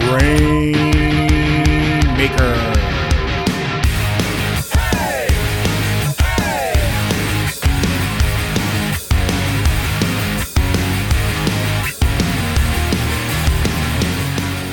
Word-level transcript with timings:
Grain 0.00 0.72
Maker. 2.16 2.54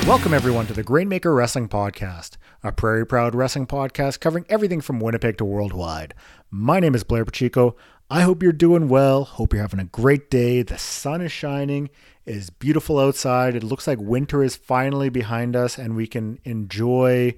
Welcome, 0.06 0.34
everyone, 0.34 0.66
to 0.66 0.72
the 0.72 0.82
Grainmaker 0.82 1.34
Wrestling 1.34 1.68
Podcast, 1.68 2.36
a 2.62 2.72
Prairie 2.72 3.06
Proud 3.06 3.34
wrestling 3.34 3.66
podcast 3.66 4.20
covering 4.20 4.44
everything 4.48 4.80
from 4.80 5.00
Winnipeg 5.00 5.38
to 5.38 5.44
worldwide. 5.44 6.12
My 6.50 6.80
name 6.80 6.94
is 6.94 7.04
Blair 7.04 7.24
Pacheco. 7.24 7.76
I 8.12 8.20
hope 8.20 8.42
you're 8.42 8.52
doing 8.52 8.88
well. 8.88 9.24
Hope 9.24 9.54
you're 9.54 9.62
having 9.62 9.80
a 9.80 9.84
great 9.84 10.30
day. 10.30 10.60
The 10.60 10.76
sun 10.76 11.22
is 11.22 11.32
shining. 11.32 11.88
It 12.26 12.36
is 12.36 12.50
beautiful 12.50 12.98
outside. 12.98 13.54
It 13.54 13.62
looks 13.62 13.86
like 13.86 13.98
winter 13.98 14.42
is 14.42 14.54
finally 14.54 15.08
behind 15.08 15.56
us, 15.56 15.78
and 15.78 15.96
we 15.96 16.06
can 16.06 16.38
enjoy 16.44 17.34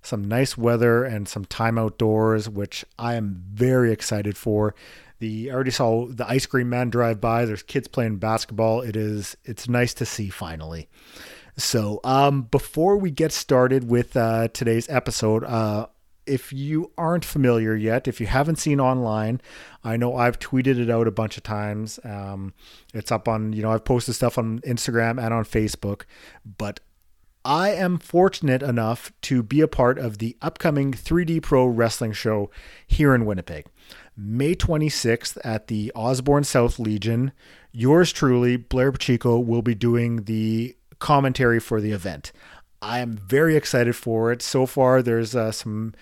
some 0.00 0.24
nice 0.24 0.56
weather 0.56 1.04
and 1.04 1.28
some 1.28 1.44
time 1.44 1.76
outdoors, 1.76 2.48
which 2.48 2.86
I 2.98 3.16
am 3.16 3.44
very 3.52 3.92
excited 3.92 4.38
for. 4.38 4.74
The 5.18 5.50
I 5.50 5.54
already 5.54 5.70
saw 5.70 6.06
the 6.06 6.26
ice 6.26 6.46
cream 6.46 6.70
man 6.70 6.88
drive 6.88 7.20
by. 7.20 7.44
There's 7.44 7.62
kids 7.62 7.86
playing 7.86 8.16
basketball. 8.16 8.80
It 8.80 8.96
is 8.96 9.36
it's 9.44 9.68
nice 9.68 9.92
to 9.92 10.06
see 10.06 10.30
finally. 10.30 10.88
So, 11.58 12.00
um, 12.02 12.44
before 12.44 12.96
we 12.96 13.10
get 13.10 13.30
started 13.30 13.90
with 13.90 14.16
uh, 14.16 14.48
today's 14.48 14.88
episode, 14.88 15.44
uh, 15.44 15.88
if 16.26 16.52
you 16.52 16.90
aren't 16.96 17.24
familiar 17.24 17.74
yet, 17.74 18.08
if 18.08 18.20
you 18.20 18.26
haven't 18.26 18.56
seen 18.56 18.80
online, 18.80 19.40
I 19.82 19.96
know 19.96 20.16
I've 20.16 20.38
tweeted 20.38 20.78
it 20.78 20.90
out 20.90 21.06
a 21.06 21.12
bunch 21.12 21.36
of 21.36 21.42
times. 21.42 22.00
Um, 22.04 22.54
it's 22.92 23.12
up 23.12 23.28
on, 23.28 23.52
you 23.52 23.62
know, 23.62 23.70
I've 23.70 23.84
posted 23.84 24.14
stuff 24.14 24.38
on 24.38 24.60
Instagram 24.60 25.22
and 25.22 25.34
on 25.34 25.44
Facebook, 25.44 26.02
but 26.58 26.80
I 27.44 27.70
am 27.70 27.98
fortunate 27.98 28.62
enough 28.62 29.12
to 29.22 29.42
be 29.42 29.60
a 29.60 29.68
part 29.68 29.98
of 29.98 30.16
the 30.16 30.36
upcoming 30.40 30.92
3D 30.92 31.42
Pro 31.42 31.66
Wrestling 31.66 32.12
Show 32.12 32.50
here 32.86 33.14
in 33.14 33.26
Winnipeg. 33.26 33.66
May 34.16 34.54
26th 34.54 35.36
at 35.44 35.66
the 35.66 35.92
Osborne 35.94 36.44
South 36.44 36.78
Legion. 36.78 37.32
Yours 37.70 38.12
truly, 38.12 38.56
Blair 38.56 38.92
Pacheco, 38.92 39.38
will 39.38 39.60
be 39.60 39.74
doing 39.74 40.24
the 40.24 40.74
commentary 41.00 41.60
for 41.60 41.82
the 41.82 41.92
event. 41.92 42.32
I 42.84 42.98
am 42.98 43.16
very 43.16 43.56
excited 43.56 43.96
for 43.96 44.30
it. 44.30 44.42
So 44.42 44.66
far, 44.66 45.02
there's 45.02 45.34
uh, 45.34 45.52
some 45.52 45.94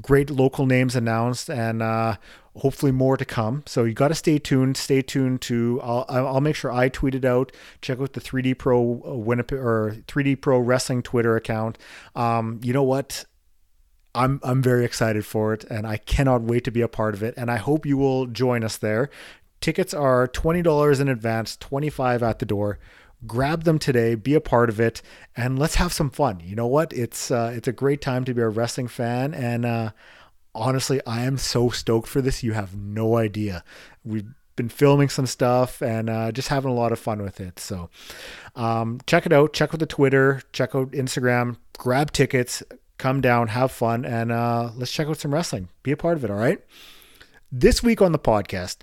great 0.00 0.30
local 0.30 0.64
names 0.64 0.96
announced, 0.96 1.50
and 1.50 1.82
uh, 1.82 2.16
hopefully 2.56 2.92
more 2.92 3.18
to 3.18 3.26
come. 3.26 3.62
So 3.66 3.84
you 3.84 3.92
got 3.92 4.08
to 4.08 4.14
stay 4.14 4.38
tuned. 4.38 4.78
Stay 4.78 5.02
tuned 5.02 5.42
to. 5.42 5.80
I'll, 5.82 6.06
I'll 6.08 6.40
make 6.40 6.56
sure 6.56 6.72
I 6.72 6.88
tweet 6.88 7.14
it 7.14 7.26
out. 7.26 7.52
Check 7.82 8.00
out 8.00 8.14
the 8.14 8.22
3D 8.22 8.56
Pro 8.56 9.02
uh, 9.06 9.16
Winnipeg 9.16 9.58
or 9.58 9.96
3D 10.08 10.40
Pro 10.40 10.58
Wrestling 10.58 11.02
Twitter 11.02 11.36
account. 11.36 11.76
Um, 12.16 12.58
you 12.62 12.72
know 12.72 12.84
what? 12.84 13.26
I'm 14.14 14.40
I'm 14.42 14.62
very 14.62 14.86
excited 14.86 15.26
for 15.26 15.52
it, 15.52 15.64
and 15.64 15.86
I 15.86 15.98
cannot 15.98 16.42
wait 16.42 16.64
to 16.64 16.70
be 16.70 16.80
a 16.80 16.88
part 16.88 17.14
of 17.14 17.22
it. 17.22 17.34
And 17.36 17.50
I 17.50 17.58
hope 17.58 17.84
you 17.84 17.98
will 17.98 18.26
join 18.26 18.64
us 18.64 18.78
there. 18.78 19.10
Tickets 19.60 19.92
are 19.92 20.26
twenty 20.26 20.62
dollars 20.62 21.00
in 21.00 21.08
advance, 21.08 21.54
twenty 21.56 21.90
five 21.90 22.22
at 22.22 22.38
the 22.38 22.46
door 22.46 22.78
grab 23.26 23.64
them 23.64 23.78
today, 23.78 24.14
be 24.14 24.34
a 24.34 24.40
part 24.40 24.68
of 24.68 24.80
it, 24.80 25.02
and 25.36 25.58
let's 25.58 25.76
have 25.76 25.92
some 25.92 26.10
fun. 26.10 26.40
You 26.40 26.56
know 26.56 26.66
what? 26.66 26.92
It's 26.92 27.30
uh, 27.30 27.52
it's 27.54 27.68
a 27.68 27.72
great 27.72 28.00
time 28.00 28.24
to 28.24 28.34
be 28.34 28.42
a 28.42 28.48
wrestling 28.48 28.88
fan, 28.88 29.34
and 29.34 29.64
uh, 29.64 29.90
honestly, 30.54 31.00
I 31.06 31.22
am 31.22 31.38
so 31.38 31.70
stoked 31.70 32.08
for 32.08 32.20
this. 32.20 32.42
You 32.42 32.52
have 32.52 32.76
no 32.76 33.16
idea. 33.16 33.64
We've 34.04 34.26
been 34.56 34.68
filming 34.68 35.08
some 35.08 35.26
stuff 35.26 35.80
and 35.80 36.10
uh, 36.10 36.32
just 36.32 36.48
having 36.48 36.70
a 36.70 36.74
lot 36.74 36.92
of 36.92 36.98
fun 36.98 37.22
with 37.22 37.40
it. 37.40 37.58
So 37.58 37.88
um, 38.54 39.00
check 39.06 39.24
it 39.24 39.32
out. 39.32 39.54
Check 39.54 39.72
out 39.72 39.80
the 39.80 39.86
Twitter. 39.86 40.42
Check 40.52 40.74
out 40.74 40.90
Instagram. 40.90 41.56
Grab 41.78 42.12
tickets. 42.12 42.62
Come 42.98 43.22
down, 43.22 43.48
have 43.48 43.72
fun, 43.72 44.04
and 44.04 44.30
uh, 44.30 44.72
let's 44.76 44.92
check 44.92 45.08
out 45.08 45.16
some 45.16 45.32
wrestling. 45.32 45.70
Be 45.82 45.90
a 45.90 45.96
part 45.96 46.18
of 46.18 46.24
it. 46.24 46.30
All 46.30 46.36
right. 46.36 46.62
This 47.50 47.82
week 47.82 48.02
on 48.02 48.12
the 48.12 48.18
podcast, 48.18 48.82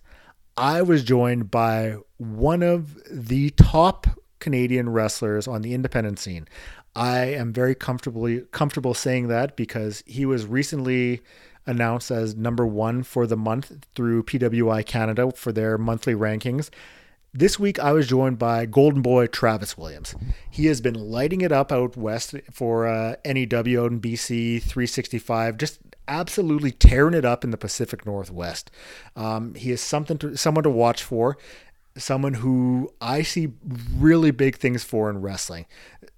I 0.58 0.82
was 0.82 1.04
joined 1.04 1.52
by 1.52 1.98
one 2.18 2.64
of 2.64 2.98
the 3.12 3.52
top 3.52 4.08
Canadian 4.40 4.90
wrestlers 4.90 5.48
on 5.48 5.62
the 5.62 5.74
independent 5.74 6.20
scene. 6.20 6.48
I 6.96 7.26
am 7.26 7.54
very 7.54 7.76
comfortably 7.76 8.42
comfortable 8.52 8.94
saying 8.94 9.28
that 9.28 9.56
because 9.56 10.04
he 10.08 10.26
was 10.26 10.46
recently 10.46 11.22
announced 11.68 12.10
as 12.10 12.36
number 12.36 12.66
one 12.66 13.04
for 13.04 13.28
the 13.28 13.38
month 13.38 13.86
through 13.94 14.24
PWI 14.24 14.86
Canada 14.86 15.32
for 15.36 15.52
their 15.52 15.78
monthly 15.78 16.16
rankings. 16.16 16.70
This 17.34 17.60
week, 17.60 17.78
I 17.78 17.92
was 17.92 18.08
joined 18.08 18.40
by 18.40 18.66
Golden 18.66 19.02
Boy 19.04 19.28
Travis 19.28 19.78
Williams. 19.78 20.16
He 20.50 20.66
has 20.68 20.82
been 20.82 20.96
lighting 20.96 21.42
it 21.42 21.52
up 21.52 21.72
out 21.72 21.96
west 21.96 22.34
for 22.52 22.88
uh, 22.88 23.18
NEW 23.26 23.86
and 23.86 24.02
BC 24.02 24.64
365, 24.64 25.58
just 25.58 25.80
absolutely 26.08 26.72
tearing 26.72 27.14
it 27.14 27.26
up 27.26 27.44
in 27.44 27.52
the 27.52 27.58
Pacific 27.58 28.06
Northwest. 28.06 28.72
Um, 29.16 29.54
he 29.54 29.72
is 29.72 29.82
something 29.82 30.18
to 30.20 30.36
someone 30.36 30.64
to 30.64 30.70
watch 30.70 31.04
for 31.04 31.38
someone 31.98 32.36
who 32.36 32.92
I 33.02 33.22
see 33.22 33.54
really 33.96 34.32
big 34.32 34.58
things 34.58 34.84
for 34.84 35.10
in 35.10 35.22
wrestling. 35.22 35.66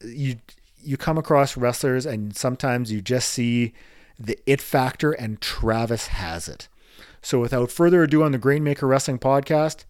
You 0.03 0.37
you 0.81 0.97
come 0.97 1.17
across 1.17 1.57
wrestlers 1.57 2.05
and 2.05 2.35
sometimes 2.35 2.91
you 2.91 3.01
just 3.01 3.29
see 3.29 3.73
the 4.17 4.37
it 4.45 4.61
factor 4.61 5.11
and 5.11 5.41
Travis 5.41 6.07
has 6.07 6.47
it. 6.47 6.67
So 7.21 7.39
without 7.39 7.71
further 7.71 8.03
ado 8.03 8.23
on 8.23 8.31
the 8.31 8.37
Grainmaker 8.37 8.87
Wrestling 8.87 9.19
podcast, 9.19 9.83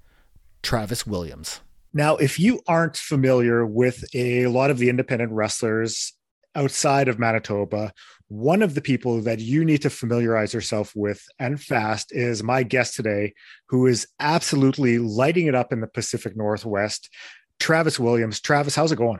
Travis 0.63 1.05
Williams. 1.05 1.61
Now, 1.93 2.17
if 2.17 2.39
you 2.39 2.61
aren't 2.67 2.97
familiar 2.97 3.65
with 3.65 4.03
a 4.13 4.47
lot 4.47 4.69
of 4.69 4.77
the 4.77 4.89
independent 4.89 5.31
wrestlers 5.31 6.13
outside 6.55 7.07
of 7.07 7.17
Manitoba, 7.17 7.93
one 8.29 8.61
of 8.61 8.75
the 8.75 8.81
people 8.81 9.21
that 9.21 9.39
you 9.39 9.65
need 9.65 9.81
to 9.81 9.89
familiarize 9.89 10.53
yourself 10.53 10.93
with 10.95 11.25
and 11.39 11.59
fast 11.61 12.11
is 12.11 12.43
my 12.43 12.63
guest 12.63 12.95
today, 12.95 13.33
who 13.69 13.87
is 13.87 14.07
absolutely 14.19 14.99
lighting 14.99 15.47
it 15.47 15.55
up 15.55 15.73
in 15.73 15.81
the 15.81 15.87
Pacific 15.87 16.37
Northwest, 16.37 17.09
Travis 17.59 17.99
Williams. 17.99 18.39
Travis, 18.39 18.75
how's 18.75 18.91
it 18.91 18.97
going? 18.97 19.19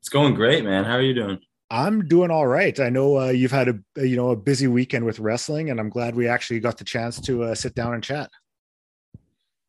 It's 0.00 0.10
going 0.10 0.34
great, 0.34 0.64
man. 0.64 0.84
How 0.84 0.92
are 0.92 1.02
you 1.02 1.14
doing? 1.14 1.38
I'm 1.70 2.06
doing 2.06 2.30
all 2.30 2.46
right. 2.46 2.78
I 2.78 2.90
know 2.90 3.18
uh, 3.18 3.28
you've 3.30 3.50
had 3.50 3.68
a 3.68 4.06
you 4.06 4.16
know 4.16 4.30
a 4.30 4.36
busy 4.36 4.68
weekend 4.68 5.04
with 5.04 5.18
wrestling, 5.18 5.70
and 5.70 5.80
I'm 5.80 5.88
glad 5.88 6.14
we 6.14 6.28
actually 6.28 6.60
got 6.60 6.78
the 6.78 6.84
chance 6.84 7.20
to 7.22 7.42
uh, 7.42 7.54
sit 7.54 7.74
down 7.74 7.94
and 7.94 8.04
chat. 8.04 8.30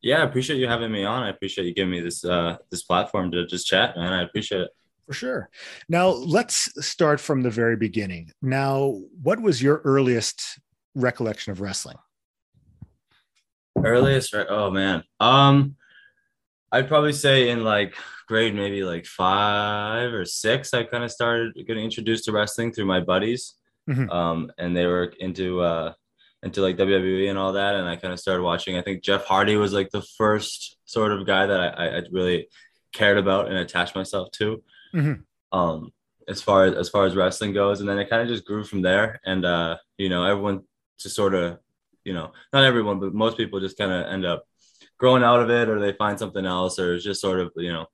Yeah, 0.00 0.20
I 0.20 0.24
appreciate 0.24 0.58
you 0.58 0.68
having 0.68 0.92
me 0.92 1.04
on. 1.04 1.24
I 1.24 1.30
appreciate 1.30 1.66
you 1.66 1.74
giving 1.74 1.90
me 1.90 2.00
this 2.00 2.24
uh, 2.24 2.58
this 2.70 2.82
platform 2.82 3.32
to 3.32 3.46
just 3.46 3.66
chat, 3.66 3.96
man. 3.96 4.12
I 4.12 4.22
appreciate 4.22 4.60
it. 4.60 4.70
For 5.08 5.14
sure. 5.14 5.48
Now, 5.88 6.08
let's 6.10 6.86
start 6.86 7.18
from 7.18 7.40
the 7.40 7.48
very 7.48 7.76
beginning. 7.76 8.30
Now, 8.42 9.00
what 9.22 9.40
was 9.40 9.62
your 9.62 9.80
earliest 9.86 10.60
recollection 10.94 11.50
of 11.50 11.62
wrestling? 11.62 11.96
Earliest, 13.82 14.34
oh 14.34 14.70
man. 14.70 15.04
Um, 15.18 15.76
I'd 16.70 16.88
probably 16.88 17.14
say 17.14 17.48
in 17.48 17.64
like 17.64 17.94
grade 18.26 18.54
maybe 18.54 18.84
like 18.84 19.06
five 19.06 20.12
or 20.12 20.26
six, 20.26 20.74
I 20.74 20.84
kind 20.84 21.04
of 21.04 21.10
started 21.10 21.54
getting 21.66 21.84
introduced 21.84 22.26
to 22.26 22.32
wrestling 22.32 22.74
through 22.74 22.84
my 22.84 23.00
buddies. 23.00 23.54
Mm-hmm. 23.88 24.10
Um, 24.10 24.52
and 24.58 24.76
they 24.76 24.84
were 24.84 25.14
into 25.20 25.62
uh 25.62 25.94
into 26.42 26.60
like 26.60 26.76
WWE 26.76 27.30
and 27.30 27.38
all 27.38 27.54
that, 27.54 27.76
and 27.76 27.88
I 27.88 27.96
kind 27.96 28.12
of 28.12 28.20
started 28.20 28.42
watching. 28.42 28.76
I 28.76 28.82
think 28.82 29.02
Jeff 29.02 29.24
Hardy 29.24 29.56
was 29.56 29.72
like 29.72 29.88
the 29.88 30.04
first 30.18 30.76
sort 30.84 31.12
of 31.12 31.26
guy 31.26 31.46
that 31.46 31.78
I, 31.78 31.96
I 31.96 32.02
really 32.12 32.48
cared 32.92 33.16
about 33.16 33.48
and 33.48 33.56
attached 33.56 33.96
myself 33.96 34.30
to 34.32 34.62
mm-hmm. 34.94 35.58
um, 35.58 35.92
as 36.28 36.42
far 36.42 36.64
as 36.64 36.74
as 36.74 36.88
far 36.88 37.06
as 37.06 37.16
wrestling 37.16 37.52
goes. 37.52 37.80
And 37.80 37.88
then 37.88 37.98
it 37.98 38.10
kind 38.10 38.22
of 38.22 38.28
just 38.28 38.44
grew 38.44 38.64
from 38.64 38.82
there. 38.82 39.20
And 39.24 39.44
uh, 39.44 39.76
you 39.96 40.08
know, 40.08 40.24
everyone 40.24 40.62
just 40.98 41.16
sort 41.16 41.34
of, 41.34 41.58
you 42.04 42.12
know, 42.12 42.32
not 42.52 42.64
everyone, 42.64 43.00
but 43.00 43.14
most 43.14 43.36
people 43.36 43.60
just 43.60 43.78
kind 43.78 43.92
of 43.92 44.06
end 44.06 44.26
up 44.26 44.44
growing 44.98 45.22
out 45.22 45.40
of 45.40 45.50
it, 45.50 45.68
or 45.68 45.78
they 45.78 45.92
find 45.92 46.18
something 46.18 46.44
else, 46.44 46.78
or 46.78 46.94
it's 46.94 47.04
just 47.04 47.20
sort 47.20 47.40
of, 47.40 47.52
you 47.56 47.72
know, 47.72 47.86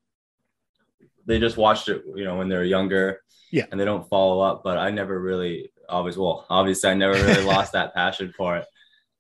they 1.27 1.39
just 1.39 1.57
watched 1.57 1.89
it, 1.89 2.03
you 2.15 2.25
know, 2.25 2.37
when 2.37 2.49
they're 2.49 2.65
younger. 2.65 3.21
Yeah. 3.51 3.67
And 3.71 3.79
they 3.79 3.85
don't 3.85 4.09
follow 4.09 4.41
up. 4.41 4.63
But 4.65 4.79
I 4.79 4.91
never 4.91 5.21
really 5.21 5.71
always 5.89 6.17
well, 6.17 6.47
obviously 6.51 6.91
I 6.91 6.95
never 6.95 7.15
really 7.15 7.45
lost 7.55 7.73
that 7.73 7.95
passion 7.95 8.33
for 8.37 8.57
it. 8.57 8.67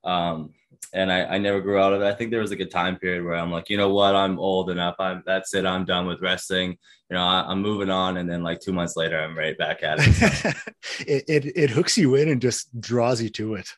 Um, 0.02 0.52
and 0.92 1.10
I, 1.10 1.24
I 1.24 1.38
never 1.38 1.60
grew 1.60 1.78
out 1.78 1.92
of 1.92 2.02
it. 2.02 2.06
I 2.06 2.14
think 2.14 2.30
there 2.30 2.40
was 2.40 2.50
like 2.50 2.60
a 2.60 2.66
time 2.66 2.96
period 2.96 3.24
where 3.24 3.34
I'm 3.34 3.50
like, 3.50 3.70
you 3.70 3.76
know 3.76 3.92
what, 3.92 4.14
I'm 4.14 4.38
old 4.38 4.70
enough. 4.70 4.96
I'm 4.98 5.22
that's 5.26 5.54
it. 5.54 5.66
I'm 5.66 5.84
done 5.84 6.06
with 6.06 6.20
wrestling. 6.20 6.76
You 7.10 7.16
know, 7.16 7.22
I, 7.22 7.50
am 7.50 7.62
moving 7.62 7.90
on. 7.90 8.16
And 8.16 8.30
then 8.30 8.42
like 8.42 8.60
two 8.60 8.72
months 8.72 8.96
later, 8.96 9.18
I'm 9.18 9.36
right 9.36 9.56
back 9.56 9.82
at 9.82 9.98
it. 10.00 10.56
it, 11.06 11.24
it 11.28 11.52
it 11.56 11.70
hooks 11.70 11.98
you 11.98 12.14
in 12.14 12.28
and 12.28 12.40
just 12.40 12.80
draws 12.80 13.20
you 13.22 13.28
to 13.30 13.54
it. 13.54 13.68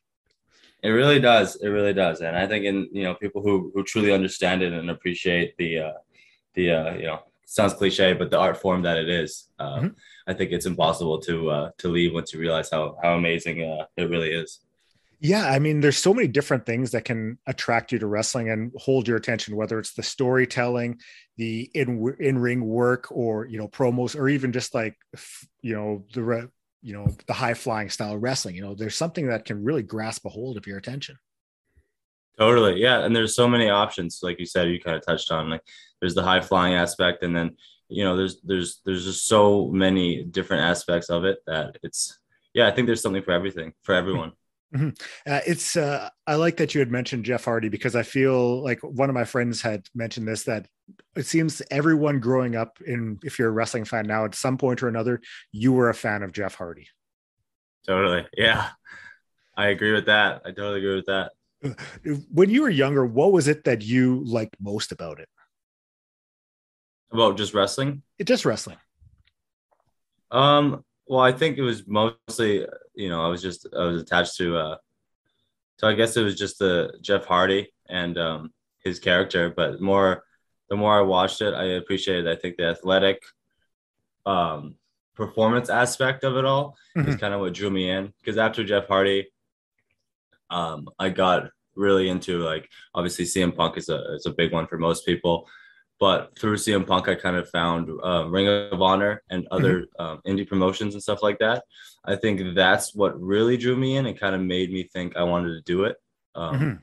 It 0.83 0.91
really 0.91 1.19
does. 1.19 1.57
It 1.57 1.69
really 1.69 1.95
does. 1.95 2.21
And 2.21 2.37
I 2.37 2.47
think 2.47 2.65
in 2.65 2.89
you 2.93 3.05
know 3.05 3.15
people 3.15 3.43
who 3.43 3.71
who 3.75 3.83
truly 3.83 4.13
understand 4.13 4.63
it 4.63 4.73
and 4.73 4.91
appreciate 4.91 5.57
the 5.57 5.79
uh, 5.79 5.93
the 6.55 6.71
uh, 6.71 6.95
you 6.95 7.07
know 7.07 7.21
sounds 7.47 7.75
cliche, 7.75 8.13
but 8.13 8.31
the 8.31 8.39
art 8.39 8.57
form 8.61 8.83
that 8.83 8.99
it 8.99 9.09
is, 9.09 9.49
uh, 9.59 9.77
mm-hmm. 9.77 9.89
I 10.27 10.35
think 10.35 10.53
it's 10.53 10.67
impossible 10.67 11.21
to 11.21 11.51
uh, 11.51 11.71
to 11.79 11.89
leave 11.89 12.13
once 12.13 12.33
you 12.33 12.41
realize 12.41 12.71
how 12.71 12.99
how 13.03 13.15
amazing 13.15 13.63
uh, 13.63 13.87
it 13.97 14.11
really 14.11 14.33
is. 14.33 14.61
Yeah, 15.21 15.49
I 15.49 15.59
mean, 15.59 15.81
there's 15.81 15.97
so 15.97 16.13
many 16.13 16.29
different 16.29 16.67
things 16.67 16.91
that 16.91 17.07
can 17.07 17.39
attract 17.47 17.91
you 17.91 17.99
to 17.99 18.07
wrestling 18.07 18.51
and 18.51 18.71
hold 18.77 19.09
your 19.09 19.17
attention, 19.17 19.57
whether 19.57 19.79
it's 19.79 19.95
the 19.95 20.03
storytelling, 20.03 21.01
the 21.39 21.71
in 21.75 22.15
in 22.21 22.39
ring 22.39 22.65
work, 22.65 23.09
or 23.11 23.47
you 23.47 23.59
know 23.59 23.69
promos, 23.69 24.15
or 24.15 24.29
even 24.29 24.53
just 24.53 24.75
like 24.75 24.95
you 25.63 25.75
know 25.75 26.05
the 26.13 26.51
you 26.83 26.93
know 26.93 27.07
the 27.27 27.33
high 27.33 27.55
flying 27.55 27.89
style 27.89 28.15
of 28.15 28.23
wrestling. 28.23 28.57
You 28.57 28.63
know, 28.63 28.75
there's 28.75 28.97
something 28.97 29.29
that 29.29 29.47
can 29.47 29.65
really 29.65 29.83
grasp 29.83 30.27
a 30.27 30.29
hold 30.29 30.59
of 30.59 30.67
your 30.67 30.77
attention. 30.77 31.17
Totally, 32.39 32.81
yeah, 32.81 33.05
and 33.05 33.17
there's 33.17 33.35
so 33.35 33.49
many 33.49 33.71
options, 33.71 34.21
like 34.23 34.39
you 34.39 34.45
said, 34.45 34.69
you 34.69 34.79
kind 34.79 34.97
of 34.97 35.07
touched 35.07 35.31
on. 35.31 35.49
Like, 35.49 35.63
there's 36.01 36.15
the 36.15 36.23
high 36.23 36.43
flying 36.43 36.75
aspect, 36.75 37.23
and 37.23 37.35
then 37.35 37.57
you 37.89 38.05
know, 38.05 38.17
there's 38.17 38.41
there's 38.43 38.81
there's 38.85 39.05
just 39.05 39.27
so 39.27 39.69
many 39.69 40.25
different 40.25 40.63
aspects 40.63 41.09
of 41.09 41.25
it 41.25 41.39
that 41.47 41.79
it's 41.83 42.19
yeah, 42.53 42.67
I 42.67 42.71
think 42.71 42.87
there's 42.87 43.03
something 43.03 43.23
for 43.23 43.33
everything 43.33 43.73
for 43.83 43.95
everyone. 43.95 44.33
Mm-hmm. 44.75 44.89
Uh, 45.31 45.41
it's 45.47 45.77
uh, 45.77 46.11
I 46.27 46.35
like 46.35 46.57
that 46.57 46.75
you 46.75 46.81
had 46.81 46.91
mentioned 46.91 47.25
Jeff 47.25 47.45
Hardy 47.45 47.69
because 47.69 47.95
I 47.95 48.03
feel 48.03 48.63
like 48.63 48.81
one 48.83 49.09
of 49.09 49.15
my 49.15 49.25
friends 49.25 49.63
had 49.63 49.87
mentioned 49.95 50.27
this 50.27 50.43
that 50.45 50.67
it 51.15 51.25
seems 51.25 51.63
everyone 51.71 52.19
growing 52.19 52.57
up 52.57 52.79
in 52.85 53.19
if 53.23 53.39
you're 53.39 53.49
a 53.49 53.53
wrestling 53.53 53.85
fan 53.85 54.07
now 54.07 54.25
at 54.25 54.35
some 54.35 54.59
point 54.59 54.83
or 54.83 54.89
another 54.89 55.21
you 55.53 55.73
were 55.73 55.89
a 55.89 55.95
fan 55.95 56.23
of 56.23 56.33
Jeff 56.33 56.57
Hardy. 56.57 56.89
Totally, 57.87 58.27
yeah, 58.37 58.71
I 59.57 59.69
agree 59.69 59.93
with 59.93 60.07
that. 60.07 60.43
I 60.45 60.49
totally 60.49 60.79
agree 60.79 60.97
with 60.97 61.07
that. 61.07 61.31
Uh, 61.65 61.71
when 62.33 62.51
you 62.51 62.63
were 62.63 62.71
younger, 62.71 63.07
what 63.07 63.33
was 63.33 63.47
it 63.47 63.65
that 63.65 63.83
you 63.83 64.25
liked 64.25 64.57
most 64.61 64.91
about 64.91 65.21
it? 65.21 65.29
About 67.13 67.39
just 67.39 67.55
wrestling? 67.55 68.03
It 68.19 68.27
just 68.27 68.45
wrestling. 68.45 68.79
Um, 70.31 70.85
well, 71.07 71.21
I 71.21 71.31
think 71.31 71.57
it 71.57 71.63
was 71.63 71.87
mostly, 71.87 72.67
you 72.97 73.09
know, 73.09 73.25
I 73.25 73.29
was 73.29 73.43
just 73.43 73.67
I 73.77 73.85
was 73.85 74.03
attached 74.03 74.37
to 74.39 74.57
uh 74.57 74.77
so 75.79 75.87
I 75.87 75.93
guess 75.93 76.17
it 76.17 76.23
was 76.23 76.37
just 76.37 76.59
the 76.59 76.95
Jeff 77.01 77.27
Hardy 77.27 77.73
and 77.89 78.19
um 78.19 78.53
his 78.83 78.99
character, 78.99 79.53
but 79.55 79.81
more 79.81 80.25
the 80.69 80.77
more 80.77 80.99
I 80.99 81.03
watched 81.03 81.43
it, 81.43 81.55
I 81.55 81.65
appreciated 81.65 82.27
I 82.27 82.35
think 82.35 82.57
the 82.57 82.67
athletic 82.67 83.23
um 84.25 84.77
performance 85.15 85.71
aspect 85.71 86.25
of 86.25 86.37
it 86.37 86.45
all 86.45 86.77
mm-hmm. 86.97 87.09
is 87.09 87.17
kind 87.17 87.33
of 87.33 87.41
what 87.41 87.55
drew 87.55 87.71
me 87.71 87.91
in 87.91 88.13
because 88.21 88.39
after 88.39 88.65
Jeff 88.65 88.89
Hardy 88.89 89.29
um 90.51 90.89
I 90.99 91.11
got 91.11 91.51
really 91.75 92.09
into 92.09 92.39
like 92.39 92.69
obviously 92.95 93.27
CM 93.27 93.55
Punk 93.55 93.77
is 93.77 93.89
a 93.89 94.15
is 94.15 94.27
a 94.27 94.31
big 94.31 94.53
one 94.53 94.67
for 94.67 94.79
most 94.79 95.05
people 95.05 95.47
but 95.99 96.39
through 96.39 96.57
CM 96.57 96.87
Punk, 96.87 97.09
I 97.09 97.15
kind 97.15 97.37
of 97.37 97.49
found 97.49 97.89
uh, 98.05 98.27
Ring 98.29 98.49
of 98.49 98.83
Honor 98.83 99.23
and 99.31 99.47
other 99.51 99.83
mm-hmm. 99.83 100.03
um, 100.03 100.21
indie 100.27 100.47
promotions 100.47 100.95
and 100.95 101.03
stuff 101.03 101.23
like 101.23 101.39
that. 101.39 101.65
I 102.05 102.17
think 102.17 102.55
that's 102.55 102.95
what 102.95 103.21
really 103.21 103.57
drew 103.57 103.77
me 103.77 103.97
in 103.97 104.07
and 104.07 104.19
kind 104.19 104.35
of 104.35 104.43
made 104.43 104.71
me 104.71 104.85
think 104.85 105.17
I 105.17 105.23
wanted 105.23 105.55
to 105.55 105.63
do 105.63 105.85
it. 105.85 105.97
Um, 106.35 106.55
mm-hmm. 106.55 106.75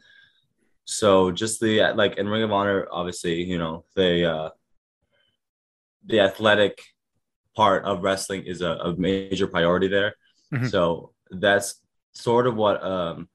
So 0.86 1.32
just 1.32 1.62
the 1.62 1.94
like 1.96 2.18
in 2.18 2.28
Ring 2.28 2.44
of 2.44 2.52
Honor, 2.52 2.88
obviously, 2.92 3.44
you 3.44 3.58
know, 3.58 3.86
they 3.96 4.26
uh, 4.26 4.50
the 6.06 6.20
athletic 6.20 6.82
part 7.56 7.86
of 7.86 8.04
wrestling 8.04 8.44
is 8.46 8.62
a, 8.62 8.72
a 8.72 8.96
major 8.98 9.48
priority 9.48 9.88
there. 9.88 10.16
Mm-hmm. 10.54 10.68
So 10.68 11.14
that's 11.30 11.82
sort 12.14 12.48
of 12.48 12.56
what 12.56 12.84
um, 12.84 13.30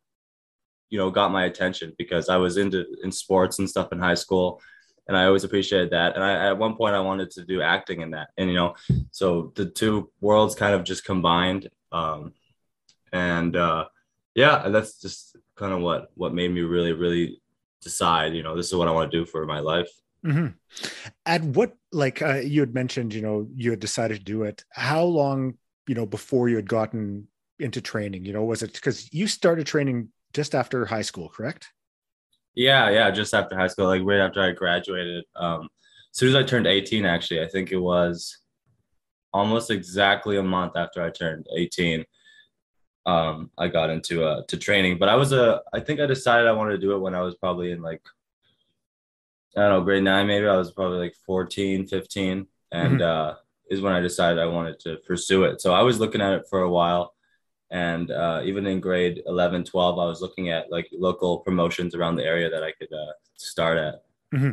you 0.90 0.98
know 0.98 1.10
got 1.10 1.32
my 1.32 1.44
attention 1.44 1.94
because 1.98 2.28
I 2.28 2.36
was 2.36 2.56
into 2.56 2.84
in 3.02 3.12
sports 3.12 3.60
and 3.60 3.70
stuff 3.70 3.92
in 3.92 3.98
high 3.98 4.14
school 4.14 4.60
and 5.08 5.16
I 5.16 5.24
always 5.24 5.44
appreciated 5.44 5.90
that. 5.90 6.14
And 6.14 6.22
I, 6.22 6.48
at 6.48 6.58
one 6.58 6.76
point, 6.76 6.94
I 6.94 7.00
wanted 7.00 7.30
to 7.32 7.44
do 7.44 7.62
acting 7.62 8.02
in 8.02 8.12
that, 8.12 8.28
and 8.36 8.48
you 8.48 8.54
know, 8.54 8.74
so 9.10 9.52
the 9.56 9.66
two 9.66 10.10
worlds 10.20 10.54
kind 10.54 10.74
of 10.74 10.84
just 10.84 11.04
combined. 11.04 11.68
Um, 11.90 12.34
and 13.12 13.56
uh, 13.56 13.86
yeah, 14.34 14.68
that's 14.68 15.00
just 15.00 15.36
kind 15.56 15.72
of 15.72 15.80
what 15.80 16.10
what 16.14 16.34
made 16.34 16.52
me 16.52 16.60
really, 16.60 16.92
really 16.92 17.40
decide. 17.80 18.34
You 18.34 18.42
know, 18.42 18.56
this 18.56 18.66
is 18.68 18.74
what 18.74 18.88
I 18.88 18.92
want 18.92 19.10
to 19.10 19.18
do 19.18 19.24
for 19.24 19.44
my 19.46 19.60
life. 19.60 19.90
Mm-hmm. 20.24 20.48
At 21.26 21.42
what, 21.42 21.74
like 21.92 22.22
uh, 22.22 22.36
you 22.36 22.60
had 22.60 22.74
mentioned, 22.74 23.14
you 23.14 23.22
know, 23.22 23.48
you 23.54 23.70
had 23.70 23.80
decided 23.80 24.18
to 24.18 24.24
do 24.24 24.42
it. 24.42 24.64
How 24.70 25.02
long, 25.02 25.54
you 25.86 25.94
know, 25.94 26.06
before 26.06 26.48
you 26.48 26.56
had 26.56 26.68
gotten 26.68 27.28
into 27.58 27.80
training? 27.80 28.24
You 28.24 28.32
know, 28.32 28.44
was 28.44 28.62
it 28.62 28.74
because 28.74 29.12
you 29.12 29.26
started 29.26 29.66
training 29.66 30.08
just 30.32 30.54
after 30.54 30.84
high 30.84 31.02
school, 31.02 31.28
correct? 31.28 31.72
Yeah, 32.58 32.90
yeah, 32.90 33.08
just 33.12 33.34
after 33.34 33.54
high 33.56 33.68
school, 33.68 33.86
like 33.86 34.02
right 34.04 34.18
after 34.18 34.42
I 34.42 34.50
graduated. 34.50 35.24
Um, 35.36 35.68
as 36.10 36.18
soon 36.18 36.30
as 36.30 36.34
I 36.34 36.42
turned 36.42 36.66
18, 36.66 37.04
actually, 37.04 37.40
I 37.40 37.46
think 37.46 37.70
it 37.70 37.78
was 37.78 38.36
almost 39.32 39.70
exactly 39.70 40.38
a 40.38 40.42
month 40.42 40.72
after 40.74 41.00
I 41.00 41.10
turned 41.10 41.46
18. 41.56 42.04
Um, 43.06 43.52
I 43.56 43.68
got 43.68 43.90
into 43.90 44.24
uh 44.24 44.42
to 44.48 44.56
training, 44.56 44.98
but 44.98 45.08
I 45.08 45.14
was 45.14 45.30
a 45.30 45.62
I 45.72 45.78
think 45.78 46.00
I 46.00 46.06
decided 46.06 46.48
I 46.48 46.52
wanted 46.52 46.72
to 46.72 46.78
do 46.78 46.96
it 46.96 46.98
when 46.98 47.14
I 47.14 47.22
was 47.22 47.36
probably 47.36 47.70
in 47.70 47.80
like 47.80 48.02
I 49.56 49.60
don't 49.60 49.70
know, 49.70 49.84
grade 49.84 50.02
nine, 50.02 50.26
maybe 50.26 50.48
I 50.48 50.56
was 50.56 50.72
probably 50.72 50.98
like 50.98 51.14
14, 51.26 51.86
15, 51.86 52.46
and 52.72 52.98
mm-hmm. 52.98 53.02
uh 53.02 53.34
is 53.70 53.80
when 53.80 53.92
I 53.92 54.00
decided 54.00 54.40
I 54.40 54.46
wanted 54.46 54.80
to 54.80 54.96
pursue 55.06 55.44
it. 55.44 55.60
So 55.60 55.74
I 55.74 55.82
was 55.82 56.00
looking 56.00 56.20
at 56.20 56.32
it 56.32 56.46
for 56.50 56.62
a 56.62 56.70
while 56.70 57.14
and 57.70 58.10
uh, 58.10 58.40
even 58.44 58.66
in 58.66 58.80
grade 58.80 59.22
11 59.26 59.64
12 59.64 59.98
i 59.98 60.04
was 60.04 60.20
looking 60.20 60.48
at 60.50 60.70
like 60.70 60.88
local 60.92 61.38
promotions 61.40 61.94
around 61.94 62.16
the 62.16 62.24
area 62.24 62.48
that 62.48 62.62
i 62.62 62.72
could 62.72 62.92
uh, 62.92 63.12
start 63.36 63.78
at. 63.78 64.02
Mm-hmm. 64.34 64.52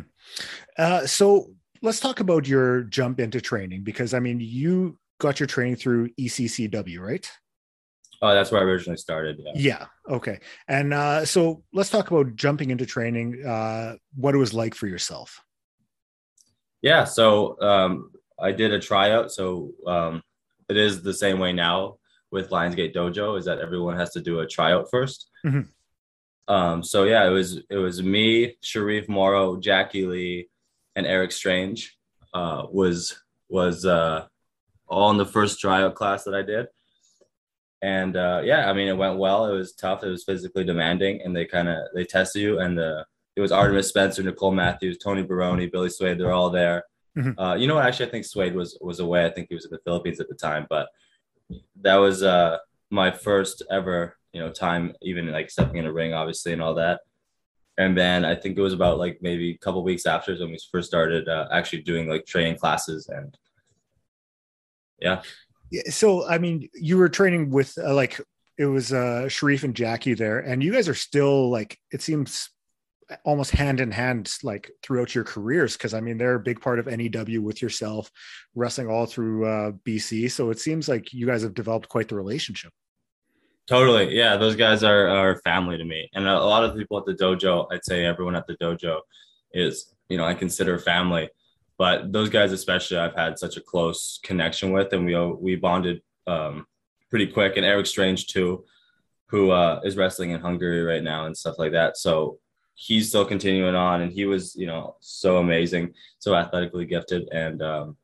uh, 0.77 1.05
so 1.05 1.51
let's 1.81 1.99
talk 1.99 2.19
about 2.19 2.47
your 2.47 2.83
jump 2.83 3.19
into 3.19 3.41
training 3.41 3.83
because 3.83 4.13
i 4.13 4.19
mean 4.19 4.39
you 4.39 4.97
got 5.19 5.39
your 5.39 5.47
training 5.47 5.75
through 5.75 6.09
eccw 6.19 6.99
right? 6.99 7.29
Oh 8.21 8.33
that's 8.33 8.51
where 8.51 8.61
i 8.61 8.63
originally 8.63 8.97
started 8.97 9.39
yeah, 9.39 9.51
yeah 9.55 9.85
okay. 10.09 10.39
And 10.67 10.93
uh, 10.93 11.25
so 11.25 11.63
let's 11.73 11.89
talk 11.89 12.11
about 12.11 12.35
jumping 12.35 12.69
into 12.71 12.85
training 12.85 13.45
uh, 13.45 13.95
what 14.15 14.35
it 14.35 14.37
was 14.37 14.53
like 14.53 14.73
for 14.75 14.87
yourself. 14.87 15.41
Yeah 16.81 17.03
so 17.03 17.59
um, 17.61 18.11
i 18.39 18.51
did 18.51 18.73
a 18.73 18.79
tryout 18.79 19.31
so 19.31 19.71
um, 19.85 20.21
it 20.69 20.77
is 20.77 21.01
the 21.01 21.13
same 21.13 21.39
way 21.39 21.53
now 21.53 21.97
with 22.31 22.49
Lionsgate 22.49 22.93
Dojo 22.93 23.37
is 23.37 23.45
that 23.45 23.59
everyone 23.59 23.97
has 23.97 24.11
to 24.11 24.21
do 24.21 24.39
a 24.39 24.47
tryout 24.47 24.89
1st 24.91 25.25
mm-hmm. 25.45 25.61
Um, 26.47 26.83
so 26.83 27.03
yeah, 27.05 27.25
it 27.25 27.31
was 27.31 27.57
it 27.69 27.77
was 27.77 28.03
me, 28.03 28.55
Sharif 28.61 29.09
Morrow, 29.09 29.57
Jackie 29.57 30.05
Lee, 30.05 30.49
and 30.95 31.07
Eric 31.07 31.31
Strange 31.31 31.97
uh, 32.33 32.67
was 32.71 33.19
was 33.49 33.85
uh, 33.85 34.27
all 34.87 35.11
in 35.11 35.17
the 35.17 35.25
first 35.25 35.59
tryout 35.59 35.95
class 35.95 36.23
that 36.25 36.35
I 36.35 36.41
did. 36.41 36.67
And 37.81 38.15
uh, 38.15 38.41
yeah, 38.43 38.69
I 38.69 38.73
mean, 38.73 38.87
it 38.87 38.97
went 38.97 39.17
well. 39.17 39.47
It 39.47 39.55
was 39.55 39.73
tough. 39.73 40.03
It 40.03 40.09
was 40.09 40.23
physically 40.23 40.63
demanding, 40.63 41.21
and 41.23 41.35
they 41.35 41.45
kind 41.45 41.67
of 41.67 41.77
they 41.93 42.05
tested 42.05 42.41
you. 42.41 42.59
And 42.59 42.77
the 42.77 43.05
it 43.35 43.41
was 43.41 43.51
Artemis 43.51 43.89
Spencer, 43.89 44.23
Nicole 44.23 44.51
Matthews, 44.51 44.97
Tony 44.97 45.23
Baroni, 45.23 45.67
Billy 45.67 45.89
Suede. 45.89 46.19
They're 46.19 46.31
all 46.31 46.49
there. 46.49 46.83
Mm-hmm. 47.17 47.39
Uh, 47.39 47.55
you 47.55 47.67
know 47.67 47.75
what? 47.75 47.85
Actually, 47.85 48.07
I 48.07 48.11
think 48.11 48.25
Suede 48.25 48.55
was 48.55 48.77
was 48.81 48.99
away. 48.99 49.25
I 49.25 49.29
think 49.29 49.47
he 49.49 49.55
was 49.55 49.65
in 49.65 49.71
the 49.71 49.79
Philippines 49.83 50.19
at 50.19 50.29
the 50.29 50.35
time, 50.35 50.67
but 50.69 50.89
that 51.81 51.95
was 51.95 52.23
uh, 52.23 52.57
my 52.89 53.11
first 53.11 53.63
ever, 53.69 54.17
you 54.33 54.39
know, 54.39 54.51
time 54.51 54.93
even 55.01 55.31
like 55.31 55.49
stepping 55.49 55.77
in 55.77 55.85
a 55.85 55.93
ring, 55.93 56.13
obviously, 56.13 56.53
and 56.53 56.61
all 56.61 56.75
that. 56.75 57.01
And 57.77 57.97
then 57.97 58.23
I 58.23 58.35
think 58.35 58.57
it 58.57 58.61
was 58.61 58.73
about 58.73 58.97
like 58.97 59.19
maybe 59.21 59.51
a 59.51 59.57
couple 59.57 59.83
weeks 59.83 60.05
after 60.05 60.33
when 60.35 60.51
we 60.51 60.57
first 60.71 60.87
started 60.87 61.27
uh, 61.27 61.47
actually 61.51 61.81
doing 61.81 62.07
like 62.07 62.25
training 62.25 62.57
classes 62.57 63.09
and 63.09 63.37
yeah. 65.01 65.21
Yeah. 65.71 65.89
So 65.89 66.27
I 66.27 66.37
mean, 66.37 66.69
you 66.73 66.97
were 66.97 67.09
training 67.09 67.49
with 67.49 67.77
uh, 67.77 67.93
like 67.93 68.21
it 68.57 68.65
was 68.65 68.93
uh 68.93 69.27
Sharif 69.27 69.63
and 69.63 69.75
Jackie 69.75 70.13
there, 70.13 70.39
and 70.39 70.63
you 70.63 70.71
guys 70.71 70.87
are 70.87 70.95
still 70.95 71.49
like 71.49 71.77
it 71.91 72.01
seems 72.01 72.49
almost 73.23 73.51
hand 73.51 73.79
in 73.79 73.91
hand 73.91 74.33
like 74.43 74.71
throughout 74.81 75.13
your 75.13 75.23
careers 75.23 75.77
because 75.77 75.93
i 75.93 75.99
mean 75.99 76.17
they're 76.17 76.35
a 76.35 76.39
big 76.39 76.59
part 76.59 76.79
of 76.79 76.87
new 76.87 77.41
with 77.41 77.61
yourself 77.61 78.09
wrestling 78.55 78.87
all 78.87 79.05
through 79.05 79.45
uh, 79.45 79.71
bc 79.87 80.29
so 80.31 80.49
it 80.49 80.59
seems 80.59 80.89
like 80.89 81.13
you 81.13 81.25
guys 81.25 81.43
have 81.43 81.53
developed 81.53 81.89
quite 81.89 82.07
the 82.07 82.15
relationship. 82.15 82.71
Totally. 83.67 84.15
Yeah 84.15 84.37
those 84.37 84.55
guys 84.55 84.83
are, 84.83 85.07
are 85.07 85.41
family 85.43 85.77
to 85.77 85.85
me. 85.85 86.09
And 86.13 86.27
a, 86.27 86.39
lot 86.39 86.63
of 86.63 86.75
people 86.75 86.97
at 86.97 87.05
the 87.05 87.13
dojo 87.13 87.67
i'd 87.71 87.85
say 87.85 88.05
everyone 88.05 88.35
at 88.35 88.47
the 88.47 88.57
dojo 88.57 89.01
is 89.53 89.93
you 90.09 90.17
know 90.17 90.25
i 90.25 90.33
consider 90.33 90.77
family. 90.79 91.29
But 91.77 92.13
those 92.13 92.29
guys 92.29 92.51
especially 92.51 92.97
i've 92.97 93.15
had 93.15 93.37
such 93.37 93.57
a 93.57 93.61
close 93.61 94.19
connection 94.23 94.71
with 94.71 94.93
and 94.93 95.05
we 95.05 95.15
we 95.15 95.55
bonded 95.55 96.01
um, 96.27 96.65
pretty 97.09 97.27
quick. 97.27 97.57
And 97.57 97.65
eric 97.65 97.85
strange 97.85 98.27
too 98.27 98.65
who 99.27 99.51
uh, 99.51 99.81
is 99.83 99.97
wrestling 99.97 100.31
in 100.31 100.39
hungary 100.39 100.83
right 100.83 101.03
now 101.03 101.25
and 101.25 101.35
stuff 101.35 101.57
like 101.57 101.71
that. 101.71 101.97
So 101.97 102.37
he's 102.75 103.07
still 103.09 103.25
continuing 103.25 103.73
on 103.73 104.01
and 104.01 104.11
he 104.11 104.25
was 104.25 104.55
you 104.55 104.67
know 104.67 104.95
so 104.99 105.37
amazing 105.37 105.93
so 106.19 106.35
athletically 106.35 106.85
gifted. 106.85 107.27
And 107.31 107.61
um, 107.61 107.97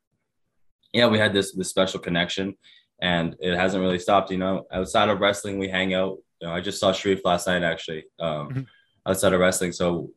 yeah 0.94 1.08
we 1.08 1.18
had 1.18 1.34
this 1.34 1.52
this 1.54 1.70
special 1.70 2.00
connection 2.00 2.56
and 3.02 3.36
it 3.40 3.56
hasn't 3.56 3.82
really 3.82 4.00
stopped 4.00 4.32
you 4.32 4.38
know. 4.38 4.66
Outside 4.72 5.10
of 5.10 5.20
wrestling 5.20 5.60
we 5.60 5.68
hang 5.68 5.94
out. 5.94 6.18
You 6.40 6.48
know 6.48 6.56
i 6.56 6.62
just 6.62 6.80
saw 6.80 6.92
sharif 6.92 7.24
last 7.24 7.48
night 7.48 7.64
actually 7.64 8.06
um, 8.20 8.50
mm-hmm. 8.50 8.62
outside 9.06 9.34
of 9.34 9.40
wrestling. 9.40 9.74
So 9.74 10.12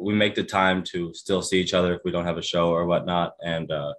we 0.00 0.14
make 0.14 0.34
the 0.34 0.44
time 0.44 0.82
to 0.82 1.12
still 1.12 1.42
see 1.42 1.60
each 1.60 1.74
other 1.74 1.94
if 1.94 2.00
we 2.04 2.10
don't 2.10 2.24
have 2.24 2.38
a 2.38 2.42
show 2.42 2.70
or 2.70 2.86
whatnot. 2.86 3.34
And 3.42 3.70
uh, 3.70 3.92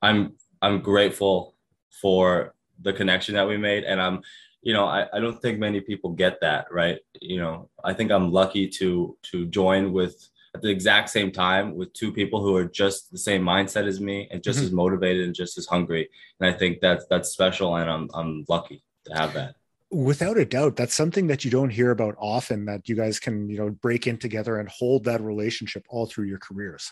i'm 0.00 0.34
i'm 0.62 0.80
grateful 0.80 1.54
for 2.00 2.54
the 2.82 2.92
connection 2.92 3.34
that 3.34 3.48
we 3.48 3.56
made. 3.56 3.84
And 3.84 4.00
i'm 4.00 4.22
you 4.64 4.72
know, 4.72 4.86
I, 4.86 5.06
I 5.12 5.20
don't 5.20 5.40
think 5.40 5.58
many 5.58 5.80
people 5.80 6.10
get 6.10 6.40
that, 6.40 6.66
right? 6.72 6.98
You 7.20 7.38
know, 7.38 7.68
I 7.84 7.92
think 7.92 8.10
I'm 8.10 8.32
lucky 8.32 8.66
to 8.68 9.16
to 9.30 9.46
join 9.46 9.92
with 9.92 10.28
at 10.54 10.62
the 10.62 10.70
exact 10.70 11.10
same 11.10 11.30
time 11.30 11.74
with 11.74 11.92
two 11.92 12.10
people 12.10 12.40
who 12.40 12.56
are 12.56 12.64
just 12.64 13.12
the 13.12 13.18
same 13.18 13.42
mindset 13.42 13.86
as 13.86 14.00
me 14.00 14.26
and 14.30 14.42
just 14.42 14.58
mm-hmm. 14.58 14.66
as 14.66 14.72
motivated 14.72 15.26
and 15.26 15.34
just 15.34 15.58
as 15.58 15.66
hungry. 15.66 16.08
And 16.40 16.48
I 16.48 16.56
think 16.56 16.80
that's 16.80 17.04
that's 17.10 17.28
special 17.28 17.76
and 17.76 17.90
I'm 17.90 18.08
I'm 18.14 18.46
lucky 18.48 18.82
to 19.06 19.14
have 19.14 19.34
that. 19.34 19.56
Without 19.90 20.38
a 20.38 20.46
doubt, 20.46 20.76
that's 20.76 20.94
something 20.94 21.26
that 21.26 21.44
you 21.44 21.50
don't 21.50 21.70
hear 21.70 21.90
about 21.90 22.16
often 22.18 22.64
that 22.64 22.88
you 22.88 22.96
guys 22.96 23.20
can, 23.20 23.48
you 23.50 23.58
know, 23.58 23.70
break 23.70 24.06
in 24.06 24.16
together 24.16 24.58
and 24.58 24.68
hold 24.68 25.04
that 25.04 25.20
relationship 25.20 25.84
all 25.90 26.06
through 26.06 26.24
your 26.24 26.38
careers. 26.38 26.90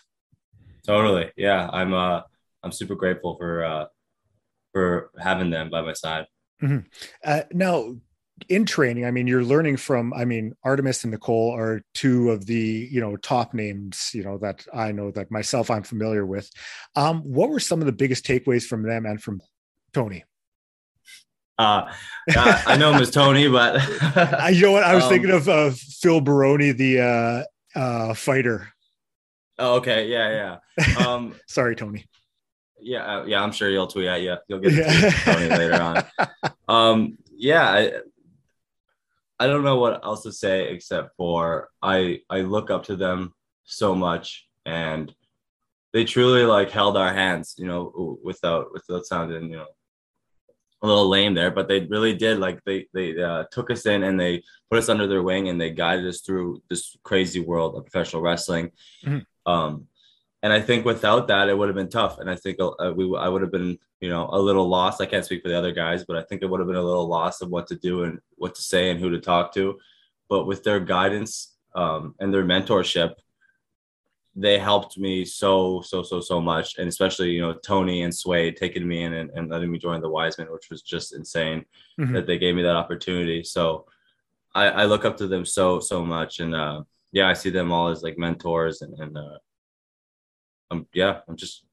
Totally. 0.87 1.31
Yeah. 1.37 1.71
I'm 1.73 1.95
uh 1.95 2.21
I'm 2.63 2.73
super 2.73 2.97
grateful 2.97 3.37
for 3.39 3.65
uh 3.65 3.87
for 4.73 5.11
having 5.19 5.51
them 5.51 5.71
by 5.71 5.81
my 5.81 5.95
side. 5.95 6.27
Mm-hmm. 6.63 6.79
Uh, 7.25 7.43
now, 7.53 7.97
in 8.49 8.65
training, 8.65 9.05
I 9.05 9.11
mean, 9.11 9.27
you're 9.27 9.45
learning 9.45 9.77
from, 9.77 10.13
I 10.15 10.25
mean, 10.25 10.55
Artemis 10.65 11.05
and 11.05 11.13
Nicole 11.13 11.55
are 11.55 11.83
two 11.95 12.31
of 12.31 12.47
the, 12.47 12.89
you 12.91 13.01
know, 13.01 13.17
top 13.17 13.55
names, 13.55 14.11
you 14.15 14.25
know, 14.25 14.39
that 14.39 14.67
I 14.73 14.93
know 14.93 15.11
that 15.13 15.31
myself 15.31 15.71
I'm 15.71 15.83
familiar 15.83 16.27
with. 16.27 16.51
Um, 16.97 17.21
what 17.23 17.51
were 17.51 17.61
some 17.61 17.81
of 17.81 17.87
the 17.87 17.93
biggest 17.93 18.25
takeaways 18.25 18.65
from 18.65 18.83
them 18.83 19.07
and 19.07 19.23
from 19.23 19.41
Tony? 19.93 20.25
Uh, 21.59 21.93
uh 22.35 22.63
I 22.67 22.77
know 22.77 22.93
him 22.93 23.03
as 23.03 23.11
Tony, 23.11 23.47
but 23.47 23.77
I 23.79 24.49
you 24.55 24.63
know 24.63 24.73
what 24.73 24.85
I 24.85 24.95
was 24.95 25.05
um, 25.05 25.11
thinking 25.11 25.31
of 25.31 25.49
uh, 25.49 25.71
Phil 25.71 26.21
Baroni, 26.21 26.73
the 26.73 27.01
uh, 27.77 27.79
uh, 27.79 28.15
fighter. 28.15 28.69
Oh, 29.59 29.77
okay, 29.77 30.09
yeah, 30.09 30.59
yeah. 30.79 30.97
Um, 31.07 31.35
Sorry, 31.47 31.77
Tony 31.77 32.07
yeah, 32.83 33.05
uh, 33.05 33.25
yeah, 33.25 33.43
I'm 33.43 33.53
sure 33.53 33.71
you'll 33.71 33.87
tweet 33.87 34.07
at 34.07 34.23
you. 34.23 34.37
You'll 34.49 34.61
get 34.61 34.73
yeah. 34.73 35.11
Tony 35.25 35.49
later 35.49 35.83
on. 35.83 36.05
Um, 36.69 37.19
yeah, 37.37 37.69
I, 37.69 37.93
I 39.39 39.47
don't 39.47 39.65
know 39.65 39.77
what 39.77 40.03
else 40.05 40.23
to 40.23 40.33
say 40.33 40.73
except 40.73 41.17
for 41.17 41.69
I 41.83 42.21
I 42.31 42.41
look 42.43 42.71
up 42.71 42.85
to 42.85 42.97
them 42.97 43.35
so 43.65 43.95
much, 43.95 44.49
and 44.65 45.15
they 45.93 46.05
truly 46.05 46.45
like 46.45 46.71
held 46.71 46.97
our 46.97 47.13
hands, 47.13 47.57
you 47.59 47.67
know, 47.67 48.19
without 48.23 48.73
without 48.73 49.05
sounding 49.05 49.51
you 49.51 49.57
know 49.57 49.67
a 50.83 50.87
little 50.87 51.09
lame 51.09 51.35
there, 51.35 51.51
but 51.51 51.69
they 51.69 51.81
really 51.81 52.15
did 52.15 52.39
like 52.39 52.63
they 52.65 52.87
they 52.93 53.21
uh, 53.23 53.45
took 53.51 53.71
us 53.71 53.87
in 53.87 54.03
and 54.03 54.19
they 54.19 54.43
put 54.71 54.79
us 54.79 54.89
under 54.89 55.07
their 55.07 55.23
wing 55.23 55.49
and 55.49 55.61
they 55.61 55.71
guided 55.71 56.07
us 56.07 56.21
through 56.21 56.63
this 56.69 56.97
crazy 57.03 57.41
world 57.41 57.77
of 57.77 57.85
professional 57.85 58.23
wrestling. 58.23 58.73
Mm-hmm. 59.05 59.51
Um, 59.53 59.87
and 60.43 60.53
I 60.53 60.61
think 60.61 60.85
without 60.85 61.29
that, 61.29 61.49
it 61.49 61.57
would 61.57 61.69
have 61.69 61.77
been 61.77 61.89
tough. 61.89 62.19
And 62.19 62.29
I 62.29 62.35
think 62.35 62.59
uh, 62.61 62.93
we, 62.95 63.17
I 63.17 63.29
would 63.29 63.43
have 63.43 63.53
been, 63.53 63.79
you 64.01 64.09
know, 64.09 64.29
a 64.33 64.41
little 64.41 64.69
lost. 64.69 65.01
I 65.01 65.07
can't 65.07 65.25
speak 65.25 65.43
for 65.43 65.49
the 65.49 65.57
other 65.57 65.71
guys, 65.71 66.05
but 66.05 66.17
I 66.17 66.23
think 66.23 66.43
it 66.43 66.51
would 66.51 66.59
have 66.59 66.67
been 66.67 66.77
a 66.77 66.83
little 66.83 67.07
lost 67.07 67.43
of 67.43 67.51
what 67.51 67.69
to 67.69 67.77
do 67.77 68.03
and 68.03 68.19
what 68.37 68.55
to 68.57 68.63
say 68.63 68.91
and 68.91 68.99
who 68.99 69.11
to 69.11 69.21
talk 69.21 69.55
to. 69.55 69.79
But 70.29 70.47
with 70.47 70.65
their 70.65 70.81
guidance 70.81 71.55
um, 71.77 72.17
and 72.19 72.35
their 72.35 72.45
mentorship, 72.45 73.15
they 74.35 74.59
helped 74.59 74.99
me 74.99 75.25
so, 75.25 75.81
so, 75.83 76.03
so, 76.03 76.21
so 76.21 76.41
much. 76.41 76.77
And 76.79 76.89
especially, 76.89 77.31
you 77.31 77.43
know, 77.43 77.53
Tony 77.53 78.03
and 78.03 78.13
Suede 78.15 78.57
taking 78.57 78.89
me 78.89 79.05
in 79.05 79.13
and, 79.13 79.31
and 79.31 79.49
letting 79.49 79.71
me 79.71 79.79
join 79.79 80.01
the 80.01 80.09
Wiseman, 80.09 80.51
which 80.51 80.71
was 80.71 80.83
just 80.83 81.15
insane 81.15 81.65
mm-hmm. 82.01 82.15
that 82.15 82.27
they 82.27 82.39
gave 82.39 82.57
me 82.57 82.63
that 82.63 82.75
opportunity. 82.75 83.45
So 83.45 83.87
I, 84.55 84.69
I, 84.69 84.85
look 84.87 85.05
up 85.05 85.19
to 85.19 85.27
them 85.27 85.45
so, 85.45 85.81
so 85.81 86.05
much. 86.05 86.41
And 86.41 86.55
uh, 86.55 86.83
yeah, 87.13 87.29
I 87.29 87.35
see 87.35 87.51
them 87.51 87.71
all 87.71 87.89
as 87.89 88.03
like 88.03 88.19
mentors 88.19 88.81
and, 88.81 88.99
and 88.99 89.17
uh, 89.17 89.39
I'm 90.73 90.87
yeah, 90.95 91.21
I'm 91.29 91.37
just 91.37 91.65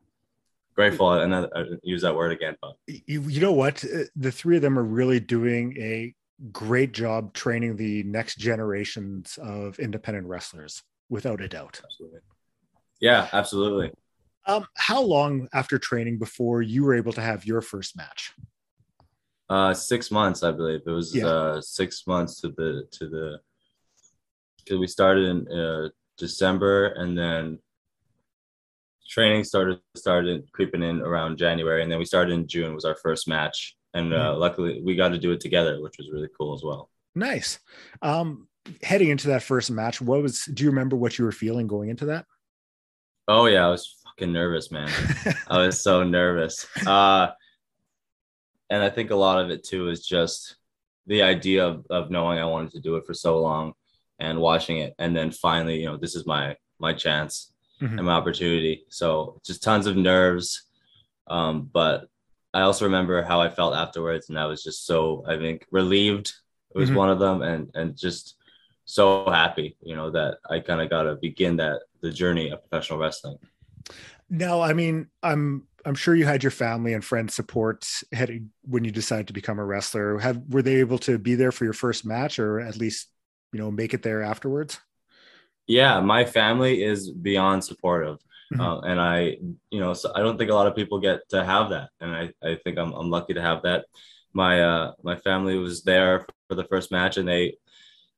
grateful 0.76 1.12
and 1.14 1.36
I, 1.36 1.48
I 1.56 1.66
use 1.84 2.02
that 2.04 2.16
word 2.16 2.32
again. 2.32 2.56
But 2.62 2.76
you, 2.88 3.22
you 3.24 3.42
know 3.42 3.54
what? 3.54 3.84
Uh, 3.84 4.04
the 4.16 4.32
three 4.32 4.58
of 4.58 4.62
them 4.62 4.78
are 4.78 4.84
really 4.84 5.20
doing 5.20 5.76
a 5.78 6.14
great 6.52 6.94
job 6.94 7.34
training 7.34 7.76
the 7.76 8.04
next 8.04 8.38
generations 8.38 9.38
of 9.42 9.80
independent 9.80 10.28
wrestlers, 10.28 10.84
without 11.10 11.42
a 11.42 11.48
doubt. 11.48 11.82
Absolutely. 11.84 12.20
Yeah, 13.02 13.28
absolutely. 13.34 13.92
Um, 14.46 14.66
how 14.76 15.02
long 15.02 15.48
after 15.54 15.78
training 15.78 16.18
before 16.18 16.62
you 16.62 16.84
were 16.84 16.96
able 16.96 17.14
to 17.14 17.22
have 17.22 17.46
your 17.46 17.62
first 17.62 17.98
match? 17.98 18.34
Uh, 19.50 19.74
six 19.74 20.12
months, 20.12 20.44
I 20.44 20.52
believe. 20.52 20.82
It 20.86 20.92
was 20.92 21.16
yeah. 21.16 21.26
uh, 21.26 21.62
six 21.62 22.06
months 22.08 22.40
to 22.42 22.50
the 22.50 22.88
to 22.92 23.10
the 23.10 23.40
because 24.58 24.80
we 24.80 24.88
started 24.88 25.26
in 25.26 25.60
uh, 25.60 25.90
December 26.18 26.88
and 26.94 27.18
then 27.18 27.60
training 29.10 29.44
started 29.44 29.80
started 29.96 30.50
creeping 30.54 30.84
in 30.84 31.02
around 31.02 31.38
January, 31.38 31.82
and 31.84 31.92
then 31.92 32.00
we 32.00 32.06
started 32.06 32.34
in 32.34 32.48
June 32.48 32.76
was 32.76 32.86
our 32.86 32.96
first 32.96 33.28
match, 33.28 33.76
and 33.94 34.14
uh, 34.14 34.32
mm-hmm. 34.32 34.40
luckily 34.40 34.82
we 34.84 34.96
got 34.96 35.10
to 35.10 35.18
do 35.18 35.32
it 35.32 35.42
together, 35.42 35.82
which 35.82 35.96
was 35.98 36.10
really 36.12 36.30
cool 36.38 36.54
as 36.54 36.64
well. 36.64 36.90
Nice. 37.16 37.60
Um, 38.02 38.48
heading 38.84 39.10
into 39.10 39.30
that 39.30 39.44
first 39.44 39.72
match, 39.72 40.00
what 40.00 40.22
was? 40.22 40.46
Do 40.46 40.64
you 40.64 40.70
remember 40.70 40.96
what 40.96 41.18
you 41.18 41.26
were 41.26 41.32
feeling 41.32 41.68
going 41.68 41.90
into 41.90 42.06
that? 42.06 42.26
Oh 43.28 43.48
yeah, 43.48 43.66
I 43.66 43.70
was 43.70 43.98
fucking 44.06 44.32
nervous, 44.32 44.72
man. 44.72 44.90
I 45.48 45.66
was 45.66 45.82
so 45.82 46.04
nervous. 46.20 46.68
Uh, 46.86 47.30
and 48.70 48.84
I 48.84 48.90
think 48.90 49.10
a 49.10 49.16
lot 49.16 49.44
of 49.44 49.50
it 49.50 49.64
too 49.64 49.90
is 49.90 50.06
just 50.06 50.56
the 51.08 51.24
idea 51.24 51.66
of, 51.66 51.86
of 51.90 52.12
knowing 52.12 52.38
I 52.38 52.46
wanted 52.46 52.72
to 52.74 52.80
do 52.80 52.96
it 52.98 53.06
for 53.06 53.16
so 53.16 53.40
long 53.40 53.74
and 54.20 54.40
watching 54.40 54.78
it, 54.78 54.94
and 55.00 55.16
then 55.16 55.32
finally, 55.32 55.80
you 55.80 55.88
know, 55.88 55.98
this 55.98 56.16
is 56.16 56.28
my 56.28 56.56
my 56.80 56.94
chance 56.94 57.52
mm-hmm. 57.82 57.98
and 57.98 58.06
my 58.06 58.14
opportunity. 58.14 58.86
So 58.90 59.40
just 59.44 59.64
tons 59.64 59.88
of 59.88 59.96
nerves. 59.96 60.64
Um, 61.28 61.70
but 61.72 62.10
I 62.54 62.62
also 62.62 62.86
remember 62.86 63.22
how 63.22 63.42
I 63.42 63.50
felt 63.50 63.76
afterwards, 63.76 64.30
and 64.30 64.40
I 64.40 64.46
was 64.46 64.64
just 64.64 64.86
so 64.86 65.24
I 65.28 65.38
think 65.38 65.66
relieved. 65.72 66.34
It 66.74 66.78
was 66.78 66.90
mm-hmm. 66.90 66.98
one 66.98 67.10
of 67.10 67.20
them, 67.20 67.42
and 67.42 67.70
and 67.76 67.98
just 67.98 68.36
so 68.86 69.30
happy, 69.30 69.78
you 69.82 69.96
know, 69.96 70.10
that 70.10 70.40
I 70.50 70.60
kind 70.60 70.82
of 70.82 70.90
got 70.90 71.04
to 71.04 71.16
begin 71.16 71.58
that 71.58 71.82
the 72.02 72.12
journey 72.12 72.50
of 72.50 72.68
professional 72.68 73.00
wrestling. 73.00 73.38
No, 74.30 74.62
I 74.62 74.74
mean, 74.74 75.08
I'm 75.22 75.68
I'm 75.86 75.96
sure 75.96 76.16
you 76.16 76.26
had 76.26 76.44
your 76.44 76.52
family 76.52 76.94
and 76.94 77.06
friends 77.06 77.34
support 77.34 77.88
heading 78.12 78.50
when 78.64 78.84
you 78.84 78.92
decided 78.92 79.28
to 79.28 79.34
become 79.34 79.60
a 79.60 79.66
wrestler. 79.66 80.18
Have 80.20 80.42
were 80.50 80.62
they 80.62 80.76
able 80.76 80.98
to 81.00 81.20
be 81.20 81.36
there 81.36 81.52
for 81.52 81.66
your 81.66 81.74
first 81.74 82.06
match, 82.06 82.40
or 82.40 82.60
at 82.60 82.78
least 82.78 83.10
you 83.54 83.60
know 83.60 83.70
make 83.72 83.94
it 83.94 84.02
there 84.02 84.24
afterwards? 84.24 84.80
Yeah 85.70 86.02
my 86.02 86.26
family 86.26 86.84
is 86.84 87.12
beyond 87.12 87.64
supportive 87.64 88.18
mm-hmm. 88.52 88.60
uh, 88.60 88.80
and 88.82 89.00
i 89.00 89.38
you 89.70 89.80
know 89.80 89.94
so 89.94 90.12
i 90.16 90.20
don't 90.20 90.38
think 90.38 90.50
a 90.50 90.54
lot 90.54 90.68
of 90.68 90.76
people 90.76 91.00
get 91.00 91.30
to 91.30 91.46
have 91.46 91.70
that 91.70 91.90
and 92.02 92.12
i, 92.14 92.30
I 92.44 92.56
think 92.56 92.78
I'm, 92.78 92.92
I'm 92.92 93.10
lucky 93.10 93.36
to 93.36 93.42
have 93.42 93.62
that 93.62 93.86
my 94.34 94.62
uh 94.62 94.94
my 95.04 95.16
family 95.16 95.58
was 95.58 95.84
there 95.84 96.26
for 96.48 96.56
the 96.56 96.66
first 96.66 96.92
match 96.92 97.18
and 97.18 97.28
they 97.28 97.58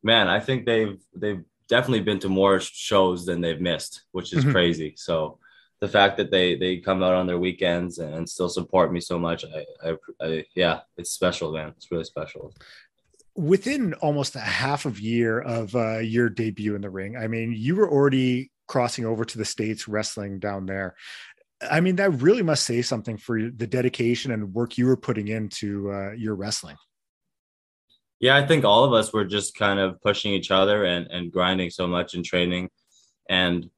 man 0.02 0.28
i 0.28 0.40
think 0.40 0.66
they've 0.66 1.00
they've 1.14 1.44
definitely 1.68 2.02
been 2.02 2.20
to 2.20 2.30
more 2.30 2.60
shows 2.60 3.26
than 3.26 3.42
they've 3.42 3.62
missed 3.62 4.04
which 4.12 4.34
is 4.34 4.44
mm-hmm. 4.44 4.54
crazy 4.54 4.94
so 4.96 5.38
the 5.82 5.88
fact 5.88 6.16
that 6.18 6.32
they 6.32 6.56
they 6.56 6.78
come 6.78 7.04
out 7.04 7.16
on 7.16 7.28
their 7.28 7.40
weekends 7.40 7.98
and 7.98 8.30
still 8.30 8.50
support 8.50 8.94
me 8.94 9.02
so 9.02 9.20
much 9.20 9.44
I, 9.46 9.90
I, 9.90 9.98
I 10.22 10.46
yeah 10.56 10.82
it's 10.98 11.12
special 11.12 11.52
man 11.52 11.74
it's 11.76 11.92
really 11.92 12.06
special 12.06 12.54
within 13.36 13.94
almost 13.96 14.36
a 14.36 14.40
half 14.40 14.86
of 14.86 15.00
year 15.00 15.40
of 15.40 15.76
uh, 15.76 16.00
your 16.00 16.30
debut 16.30 16.76
in 16.76 16.82
the 16.82 16.90
ring, 16.90 17.16
I 17.16 17.28
mean, 17.28 17.54
you 17.56 17.76
were 17.76 17.90
already 17.90 18.52
crossing 18.68 19.06
over 19.06 19.26
to 19.26 19.38
the 19.38 19.46
states 19.46 19.88
wrestling 19.88 20.40
down 20.40 20.66
there. 20.66 20.96
I 21.70 21.80
mean, 21.80 21.96
that 21.98 22.22
really 22.22 22.42
must 22.42 22.66
say 22.66 22.82
something 22.82 23.18
for 23.18 23.40
the 23.40 23.68
dedication 23.68 24.32
and 24.32 24.54
work 24.54 24.78
you 24.78 24.88
were 24.88 24.98
putting 24.98 25.28
into 25.28 25.92
uh, 25.92 26.12
your 26.14 26.36
wrestling. 26.36 26.76
Yeah, 28.20 28.36
I 28.36 28.46
think 28.46 28.66
all 28.66 28.84
of 28.84 28.94
us 28.94 29.14
were 29.14 29.26
just 29.26 29.56
kind 29.56 29.80
of 29.80 30.02
pushing 30.02 30.34
each 30.34 30.52
other 30.52 30.86
and, 30.86 31.08
and 31.08 31.32
grinding 31.32 31.70
so 31.70 31.88
much 31.88 32.14
in 32.14 32.24
training. 32.24 32.70
And 33.30 33.70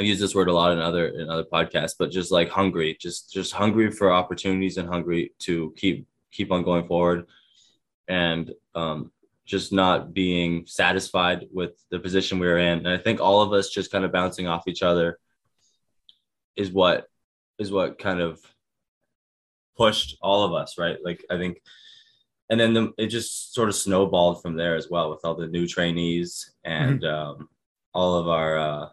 I 0.00 0.04
use 0.04 0.20
this 0.20 0.34
word 0.34 0.48
a 0.48 0.52
lot 0.52 0.72
in 0.72 0.78
other 0.78 1.08
in 1.08 1.28
other 1.28 1.44
podcasts, 1.44 1.94
but 1.98 2.10
just 2.10 2.30
like 2.30 2.48
hungry, 2.48 2.96
just 3.00 3.32
just 3.32 3.52
hungry 3.52 3.90
for 3.90 4.12
opportunities 4.12 4.76
and 4.76 4.88
hungry 4.88 5.32
to 5.40 5.74
keep 5.76 6.06
keep 6.30 6.52
on 6.52 6.62
going 6.62 6.86
forward 6.86 7.26
and 8.08 8.52
um, 8.74 9.12
just 9.44 9.72
not 9.72 10.12
being 10.12 10.66
satisfied 10.66 11.46
with 11.52 11.72
the 11.90 11.98
position 11.98 12.38
we 12.38 12.46
were 12.46 12.58
in. 12.58 12.78
And 12.78 12.88
I 12.88 12.98
think 12.98 13.20
all 13.20 13.40
of 13.40 13.52
us 13.52 13.70
just 13.70 13.92
kind 13.92 14.04
of 14.04 14.12
bouncing 14.12 14.46
off 14.46 14.68
each 14.68 14.82
other 14.82 15.18
is 16.56 16.72
what 16.72 17.06
is 17.58 17.72
what 17.72 17.98
kind 17.98 18.20
of 18.20 18.40
pushed 19.76 20.16
all 20.20 20.44
of 20.44 20.52
us, 20.52 20.76
right? 20.78 20.98
Like 21.02 21.24
I 21.30 21.38
think, 21.38 21.62
and 22.50 22.58
then 22.58 22.74
the, 22.74 22.92
it 22.98 23.06
just 23.06 23.54
sort 23.54 23.68
of 23.68 23.74
snowballed 23.74 24.42
from 24.42 24.56
there 24.56 24.74
as 24.76 24.88
well 24.90 25.10
with 25.10 25.20
all 25.24 25.34
the 25.34 25.46
new 25.46 25.66
trainees 25.66 26.52
and 26.64 27.00
mm-hmm. 27.00 27.40
um, 27.40 27.48
all 27.94 28.16
of 28.16 28.28
our, 28.28 28.58
uh, 28.58 28.88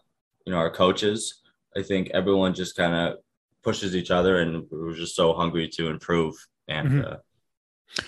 you 0.46 0.54
know, 0.54 0.58
our 0.58 0.70
coaches. 0.70 1.42
I 1.76 1.82
think 1.82 2.12
everyone 2.14 2.54
just 2.54 2.78
kind 2.78 2.94
of 2.94 3.18
pushes 3.64 3.96
each 3.96 4.12
other, 4.12 4.40
and 4.40 4.66
we 4.72 4.78
were 4.78 4.94
just 4.94 5.16
so 5.16 5.34
hungry 5.34 5.68
to 5.70 5.90
improve. 5.90 6.36
And 6.68 6.90
mm-hmm. 6.90 7.14
uh, 7.14 7.18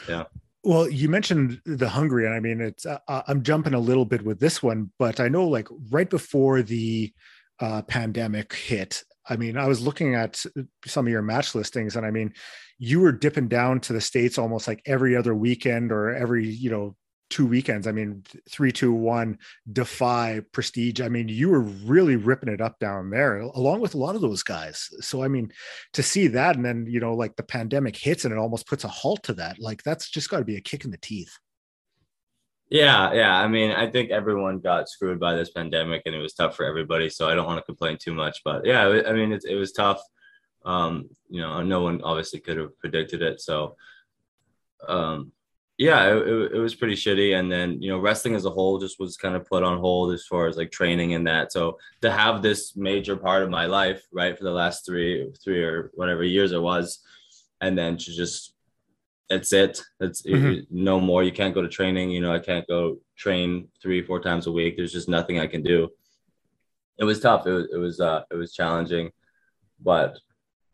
yeah. 0.07 0.23
Well, 0.67 0.89
you 0.89 1.07
mentioned 1.07 1.61
the 1.65 1.87
hungry, 1.87 2.25
and 2.25 2.35
I 2.35 2.41
mean, 2.41 2.59
it's 2.59 2.85
uh, 2.85 2.99
uh, 3.07 3.21
I'm 3.29 3.41
jumping 3.41 3.73
a 3.73 3.79
little 3.79 4.03
bit 4.03 4.25
with 4.25 4.41
this 4.41 4.61
one, 4.61 4.91
but 4.99 5.21
I 5.21 5.29
know 5.29 5.47
like 5.47 5.69
right 5.91 6.09
before 6.09 6.61
the 6.61 7.13
uh, 7.61 7.83
pandemic 7.83 8.53
hit, 8.53 9.01
I 9.29 9.37
mean, 9.37 9.55
I 9.55 9.65
was 9.65 9.79
looking 9.79 10.13
at 10.13 10.43
some 10.85 11.07
of 11.07 11.11
your 11.11 11.21
match 11.21 11.55
listings, 11.55 11.95
and 11.95 12.05
I 12.05 12.11
mean, 12.11 12.33
you 12.79 12.99
were 12.99 13.13
dipping 13.13 13.47
down 13.47 13.79
to 13.79 13.93
the 13.93 14.01
states 14.01 14.37
almost 14.37 14.67
like 14.67 14.81
every 14.85 15.15
other 15.15 15.33
weekend 15.33 15.93
or 15.93 16.13
every 16.13 16.45
you 16.45 16.69
know 16.69 16.97
two 17.29 17.45
weekends. 17.45 17.87
I 17.87 17.91
mean, 17.91 18.23
three, 18.49 18.71
two, 18.71 18.93
one, 18.93 19.39
defy 19.71 20.41
prestige. 20.51 21.01
I 21.01 21.09
mean, 21.09 21.27
you 21.27 21.49
were 21.49 21.61
really 21.61 22.15
ripping 22.15 22.49
it 22.49 22.61
up 22.61 22.79
down 22.79 23.09
there, 23.09 23.39
along 23.39 23.81
with 23.81 23.95
a 23.95 23.97
lot 23.97 24.15
of 24.15 24.21
those 24.21 24.43
guys. 24.43 24.89
So, 25.01 25.23
I 25.23 25.27
mean, 25.27 25.51
to 25.93 26.03
see 26.03 26.27
that, 26.27 26.55
and 26.55 26.65
then 26.65 26.85
you 26.87 26.99
know, 26.99 27.15
like 27.15 27.35
the 27.35 27.43
pandemic 27.43 27.95
hits, 27.95 28.25
and 28.25 28.33
it 28.33 28.37
almost 28.37 28.67
puts 28.67 28.83
a 28.83 28.89
halt 28.89 29.23
to 29.23 29.33
that. 29.35 29.59
Like 29.59 29.83
that's 29.83 30.09
just 30.09 30.29
got 30.29 30.39
to 30.39 30.45
be 30.45 30.57
a 30.57 30.61
kick 30.61 30.85
in 30.85 30.91
the 30.91 30.97
teeth. 30.97 31.37
Yeah, 32.69 33.13
yeah. 33.13 33.37
I 33.37 33.47
mean, 33.47 33.71
I 33.71 33.89
think 33.89 34.11
everyone 34.11 34.59
got 34.59 34.89
screwed 34.89 35.19
by 35.19 35.35
this 35.35 35.51
pandemic, 35.51 36.03
and 36.05 36.13
it 36.13 36.19
was 36.19 36.33
tough 36.33 36.55
for 36.55 36.65
everybody. 36.65 37.09
So 37.09 37.29
I 37.29 37.35
don't 37.35 37.45
want 37.45 37.59
to 37.59 37.65
complain 37.65 37.97
too 37.97 38.13
much, 38.13 38.41
but 38.43 38.65
yeah, 38.65 39.03
I 39.07 39.13
mean, 39.13 39.31
it, 39.31 39.43
it 39.47 39.55
was 39.55 39.71
tough. 39.71 40.01
Um, 40.65 41.09
you 41.29 41.41
know, 41.41 41.63
no 41.63 41.81
one 41.81 42.01
obviously 42.01 42.41
could 42.41 42.57
have 42.57 42.77
predicted 42.79 43.21
it. 43.21 43.39
So, 43.39 43.77
um, 44.85 45.31
yeah, 45.77 46.15
it, 46.15 46.53
it 46.53 46.59
was 46.59 46.73
pretty 46.73 46.95
shitty. 46.95 47.39
And 47.39 47.51
then, 47.51 47.81
you 47.81 47.91
know, 47.91 47.99
wrestling 47.99 48.33
as 48.33 48.45
a 48.45 48.49
whole 48.49 48.79
just 48.79 48.99
was 48.99 49.15
kind 49.15 49.35
of 49.35 49.45
put 49.45 49.63
on 49.63 49.77
hold 49.77 50.11
as 50.11 50.25
far 50.25 50.47
as 50.47 50.57
like 50.57 50.71
training 50.71 51.13
and 51.13 51.27
that. 51.27 51.51
So 51.51 51.77
to 52.01 52.11
have 52.11 52.41
this 52.41 52.75
major 52.75 53.15
part 53.15 53.43
of 53.43 53.51
my 53.51 53.67
life, 53.67 54.03
right, 54.11 54.35
for 54.35 54.43
the 54.43 54.51
last 54.51 54.85
three, 54.85 55.31
three 55.43 55.63
or 55.63 55.91
whatever 55.93 56.23
years 56.23 56.51
it 56.51 56.61
was, 56.61 56.99
and 57.61 57.77
then 57.77 57.95
to 57.97 58.11
just, 58.11 58.55
that's 59.29 59.53
it. 59.53 59.81
That's 59.99 60.23
mm-hmm. 60.23 60.61
no 60.71 60.99
more. 60.99 61.23
You 61.23 61.31
can't 61.31 61.53
go 61.53 61.61
to 61.61 61.67
training. 61.67 62.09
You 62.09 62.21
know, 62.21 62.33
I 62.33 62.39
can't 62.39 62.67
go 62.67 62.97
train 63.15 63.67
three, 63.81 64.01
four 64.01 64.19
times 64.19 64.47
a 64.47 64.51
week. 64.51 64.77
There's 64.77 64.93
just 64.93 65.09
nothing 65.09 65.39
I 65.39 65.47
can 65.47 65.61
do. 65.61 65.89
It 66.97 67.03
was 67.03 67.19
tough. 67.19 67.45
It 67.45 67.51
was, 67.51 67.67
it 67.71 67.77
was, 67.77 67.99
uh, 67.99 68.23
it 68.31 68.35
was 68.35 68.53
challenging, 68.53 69.11
but 69.79 70.17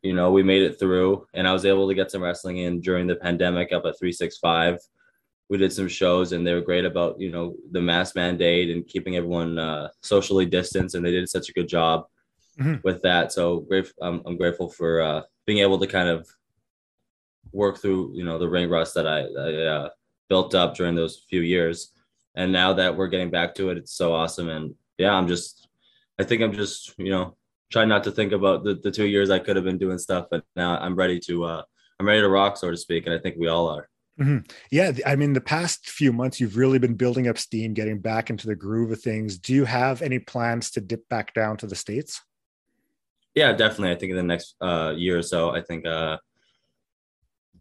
you 0.02 0.14
know, 0.14 0.32
we 0.32 0.44
made 0.44 0.62
it 0.62 0.78
through 0.78 1.26
and 1.34 1.48
I 1.48 1.54
was 1.54 1.66
able 1.66 1.88
to 1.88 1.96
get 1.96 2.12
some 2.12 2.22
wrestling 2.22 2.58
in 2.58 2.82
during 2.82 3.08
the 3.08 3.16
pandemic 3.16 3.72
up 3.72 3.86
at 3.86 3.98
365 3.98 4.78
we 5.54 5.60
did 5.60 5.72
some 5.72 5.88
shows 5.88 6.32
and 6.32 6.46
they 6.46 6.54
were 6.56 6.62
great 6.62 6.84
about 6.84 7.22
you 7.22 7.30
know 7.30 7.56
the 7.70 7.80
mask 7.80 8.16
mandate 8.16 8.72
and 8.72 8.88
keeping 8.88 9.16
everyone 9.16 9.60
uh, 9.60 9.88
socially 10.02 10.48
distanced 10.48 10.96
and 10.96 11.06
they 11.06 11.12
did 11.12 11.30
such 11.30 11.48
a 11.48 11.54
good 11.54 11.68
job 11.68 12.08
mm-hmm. 12.60 12.78
with 12.84 13.04
that. 13.04 13.32
So 13.32 13.60
great 13.60 13.94
I'm, 14.02 14.24
I'm 14.26 14.36
grateful 14.36 14.68
for 14.68 15.02
uh, 15.02 15.22
being 15.46 15.60
able 15.60 15.78
to 15.78 15.86
kind 15.86 16.10
of 16.10 16.28
work 17.52 17.78
through 17.78 18.16
you 18.16 18.26
know 18.26 18.40
the 18.40 18.50
ring 18.50 18.68
rust 18.68 18.96
that 18.96 19.06
i, 19.06 19.20
I 19.20 19.66
uh, 19.76 19.90
built 20.28 20.56
up 20.56 20.74
during 20.74 20.96
those 20.96 21.24
few 21.30 21.42
years. 21.42 21.92
And 22.34 22.52
now 22.52 22.74
that 22.74 22.98
we're 22.98 23.10
getting 23.10 23.30
back 23.30 23.54
to 23.56 23.70
it 23.70 23.78
it's 23.78 23.94
so 23.94 24.16
awesome. 24.16 24.50
And 24.50 24.74
yeah 24.98 25.14
i'm 25.14 25.28
just 25.28 25.68
i 26.20 26.24
think 26.24 26.42
i'm 26.42 26.54
just 26.54 26.94
you 26.98 27.12
know 27.12 27.36
trying 27.72 27.90
not 27.90 28.04
to 28.04 28.12
think 28.12 28.32
about 28.32 28.64
the, 28.64 28.76
the 28.76 28.92
two 28.92 29.08
years 29.08 29.30
i 29.30 29.40
could 29.40 29.56
have 29.56 29.66
been 29.66 29.78
doing 29.78 29.98
stuff 29.98 30.28
but 30.30 30.44
now 30.56 30.78
i'm 30.78 30.96
ready 30.96 31.20
to 31.20 31.44
uh 31.44 31.62
i'm 32.00 32.08
ready 32.08 32.22
to 32.22 32.30
rock 32.30 32.58
so 32.58 32.70
to 32.70 32.78
speak 32.78 33.06
and 33.06 33.16
i 33.16 33.20
think 33.20 33.36
we 33.38 33.48
all 33.48 33.68
are 33.68 33.90
Mm-hmm. 34.20 34.40
Yeah, 34.70 34.92
I 35.06 35.16
mean, 35.16 35.34
the 35.34 35.42
past 35.42 35.90
few 35.90 36.14
months, 36.14 36.40
you've 36.40 36.58
really 36.58 36.78
been 36.78 36.94
building 36.94 37.28
up 37.28 37.38
steam, 37.38 37.74
getting 37.74 38.00
back 38.00 38.30
into 38.30 38.46
the 38.46 38.56
groove 38.56 38.92
of 38.92 39.02
things. 39.02 39.38
Do 39.38 39.54
you 39.54 39.66
have 39.66 40.02
any 40.02 40.20
plans 40.20 40.70
to 40.72 40.82
dip 40.82 41.08
back 41.10 41.34
down 41.34 41.58
to 41.58 41.68
the 41.68 41.76
states? 41.76 42.22
Yeah, 43.34 43.54
definitely. 43.54 43.92
I 43.92 43.96
think 43.96 44.12
in 44.12 44.18
the 44.18 44.24
next 44.24 44.56
uh, 44.62 44.94
year 44.96 45.18
or 45.18 45.24
so, 45.24 45.50
I 45.50 45.62
think 45.62 45.88
uh, 45.88 46.18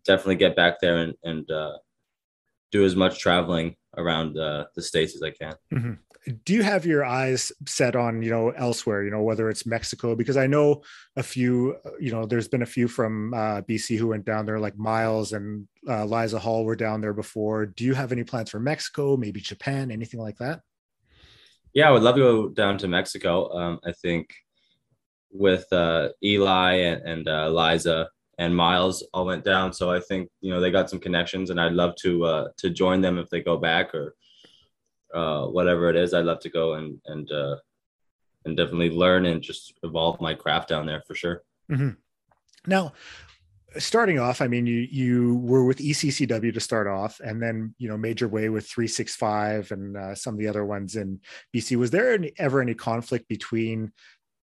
definitely 0.05 0.37
get 0.37 0.55
back 0.55 0.81
there 0.81 0.99
and, 0.99 1.15
and 1.25 1.51
uh, 1.51 1.79
do 2.71 2.85
as 2.85 2.95
much 2.95 3.19
traveling 3.19 3.77
around 3.97 4.39
uh, 4.39 4.67
the 4.75 4.83
states 4.83 5.15
as 5.15 5.23
I 5.23 5.31
can. 5.31 5.55
Mm-hmm 5.73 5.93
do 6.45 6.53
you 6.53 6.63
have 6.63 6.87
your 6.87 7.05
eyes 7.05 7.51
set 7.67 7.97
on 7.97 8.23
you 8.23 8.31
know 8.31 8.51
elsewhere 8.51 9.03
you 9.03 9.11
know 9.11 9.23
whether 9.23 9.49
it's 9.49 9.67
mexico? 9.67 10.15
Because 10.15 10.37
i 10.37 10.47
know 10.47 10.83
a 11.17 11.23
few 11.23 11.77
you 11.99 12.13
know 12.13 12.27
there's 12.27 12.49
been 12.49 12.63
a 12.63 12.67
few 12.67 12.89
from 12.89 13.35
uh, 13.35 13.63
bc 13.63 13.97
who 13.99 14.09
went 14.09 14.25
down 14.25 14.47
there 14.47 14.61
like 14.61 14.77
miles 14.79 15.33
and 15.33 15.67
uh, 15.89 16.05
liza 16.05 16.39
hall 16.39 16.65
were 16.65 16.77
down 16.77 17.01
there 17.01 17.13
before. 17.13 17.67
Do 17.67 17.85
you 17.85 17.95
have 17.95 18.13
any 18.13 18.25
plans 18.25 18.51
for 18.51 18.61
mexico 18.61 19.17
maybe 19.17 19.41
japan 19.41 19.91
anything 19.91 20.21
like 20.21 20.39
that? 20.39 20.61
Yeah 21.75 21.89
i 21.89 21.93
would 21.93 22.03
love 22.03 22.17
to 22.17 22.21
go 22.21 22.49
down 22.49 22.79
to 22.79 22.89
mexico. 22.89 23.53
Um, 23.53 23.81
i 23.85 23.93
think 23.93 24.33
with 25.33 25.73
uh, 25.73 26.11
eli 26.23 26.75
and, 26.75 27.03
and 27.03 27.29
uh, 27.29 27.51
liza 27.51 28.09
and 28.39 28.55
miles 28.55 29.07
all 29.15 29.27
went 29.27 29.45
down. 29.45 29.73
So 29.73 29.91
i 29.91 30.01
think 30.01 30.29
you 30.41 30.53
know 30.53 30.61
they 30.61 30.71
got 30.71 30.89
some 30.89 31.01
connections 31.01 31.51
and 31.51 31.61
i'd 31.61 31.73
love 31.73 31.95
to 32.03 32.25
uh, 32.25 32.49
to 32.59 32.71
join 32.71 33.01
them 33.01 33.19
if 33.19 33.29
they 33.31 33.43
go 33.43 33.57
back 33.57 33.95
or 33.95 34.15
uh, 35.15 35.47
whatever 35.47 35.91
it 35.91 35.97
is, 35.97 36.15
I'd 36.15 36.25
love 36.25 36.41
to 36.41 36.51
go 36.51 36.75
and 36.75 36.99
and 37.07 37.31
uh, 37.31 37.57
and 38.45 38.57
definitely 38.57 38.91
learn 38.91 39.27
and 39.27 39.43
just 39.43 39.75
evolve 39.83 40.21
my 40.21 40.35
craft 40.35 40.69
down 40.69 40.87
there 40.87 41.03
for 41.07 41.15
sure. 41.15 41.43
Mm-hmm. 41.71 41.91
Now, 42.67 42.93
starting 43.79 44.19
off, 44.19 44.41
I 44.41 44.49
mean, 44.49 44.67
you 44.67 44.87
you 44.91 45.37
were 45.37 45.65
with 45.65 45.79
ECCW 45.79 46.53
to 46.55 46.61
start 46.61 46.87
off, 46.87 47.21
and 47.21 47.43
then 47.43 47.75
you 47.79 47.89
know 47.89 47.97
made 47.97 48.21
your 48.21 48.31
way 48.31 48.49
with 48.49 48.67
365 48.69 49.71
and 49.73 49.97
uh, 49.97 50.15
some 50.15 50.35
of 50.35 50.41
the 50.41 50.49
other 50.49 50.65
ones 50.65 50.97
in 50.97 51.21
BC. 51.55 51.77
Was 51.77 51.91
there 51.91 52.15
any, 52.15 52.33
ever 52.39 52.61
any 52.61 52.75
conflict 52.75 53.29
between 53.29 53.93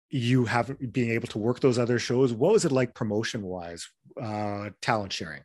you 0.09 0.45
having 0.45 0.77
being 0.91 1.11
able 1.11 1.27
to 1.29 1.39
work 1.39 1.59
those 1.59 1.79
other 1.79 1.99
shows? 1.99 2.33
What 2.33 2.53
was 2.53 2.65
it 2.65 2.71
like 2.71 2.93
promotion 2.93 3.41
wise, 3.41 3.87
uh, 4.21 4.69
talent 4.81 5.13
sharing? 5.13 5.43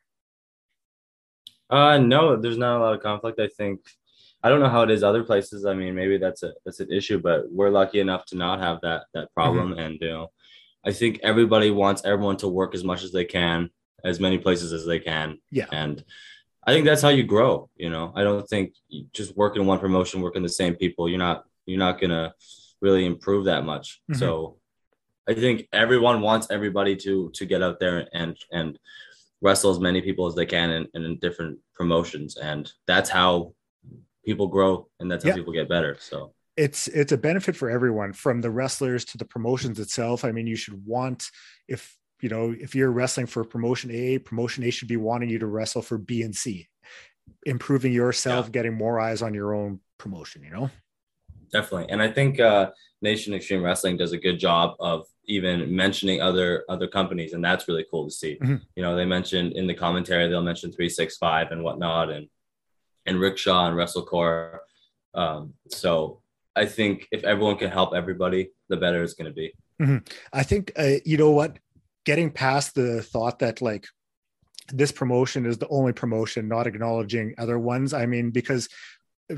Uh, 1.68 1.98
no, 1.98 2.36
there's 2.36 2.58
not 2.58 2.78
a 2.78 2.80
lot 2.80 2.94
of 2.94 3.02
conflict. 3.02 3.38
I 3.38 3.48
think 3.48 3.80
I 4.42 4.48
don't 4.48 4.60
know 4.60 4.68
how 4.68 4.82
it 4.82 4.90
is 4.90 5.02
other 5.02 5.22
places. 5.22 5.66
I 5.66 5.74
mean, 5.74 5.94
maybe 5.94 6.18
that's 6.18 6.42
a 6.42 6.52
that's 6.64 6.80
an 6.80 6.90
issue, 6.90 7.18
but 7.18 7.50
we're 7.50 7.70
lucky 7.70 8.00
enough 8.00 8.24
to 8.26 8.36
not 8.36 8.60
have 8.60 8.80
that 8.82 9.04
that 9.14 9.32
problem. 9.34 9.70
Mm-hmm. 9.70 9.80
And 9.80 9.98
you 10.00 10.08
know, 10.08 10.30
I 10.84 10.92
think 10.92 11.20
everybody 11.22 11.70
wants 11.70 12.02
everyone 12.04 12.38
to 12.38 12.48
work 12.48 12.74
as 12.74 12.84
much 12.84 13.02
as 13.02 13.12
they 13.12 13.24
can, 13.24 13.70
as 14.04 14.18
many 14.18 14.38
places 14.38 14.72
as 14.72 14.86
they 14.86 14.98
can. 14.98 15.38
Yeah. 15.50 15.66
And 15.72 16.02
I 16.66 16.72
think 16.72 16.86
that's 16.86 17.02
how 17.02 17.10
you 17.10 17.24
grow. 17.24 17.68
You 17.76 17.90
know, 17.90 18.12
I 18.14 18.22
don't 18.22 18.48
think 18.48 18.74
just 19.12 19.36
working 19.36 19.66
one 19.66 19.78
promotion, 19.78 20.22
working 20.22 20.42
the 20.42 20.48
same 20.48 20.74
people, 20.74 21.08
you're 21.08 21.18
not 21.18 21.44
you're 21.66 21.78
not 21.78 22.00
gonna 22.00 22.34
really 22.80 23.04
improve 23.04 23.44
that 23.44 23.64
much. 23.64 24.00
Mm-hmm. 24.10 24.20
So 24.20 24.56
I 25.28 25.34
think 25.34 25.68
everyone 25.72 26.22
wants 26.22 26.48
everybody 26.50 26.96
to 26.96 27.30
to 27.34 27.44
get 27.44 27.62
out 27.62 27.78
there 27.78 28.08
and 28.14 28.36
and 28.50 28.78
wrestle 29.42 29.70
as 29.70 29.80
many 29.80 30.00
people 30.02 30.26
as 30.26 30.34
they 30.34 30.46
can 30.46 30.70
in, 30.70 30.88
in 30.94 31.18
different 31.18 31.58
promotions. 31.74 32.36
And 32.36 32.70
that's 32.86 33.08
how 33.08 33.54
people 34.30 34.46
grow 34.46 34.86
and 35.00 35.10
that's 35.10 35.24
how 35.24 35.30
yeah. 35.30 35.36
people 35.36 35.52
get 35.52 35.68
better. 35.68 35.96
So 35.98 36.32
it's 36.56 36.88
it's 36.88 37.12
a 37.12 37.18
benefit 37.18 37.56
for 37.56 37.70
everyone 37.70 38.12
from 38.12 38.40
the 38.40 38.50
wrestlers 38.50 39.04
to 39.06 39.18
the 39.18 39.24
promotions 39.24 39.78
itself. 39.80 40.24
I 40.24 40.30
mean, 40.32 40.46
you 40.46 40.56
should 40.56 40.84
want 40.86 41.30
if 41.68 41.96
you 42.20 42.28
know 42.28 42.54
if 42.58 42.74
you're 42.74 42.90
wrestling 42.90 43.26
for 43.26 43.44
promotion 43.44 43.90
A, 43.90 44.18
promotion 44.18 44.64
A 44.64 44.70
should 44.70 44.88
be 44.88 44.96
wanting 44.96 45.30
you 45.30 45.38
to 45.38 45.46
wrestle 45.46 45.82
for 45.82 45.98
B 45.98 46.22
and 46.22 46.34
C, 46.34 46.68
improving 47.44 47.92
yourself, 47.92 48.46
yeah. 48.46 48.50
getting 48.50 48.74
more 48.74 49.00
eyes 49.00 49.22
on 49.22 49.34
your 49.34 49.54
own 49.54 49.80
promotion. 49.98 50.42
You 50.42 50.50
know, 50.50 50.70
definitely. 51.52 51.90
And 51.90 52.02
I 52.02 52.10
think 52.10 52.38
uh, 52.38 52.70
Nation 53.02 53.34
Extreme 53.34 53.64
Wrestling 53.64 53.96
does 53.96 54.12
a 54.12 54.18
good 54.18 54.38
job 54.38 54.76
of 54.80 55.06
even 55.24 55.74
mentioning 55.74 56.20
other 56.20 56.64
other 56.68 56.88
companies, 56.88 57.32
and 57.32 57.44
that's 57.44 57.68
really 57.68 57.86
cool 57.90 58.04
to 58.04 58.10
see. 58.10 58.38
Mm-hmm. 58.42 58.56
You 58.76 58.82
know, 58.82 58.96
they 58.96 59.06
mentioned 59.06 59.54
in 59.54 59.66
the 59.66 59.74
commentary 59.74 60.28
they'll 60.28 60.42
mention 60.42 60.72
three 60.72 60.88
six 60.88 61.16
five 61.16 61.52
and 61.52 61.64
whatnot, 61.64 62.10
and 62.10 62.28
and 63.10 63.20
Rickshaw 63.20 63.66
and 63.66 63.76
WrestleCore. 63.76 64.58
Um, 65.14 65.54
so 65.68 66.22
I 66.56 66.64
think 66.64 67.06
if 67.10 67.24
everyone 67.24 67.58
can 67.58 67.70
help 67.70 67.94
everybody, 67.94 68.50
the 68.68 68.76
better 68.76 69.02
it's 69.02 69.14
going 69.14 69.30
to 69.30 69.34
be. 69.34 69.52
Mm-hmm. 69.82 69.98
I 70.32 70.42
think 70.42 70.72
uh, 70.78 70.96
you 71.04 71.18
know 71.18 71.32
what, 71.32 71.58
getting 72.06 72.30
past 72.30 72.74
the 72.74 73.02
thought 73.02 73.40
that 73.40 73.60
like 73.60 73.86
this 74.72 74.92
promotion 74.92 75.44
is 75.44 75.58
the 75.58 75.68
only 75.68 75.92
promotion, 75.92 76.48
not 76.48 76.66
acknowledging 76.66 77.34
other 77.36 77.58
ones. 77.58 77.92
I 77.92 78.06
mean, 78.06 78.30
because 78.30 78.68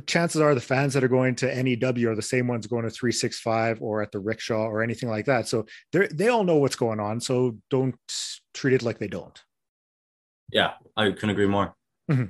chances 0.07 0.41
are 0.41 0.55
the 0.55 0.61
fans 0.61 0.95
that 0.95 1.05
are 1.05 1.09
going 1.09 1.35
to 1.37 1.63
NEW 1.63 2.11
are 2.11 2.17
the 2.17 2.23
same 2.23 2.47
ones 2.47 2.67
going 2.67 2.85
to 2.85 2.91
365 2.91 3.81
or 3.81 4.03
at 4.03 4.13
the 4.13 4.19
rickshaw 4.19 4.65
or 4.65 4.83
anything 4.83 5.09
like 5.09 5.27
that. 5.27 5.49
So 5.49 5.67
they 5.93 6.09
they 6.09 6.29
all 6.29 6.45
know 6.45 6.57
what's 6.57 6.77
going 6.77 7.01
on. 7.01 7.21
So 7.21 7.59
don't 7.71 7.95
treat 8.53 8.75
it 8.75 8.83
like 8.83 8.99
they 8.99 9.09
don't. 9.09 9.39
Yeah, 10.51 10.73
I 10.97 11.11
couldn't 11.11 11.31
agree 11.31 11.47
more. 11.47 11.75
Mm-hmm. 12.11 12.25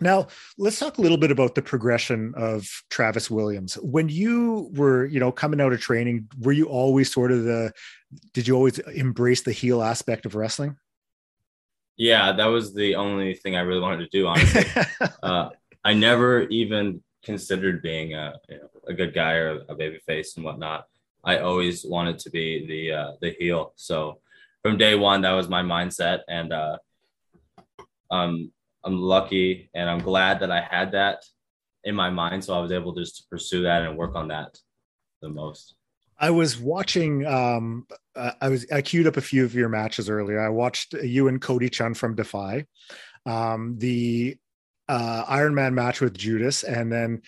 Now, 0.00 0.28
let's 0.56 0.78
talk 0.78 0.98
a 0.98 1.00
little 1.00 1.16
bit 1.16 1.30
about 1.30 1.54
the 1.54 1.62
progression 1.62 2.32
of 2.36 2.66
Travis 2.90 3.30
Williams. 3.30 3.74
When 3.74 4.08
you 4.08 4.70
were, 4.74 5.06
you 5.06 5.18
know, 5.18 5.32
coming 5.32 5.60
out 5.60 5.72
of 5.72 5.80
training, 5.80 6.28
were 6.40 6.52
you 6.52 6.66
always 6.66 7.12
sort 7.12 7.32
of 7.32 7.44
the 7.44 7.72
did 8.32 8.48
you 8.48 8.54
always 8.54 8.78
embrace 8.78 9.42
the 9.42 9.52
heel 9.52 9.82
aspect 9.82 10.24
of 10.24 10.34
wrestling? 10.34 10.76
Yeah, 11.96 12.32
that 12.32 12.46
was 12.46 12.74
the 12.74 12.94
only 12.94 13.34
thing 13.34 13.56
I 13.56 13.60
really 13.60 13.80
wanted 13.80 14.10
to 14.10 14.18
do, 14.18 14.26
honestly. 14.26 14.64
uh, 15.22 15.50
I 15.84 15.94
never 15.94 16.42
even 16.42 17.02
considered 17.24 17.82
being 17.82 18.14
a, 18.14 18.34
you 18.48 18.58
know, 18.58 18.70
a 18.86 18.94
good 18.94 19.12
guy 19.12 19.32
or 19.32 19.62
a 19.68 19.74
baby 19.74 19.98
face 20.06 20.36
and 20.36 20.44
whatnot. 20.44 20.86
I 21.24 21.38
always 21.38 21.84
wanted 21.84 22.18
to 22.20 22.30
be 22.30 22.66
the 22.66 22.92
uh, 22.92 23.12
the 23.20 23.34
heel. 23.38 23.72
So 23.76 24.20
from 24.62 24.78
day 24.78 24.94
one, 24.94 25.22
that 25.22 25.32
was 25.32 25.48
my 25.48 25.62
mindset, 25.62 26.20
and 26.28 26.52
uh, 26.52 26.78
um, 28.10 28.52
I'm 28.84 29.00
lucky 29.00 29.70
and 29.74 29.88
I'm 29.88 29.98
glad 29.98 30.40
that 30.40 30.50
I 30.50 30.60
had 30.60 30.92
that 30.92 31.24
in 31.84 31.94
my 31.94 32.10
mind. 32.10 32.44
So 32.44 32.54
I 32.54 32.60
was 32.60 32.72
able 32.72 32.94
just 32.94 33.16
to 33.18 33.22
pursue 33.30 33.62
that 33.62 33.82
and 33.82 33.96
work 33.96 34.14
on 34.14 34.28
that 34.28 34.58
the 35.20 35.28
most. 35.28 35.74
I 36.18 36.30
was 36.30 36.58
watching. 36.58 37.24
Um, 37.26 37.86
uh, 38.16 38.32
I 38.40 38.48
was 38.48 38.66
I 38.72 38.82
queued 38.82 39.06
up 39.06 39.16
a 39.16 39.22
few 39.22 39.44
of 39.44 39.54
your 39.54 39.68
matches 39.68 40.10
earlier. 40.10 40.40
I 40.40 40.48
watched 40.48 40.94
you 40.94 41.28
and 41.28 41.40
Cody 41.40 41.70
Chhun 41.70 41.96
from 41.96 42.16
Defy, 42.16 42.64
um, 43.24 43.76
the 43.78 44.36
uh, 44.88 45.24
Iron 45.28 45.54
Man 45.54 45.74
match 45.74 46.00
with 46.00 46.18
Judas, 46.18 46.64
and 46.64 46.90
then 46.90 47.22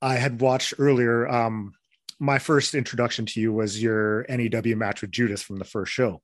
I 0.00 0.16
had 0.16 0.40
watched 0.40 0.74
earlier. 0.78 1.28
Um, 1.28 1.72
my 2.18 2.38
first 2.38 2.74
introduction 2.74 3.26
to 3.26 3.40
you 3.40 3.52
was 3.52 3.82
your 3.82 4.24
NEW 4.28 4.76
match 4.76 5.00
with 5.00 5.10
Judas 5.10 5.42
from 5.42 5.58
the 5.58 5.64
first 5.64 5.92
show, 5.92 6.20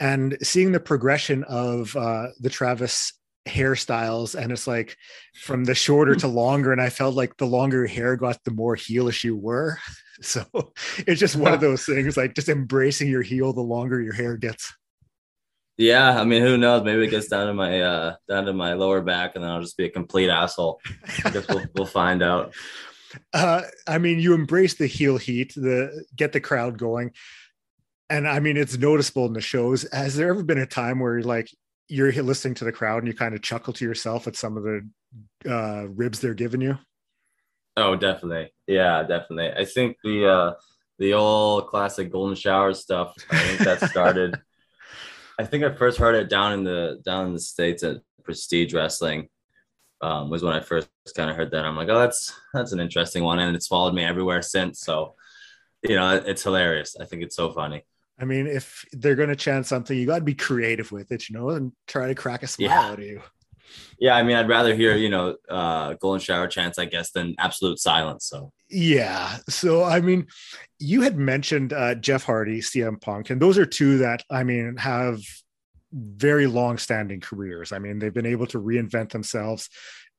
and 0.00 0.36
seeing 0.42 0.72
the 0.72 0.80
progression 0.80 1.44
of 1.44 1.94
uh, 1.96 2.28
the 2.40 2.50
Travis 2.50 3.12
hairstyles 3.50 4.40
and 4.40 4.52
it's 4.52 4.66
like 4.66 4.96
from 5.34 5.64
the 5.64 5.74
shorter 5.74 6.14
to 6.14 6.28
longer 6.28 6.72
and 6.72 6.80
i 6.80 6.88
felt 6.88 7.14
like 7.14 7.36
the 7.36 7.46
longer 7.46 7.86
hair 7.86 8.16
got 8.16 8.38
the 8.44 8.50
more 8.50 8.76
heelish 8.76 9.24
you 9.24 9.36
were. 9.36 9.78
So 10.22 10.44
it's 10.98 11.18
just 11.18 11.34
one 11.34 11.54
of 11.54 11.60
those 11.66 11.86
things 11.86 12.14
like 12.14 12.34
just 12.34 12.50
embracing 12.50 13.08
your 13.08 13.22
heel 13.22 13.54
the 13.54 13.62
longer 13.62 14.02
your 14.02 14.12
hair 14.12 14.36
gets. 14.36 14.70
Yeah 15.78 16.20
i 16.20 16.24
mean 16.24 16.42
who 16.42 16.58
knows? 16.58 16.84
Maybe 16.84 17.04
it 17.04 17.10
gets 17.10 17.28
down 17.28 17.46
to 17.46 17.54
my 17.54 17.80
uh 17.80 18.16
down 18.28 18.44
to 18.44 18.52
my 18.52 18.74
lower 18.74 19.00
back 19.00 19.34
and 19.34 19.42
then 19.42 19.50
i'll 19.50 19.62
just 19.62 19.78
be 19.78 19.86
a 19.86 19.90
complete 19.90 20.28
asshole. 20.28 20.78
I 21.24 21.30
guess 21.30 21.48
we'll, 21.48 21.64
we'll 21.74 21.86
find 21.86 22.22
out. 22.22 22.54
Uh 23.32 23.62
i 23.88 23.98
mean 23.98 24.20
you 24.20 24.34
embrace 24.34 24.74
the 24.74 24.86
heel 24.86 25.16
heat 25.16 25.52
the 25.56 26.04
get 26.14 26.32
the 26.32 26.40
crowd 26.40 26.78
going 26.78 27.10
and 28.10 28.26
I 28.26 28.40
mean, 28.40 28.56
it's 28.56 28.76
noticeable 28.76 29.26
in 29.26 29.32
the 29.32 29.40
shows. 29.40 29.86
Has 29.92 30.16
there 30.16 30.30
ever 30.30 30.42
been 30.42 30.58
a 30.58 30.66
time 30.66 30.98
where 30.98 31.14
you're 31.14 31.22
like, 31.22 31.48
you're 31.90 32.12
listening 32.22 32.54
to 32.54 32.64
the 32.64 32.72
crowd 32.72 32.98
and 32.98 33.08
you 33.08 33.14
kind 33.14 33.34
of 33.34 33.42
chuckle 33.42 33.72
to 33.74 33.84
yourself 33.84 34.26
at 34.26 34.36
some 34.36 34.56
of 34.56 34.62
the 34.62 34.88
uh, 35.48 35.86
ribs 35.88 36.20
they're 36.20 36.34
giving 36.34 36.60
you? 36.60 36.78
Oh, 37.76 37.96
definitely. 37.96 38.52
Yeah, 38.66 39.02
definitely. 39.02 39.52
I 39.52 39.64
think 39.64 39.96
the 40.04 40.28
uh, 40.28 40.54
the 40.98 41.14
old 41.14 41.66
classic 41.68 42.12
golden 42.12 42.36
shower 42.36 42.74
stuff. 42.74 43.14
I 43.30 43.38
think 43.38 43.58
that 43.60 43.80
started. 43.90 44.40
I 45.38 45.44
think 45.44 45.64
I 45.64 45.74
first 45.74 45.98
heard 45.98 46.14
it 46.14 46.28
down 46.28 46.52
in 46.52 46.64
the 46.64 47.00
down 47.04 47.26
in 47.26 47.32
the 47.32 47.40
states 47.40 47.82
at 47.82 47.98
Prestige 48.22 48.74
Wrestling. 48.74 49.28
Um, 50.02 50.30
was 50.30 50.42
when 50.42 50.54
I 50.54 50.60
first 50.60 50.88
kind 51.14 51.28
of 51.28 51.36
heard 51.36 51.50
that. 51.50 51.64
I'm 51.64 51.76
like, 51.76 51.88
oh, 51.88 51.98
that's 51.98 52.32
that's 52.54 52.72
an 52.72 52.80
interesting 52.80 53.24
one, 53.24 53.38
and 53.38 53.56
it's 53.56 53.66
followed 53.66 53.94
me 53.94 54.04
everywhere 54.04 54.42
since. 54.42 54.80
So, 54.80 55.14
you 55.82 55.96
know, 55.96 56.14
it's 56.14 56.42
hilarious. 56.42 56.96
I 56.98 57.04
think 57.04 57.22
it's 57.22 57.36
so 57.36 57.52
funny. 57.52 57.84
I 58.20 58.24
mean, 58.24 58.46
if 58.46 58.84
they're 58.92 59.14
going 59.14 59.30
to 59.30 59.36
chant 59.36 59.66
something, 59.66 59.96
you 59.96 60.06
got 60.06 60.18
to 60.18 60.24
be 60.24 60.34
creative 60.34 60.92
with 60.92 61.10
it, 61.10 61.28
you 61.28 61.38
know, 61.38 61.50
and 61.50 61.72
try 61.86 62.08
to 62.08 62.14
crack 62.14 62.42
a 62.42 62.46
smile 62.46 62.68
yeah. 62.68 62.80
out 62.80 62.98
of 62.98 63.04
you. 63.04 63.22
Yeah, 63.98 64.16
I 64.16 64.22
mean, 64.22 64.36
I'd 64.36 64.48
rather 64.48 64.74
hear, 64.74 64.96
you 64.96 65.08
know, 65.08 65.36
uh, 65.48 65.94
golden 65.94 66.20
shower 66.20 66.48
chants, 66.48 66.78
I 66.78 66.86
guess, 66.86 67.12
than 67.12 67.34
absolute 67.38 67.78
silence. 67.78 68.26
So, 68.26 68.52
yeah. 68.68 69.38
So, 69.48 69.84
I 69.84 70.00
mean, 70.00 70.26
you 70.78 71.02
had 71.02 71.16
mentioned 71.16 71.72
uh, 71.72 71.94
Jeff 71.94 72.24
Hardy, 72.24 72.60
CM 72.60 73.00
Punk, 73.00 73.30
and 73.30 73.40
those 73.40 73.58
are 73.58 73.66
two 73.66 73.98
that, 73.98 74.24
I 74.30 74.42
mean, 74.42 74.76
have 74.76 75.20
very 75.92 76.46
long 76.46 76.78
standing 76.78 77.20
careers. 77.20 77.72
I 77.72 77.78
mean, 77.78 77.98
they've 77.98 78.14
been 78.14 78.26
able 78.26 78.46
to 78.48 78.60
reinvent 78.60 79.10
themselves, 79.10 79.68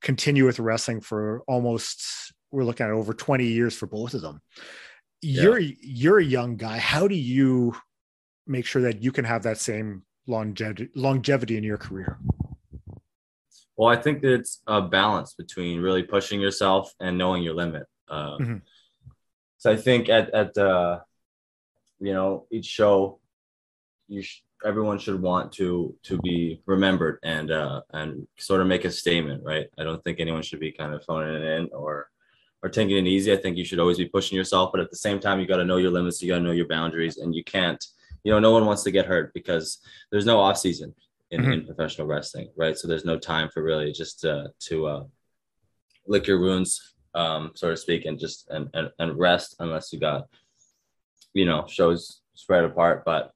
continue 0.01 0.45
with 0.45 0.59
wrestling 0.59 1.01
for 1.01 1.43
almost, 1.47 2.33
we're 2.51 2.63
looking 2.63 2.85
at 2.85 2.91
over 2.91 3.13
20 3.13 3.45
years 3.45 3.75
for 3.75 3.87
both 3.87 4.13
of 4.13 4.21
them. 4.21 4.41
You're, 5.21 5.59
you're 5.59 6.17
a 6.17 6.23
young 6.23 6.55
guy. 6.55 6.79
How 6.79 7.07
do 7.07 7.15
you 7.15 7.75
make 8.47 8.65
sure 8.65 8.81
that 8.81 9.01
you 9.01 9.11
can 9.11 9.25
have 9.25 9.43
that 9.43 9.57
same 9.57 10.03
longevity 10.27 10.89
longevity 10.95 11.57
in 11.57 11.63
your 11.63 11.77
career? 11.77 12.17
Well, 13.77 13.89
I 13.89 14.01
think 14.01 14.21
that 14.21 14.33
it's 14.33 14.61
a 14.67 14.81
balance 14.81 15.33
between 15.33 15.81
really 15.81 16.03
pushing 16.03 16.39
yourself 16.39 16.93
and 16.99 17.17
knowing 17.17 17.41
your 17.43 17.55
limit. 17.55 17.87
Uh, 18.07 18.37
mm-hmm. 18.37 18.57
So 19.57 19.71
I 19.71 19.75
think 19.75 20.09
at 20.09 20.29
at 20.33 20.57
uh, 20.57 20.99
you 21.99 22.13
know 22.13 22.47
each 22.51 22.65
show, 22.65 23.19
you 24.07 24.21
sh- 24.21 24.43
everyone 24.65 24.99
should 24.99 25.21
want 25.21 25.51
to 25.53 25.95
to 26.03 26.17
be 26.19 26.61
remembered 26.65 27.19
and 27.23 27.51
uh, 27.51 27.81
and 27.91 28.27
sort 28.37 28.61
of 28.61 28.67
make 28.67 28.85
a 28.85 28.91
statement, 28.91 29.43
right? 29.43 29.67
I 29.79 29.83
don't 29.83 30.03
think 30.03 30.19
anyone 30.19 30.43
should 30.43 30.59
be 30.59 30.71
kind 30.71 30.93
of 30.93 31.05
phoning 31.05 31.35
it 31.35 31.43
in 31.43 31.69
or 31.73 32.09
or 32.63 32.69
taking 32.69 32.97
it 32.97 33.07
easy. 33.07 33.31
I 33.31 33.37
think 33.37 33.57
you 33.57 33.65
should 33.65 33.79
always 33.79 33.97
be 33.97 34.05
pushing 34.05 34.37
yourself, 34.37 34.71
but 34.71 34.81
at 34.81 34.91
the 34.91 34.97
same 34.97 35.19
time, 35.19 35.39
you 35.39 35.47
got 35.47 35.57
to 35.57 35.65
know 35.65 35.77
your 35.77 35.91
limits. 35.91 36.21
You 36.21 36.29
got 36.29 36.37
to 36.37 36.43
know 36.43 36.51
your 36.51 36.67
boundaries, 36.67 37.17
and 37.17 37.33
you 37.33 37.43
can't 37.43 37.83
you 38.23 38.31
know, 38.31 38.39
no 38.39 38.51
one 38.51 38.65
wants 38.65 38.83
to 38.83 38.91
get 38.91 39.05
hurt 39.05 39.33
because 39.33 39.79
there's 40.11 40.25
no 40.25 40.39
off 40.39 40.57
season 40.57 40.93
in, 41.31 41.41
mm-hmm. 41.41 41.51
in 41.51 41.65
professional 41.65 42.07
wrestling, 42.07 42.49
right? 42.55 42.77
So 42.77 42.87
there's 42.87 43.05
no 43.05 43.17
time 43.17 43.49
for 43.49 43.63
really 43.63 43.91
just 43.91 44.25
uh, 44.25 44.47
to 44.67 44.87
uh, 44.87 45.03
lick 46.05 46.27
your 46.27 46.39
wounds, 46.39 46.93
um, 47.15 47.51
so 47.55 47.69
to 47.69 47.77
speak, 47.77 48.05
and 48.05 48.19
just 48.19 48.49
and, 48.49 48.69
and, 48.73 48.89
and 48.99 49.17
rest 49.17 49.55
unless 49.59 49.91
you 49.91 49.99
got, 49.99 50.27
you 51.33 51.45
know, 51.45 51.65
shows 51.67 52.21
spread 52.33 52.63
apart. 52.63 53.03
But 53.05 53.31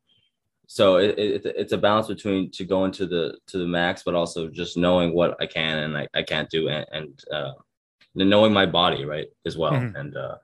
so 0.67 0.97
it, 0.97 1.17
it, 1.17 1.45
it's 1.45 1.73
a 1.73 1.77
balance 1.77 2.07
between 2.07 2.51
to 2.51 2.65
go 2.65 2.85
into 2.85 3.05
the 3.05 3.37
to 3.47 3.57
the 3.57 3.67
max, 3.67 4.03
but 4.03 4.15
also 4.15 4.49
just 4.49 4.77
knowing 4.77 5.13
what 5.13 5.37
I 5.39 5.45
can 5.45 5.77
and 5.79 5.97
I, 5.97 6.07
I 6.13 6.23
can't 6.23 6.49
do, 6.49 6.67
and, 6.69 6.85
and 6.91 7.23
uh, 7.31 7.51
knowing 8.13 8.53
my 8.53 8.65
body 8.65 9.05
right 9.05 9.27
as 9.45 9.57
well. 9.57 9.73
Mm-hmm. 9.73 9.95
And 9.95 10.17
uh, 10.17 10.35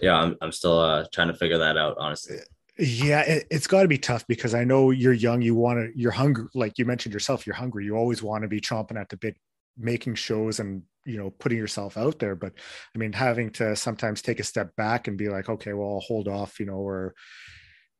yeah, 0.00 0.16
I'm 0.16 0.36
I'm 0.40 0.52
still 0.52 0.78
uh, 0.78 1.06
trying 1.12 1.28
to 1.28 1.34
figure 1.34 1.58
that 1.58 1.76
out, 1.76 1.96
honestly. 1.98 2.38
Yeah, 2.80 3.20
it, 3.20 3.46
has 3.52 3.66
got 3.66 3.82
to 3.82 3.88
be 3.88 3.98
tough 3.98 4.26
because 4.26 4.54
I 4.54 4.64
know 4.64 4.90
you're 4.90 5.12
young. 5.12 5.42
You 5.42 5.54
want 5.54 5.78
to, 5.78 6.00
you're 6.00 6.10
hungry. 6.10 6.46
Like 6.54 6.78
you 6.78 6.86
mentioned 6.86 7.12
yourself, 7.12 7.46
you're 7.46 7.54
hungry. 7.54 7.84
You 7.84 7.94
always 7.94 8.22
want 8.22 8.42
to 8.42 8.48
be 8.48 8.60
chomping 8.60 8.98
at 8.98 9.10
the 9.10 9.18
bit, 9.18 9.36
making 9.76 10.14
shows 10.14 10.60
and 10.60 10.82
you 11.04 11.18
know 11.18 11.30
putting 11.30 11.58
yourself 11.58 11.98
out 11.98 12.18
there. 12.18 12.34
But 12.34 12.54
I 12.94 12.98
mean, 12.98 13.12
having 13.12 13.50
to 13.52 13.76
sometimes 13.76 14.22
take 14.22 14.40
a 14.40 14.44
step 14.44 14.74
back 14.76 15.08
and 15.08 15.18
be 15.18 15.28
like, 15.28 15.50
okay, 15.50 15.74
well, 15.74 15.94
I'll 15.94 16.00
hold 16.00 16.26
off. 16.26 16.58
You 16.58 16.66
know, 16.66 16.78
or 16.78 17.14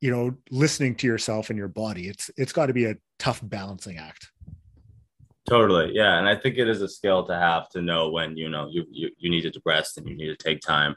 you 0.00 0.10
know, 0.10 0.34
listening 0.50 0.94
to 0.96 1.06
yourself 1.06 1.50
and 1.50 1.58
your 1.58 1.68
body. 1.68 2.08
It's 2.08 2.30
it's 2.38 2.52
got 2.52 2.66
to 2.66 2.72
be 2.72 2.86
a 2.86 2.96
tough 3.18 3.40
balancing 3.42 3.98
act. 3.98 4.30
Totally, 5.46 5.92
yeah, 5.94 6.18
and 6.18 6.26
I 6.26 6.36
think 6.36 6.56
it 6.56 6.68
is 6.68 6.80
a 6.80 6.88
skill 6.88 7.26
to 7.26 7.34
have 7.34 7.68
to 7.70 7.82
know 7.82 8.08
when 8.08 8.34
you 8.34 8.48
know 8.48 8.66
you 8.70 8.86
you, 8.90 9.10
you 9.18 9.28
need 9.28 9.42
to 9.42 9.60
rest 9.66 9.98
and 9.98 10.08
you 10.08 10.16
need 10.16 10.28
to 10.28 10.36
take 10.36 10.62
time 10.62 10.96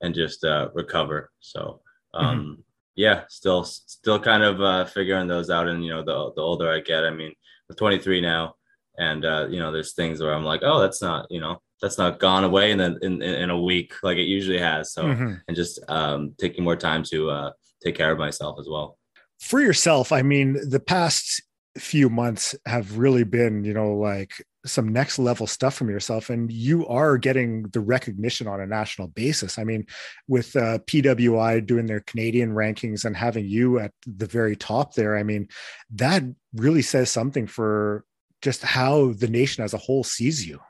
and 0.00 0.14
just 0.14 0.44
uh, 0.44 0.68
recover. 0.74 1.32
So. 1.40 1.80
Mm-hmm. 2.12 2.26
um 2.26 2.38
mm-hmm 2.38 2.60
yeah, 2.96 3.22
still 3.28 3.64
still 3.64 4.18
kind 4.18 4.42
of 4.42 4.60
uh, 4.60 4.84
figuring 4.84 5.28
those 5.28 5.50
out. 5.50 5.68
And 5.68 5.84
you 5.84 5.90
know, 5.90 6.02
the 6.02 6.32
the 6.34 6.42
older 6.42 6.70
I 6.70 6.80
get, 6.80 7.04
I 7.04 7.10
mean, 7.10 7.32
I'm 7.68 7.76
23 7.76 8.20
now, 8.20 8.54
and 8.98 9.24
uh, 9.24 9.46
you 9.50 9.58
know, 9.58 9.72
there's 9.72 9.94
things 9.94 10.20
where 10.20 10.34
I'm 10.34 10.44
like, 10.44 10.60
oh, 10.62 10.80
that's 10.80 11.02
not 11.02 11.26
you 11.30 11.40
know 11.40 11.60
that's 11.80 11.98
not 11.98 12.20
gone 12.20 12.44
away 12.44 12.72
in 12.72 12.80
in, 12.80 12.98
in, 13.02 13.22
in 13.22 13.50
a 13.50 13.60
week 13.60 13.94
like 14.02 14.18
it 14.18 14.22
usually 14.28 14.58
has. 14.58 14.92
So 14.92 15.04
mm-hmm. 15.04 15.34
and 15.46 15.56
just 15.56 15.80
um, 15.88 16.34
taking 16.38 16.64
more 16.64 16.76
time 16.76 17.02
to 17.04 17.30
uh, 17.30 17.50
take 17.82 17.94
care 17.94 18.12
of 18.12 18.18
myself 18.18 18.58
as 18.60 18.68
well. 18.68 18.98
For 19.40 19.60
yourself, 19.60 20.12
I 20.12 20.22
mean, 20.22 20.58
the 20.68 20.80
past 20.80 21.42
few 21.78 22.10
months 22.10 22.54
have 22.66 22.98
really 22.98 23.24
been, 23.24 23.64
you 23.64 23.72
know, 23.72 23.94
like 23.94 24.44
some 24.66 24.88
next 24.88 25.18
level 25.18 25.46
stuff 25.46 25.74
from 25.74 25.88
yourself 25.88 26.28
and 26.28 26.52
you 26.52 26.86
are 26.86 27.16
getting 27.16 27.62
the 27.72 27.80
recognition 27.80 28.46
on 28.46 28.60
a 28.60 28.66
national 28.66 29.08
basis. 29.08 29.58
I 29.58 29.64
mean 29.64 29.86
with 30.28 30.54
uh, 30.54 30.78
pwi 30.80 31.66
doing 31.66 31.86
their 31.86 32.00
canadian 32.00 32.50
rankings 32.50 33.04
and 33.04 33.16
having 33.16 33.46
you 33.46 33.78
at 33.78 33.92
the 34.06 34.26
very 34.26 34.56
top 34.56 34.94
there 34.94 35.16
i 35.16 35.22
mean 35.22 35.48
that 35.94 36.22
really 36.54 36.82
says 36.82 37.10
something 37.10 37.46
for 37.46 38.04
just 38.42 38.62
how 38.62 39.12
the 39.14 39.28
nation 39.28 39.64
as 39.64 39.74
a 39.74 39.78
whole 39.78 40.04
sees 40.04 40.46
you. 40.46 40.60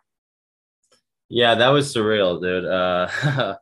Yeah 1.29 1.55
that 1.57 1.69
was 1.69 1.95
surreal 1.95 2.41
dude. 2.41 2.65
Uh, 2.65 3.57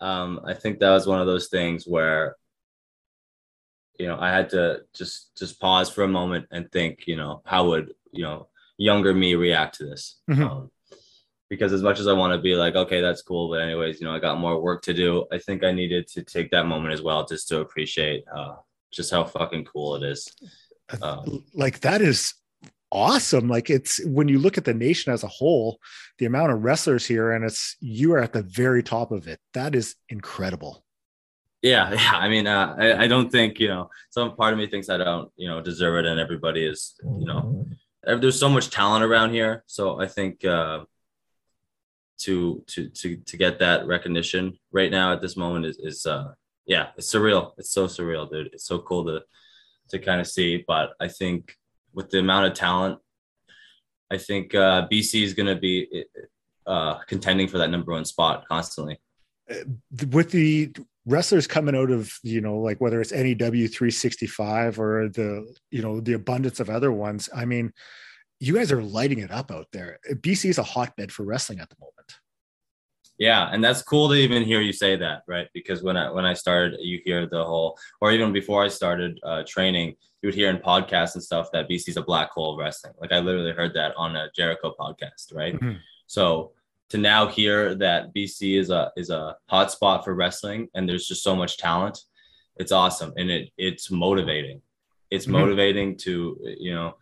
um, 0.00 0.40
i 0.46 0.54
think 0.54 0.78
that 0.78 0.90
was 0.90 1.06
one 1.06 1.20
of 1.20 1.26
those 1.26 1.48
things 1.48 1.84
where 1.84 2.36
you 3.98 4.06
know 4.06 4.16
i 4.18 4.30
had 4.30 4.48
to 4.50 4.80
just 4.94 5.36
just 5.36 5.60
pause 5.60 5.90
for 5.90 6.04
a 6.04 6.08
moment 6.08 6.46
and 6.52 6.70
think 6.72 7.06
you 7.06 7.16
know 7.16 7.42
how 7.44 7.68
would 7.68 7.92
you 8.12 8.22
know 8.22 8.48
younger 8.78 9.12
me 9.12 9.34
react 9.34 9.76
to 9.76 9.84
this. 9.84 10.20
Mm-hmm. 10.30 10.44
Um, 10.44 10.70
because 11.50 11.72
as 11.72 11.82
much 11.82 11.98
as 11.98 12.06
I 12.06 12.12
want 12.12 12.32
to 12.34 12.38
be 12.38 12.54
like, 12.54 12.74
okay, 12.74 13.00
that's 13.00 13.22
cool, 13.22 13.48
but 13.48 13.60
anyways, 13.60 14.00
you 14.00 14.06
know, 14.06 14.14
I 14.14 14.18
got 14.18 14.38
more 14.38 14.60
work 14.60 14.82
to 14.82 14.94
do. 14.94 15.26
I 15.32 15.38
think 15.38 15.64
I 15.64 15.72
needed 15.72 16.06
to 16.08 16.22
take 16.22 16.50
that 16.50 16.66
moment 16.66 16.92
as 16.92 17.02
well, 17.02 17.24
just 17.24 17.48
to 17.48 17.60
appreciate 17.60 18.24
uh, 18.34 18.56
just 18.90 19.10
how 19.10 19.24
fucking 19.24 19.64
cool 19.64 19.96
it 19.96 20.02
is. 20.02 20.30
Um, 21.02 21.44
like 21.54 21.80
that 21.80 22.02
is 22.02 22.34
awesome. 22.90 23.48
Like 23.48 23.70
it's 23.70 24.04
when 24.06 24.28
you 24.28 24.38
look 24.38 24.58
at 24.58 24.64
the 24.64 24.74
nation 24.74 25.12
as 25.12 25.22
a 25.22 25.28
whole, 25.28 25.78
the 26.18 26.26
amount 26.26 26.52
of 26.52 26.62
wrestlers 26.62 27.06
here, 27.06 27.32
and 27.32 27.44
it's 27.44 27.76
you 27.80 28.12
are 28.12 28.20
at 28.20 28.32
the 28.32 28.42
very 28.42 28.82
top 28.82 29.10
of 29.10 29.26
it. 29.26 29.40
That 29.54 29.74
is 29.74 29.94
incredible. 30.08 30.84
Yeah, 31.62 31.92
yeah. 31.92 32.12
I 32.14 32.28
mean, 32.28 32.46
uh, 32.46 32.76
I, 32.78 33.04
I 33.04 33.06
don't 33.06 33.30
think 33.30 33.58
you 33.58 33.68
know. 33.68 33.90
Some 34.10 34.36
part 34.36 34.52
of 34.52 34.58
me 34.58 34.66
thinks 34.66 34.88
I 34.88 34.96
don't, 34.98 35.30
you 35.36 35.48
know, 35.48 35.60
deserve 35.60 36.04
it, 36.04 36.06
and 36.06 36.20
everybody 36.20 36.64
is, 36.64 36.94
you 37.02 37.26
know, 37.26 37.66
there's 38.04 38.38
so 38.38 38.48
much 38.48 38.70
talent 38.70 39.04
around 39.04 39.30
here. 39.32 39.64
So 39.66 40.00
I 40.00 40.06
think 40.06 40.44
uh, 40.44 40.84
to 42.18 42.64
to 42.66 42.88
to 42.88 43.16
to 43.16 43.36
get 43.36 43.58
that 43.58 43.86
recognition 43.86 44.58
right 44.72 44.90
now 44.90 45.12
at 45.12 45.20
this 45.20 45.36
moment 45.36 45.66
is 45.66 45.78
is 45.78 46.06
uh, 46.06 46.32
yeah, 46.66 46.88
it's 46.96 47.12
surreal. 47.12 47.52
It's 47.58 47.70
so 47.70 47.86
surreal, 47.86 48.30
dude. 48.30 48.50
It's 48.52 48.66
so 48.66 48.78
cool 48.80 49.04
to 49.06 49.22
to 49.90 49.98
kind 49.98 50.20
of 50.20 50.26
see. 50.26 50.64
But 50.66 50.90
I 51.00 51.08
think 51.08 51.56
with 51.92 52.10
the 52.10 52.18
amount 52.18 52.46
of 52.46 52.54
talent, 52.54 52.98
I 54.10 54.18
think 54.18 54.54
uh, 54.54 54.86
BC 54.90 55.22
is 55.22 55.34
going 55.34 55.46
to 55.46 55.56
be 55.56 56.04
uh, 56.66 56.98
contending 57.06 57.48
for 57.48 57.58
that 57.58 57.70
number 57.70 57.92
one 57.92 58.04
spot 58.04 58.46
constantly. 58.48 59.00
Uh, 59.50 59.64
with 60.10 60.30
the 60.30 60.72
wrestlers 61.08 61.46
coming 61.46 61.74
out 61.74 61.90
of 61.90 62.12
you 62.22 62.40
know 62.40 62.58
like 62.58 62.80
whether 62.80 63.00
it's 63.00 63.12
NEW 63.12 63.68
365 63.68 64.78
or 64.78 65.08
the 65.08 65.52
you 65.70 65.82
know 65.82 66.00
the 66.00 66.12
abundance 66.12 66.60
of 66.60 66.70
other 66.70 66.92
ones. 66.92 67.28
I 67.34 67.44
mean, 67.44 67.72
you 68.40 68.54
guys 68.54 68.70
are 68.70 68.82
lighting 68.82 69.18
it 69.20 69.30
up 69.30 69.50
out 69.50 69.66
there. 69.72 69.98
BC 70.10 70.50
is 70.50 70.58
a 70.58 70.62
hotbed 70.62 71.10
for 71.10 71.24
wrestling 71.24 71.60
at 71.60 71.68
the 71.70 71.76
moment. 71.80 71.94
Yeah, 73.18 73.48
and 73.50 73.64
that's 73.64 73.82
cool 73.82 74.08
to 74.10 74.14
even 74.14 74.44
hear 74.44 74.60
you 74.60 74.72
say 74.72 74.94
that, 74.94 75.22
right? 75.26 75.48
Because 75.52 75.82
when 75.82 75.96
I 75.96 76.10
when 76.10 76.24
I 76.24 76.34
started, 76.34 76.78
you 76.80 77.00
hear 77.04 77.26
the 77.26 77.44
whole, 77.44 77.76
or 78.00 78.12
even 78.12 78.32
before 78.32 78.64
I 78.64 78.68
started 78.68 79.18
uh, 79.24 79.42
training, 79.46 79.96
you 80.22 80.28
would 80.28 80.36
hear 80.36 80.50
in 80.50 80.58
podcasts 80.58 81.14
and 81.14 81.22
stuff 81.22 81.48
that 81.52 81.68
BC's 81.68 81.96
a 81.96 82.02
black 82.02 82.30
hole 82.30 82.52
of 82.52 82.58
wrestling. 82.58 82.92
Like 83.00 83.10
I 83.10 83.18
literally 83.18 83.52
heard 83.52 83.74
that 83.74 83.92
on 83.96 84.14
a 84.14 84.30
Jericho 84.36 84.72
podcast, 84.78 85.34
right? 85.34 85.54
Mm-hmm. 85.54 85.78
So 86.06 86.52
to 86.90 86.98
now 86.98 87.26
hear 87.26 87.74
that 87.76 88.14
BC 88.14 88.58
is 88.58 88.70
a 88.70 88.90
is 88.96 89.10
a 89.10 89.36
hot 89.48 89.70
spot 89.70 90.04
for 90.04 90.14
wrestling, 90.14 90.68
and 90.74 90.88
there's 90.88 91.06
just 91.06 91.22
so 91.22 91.36
much 91.36 91.58
talent, 91.58 91.98
it's 92.56 92.72
awesome, 92.72 93.12
and 93.16 93.30
it 93.30 93.50
it's 93.58 93.90
motivating. 93.90 94.62
It's 95.10 95.24
mm-hmm. 95.24 95.32
motivating 95.32 95.96
to 95.98 96.38
you 96.58 96.74
know 96.74 96.94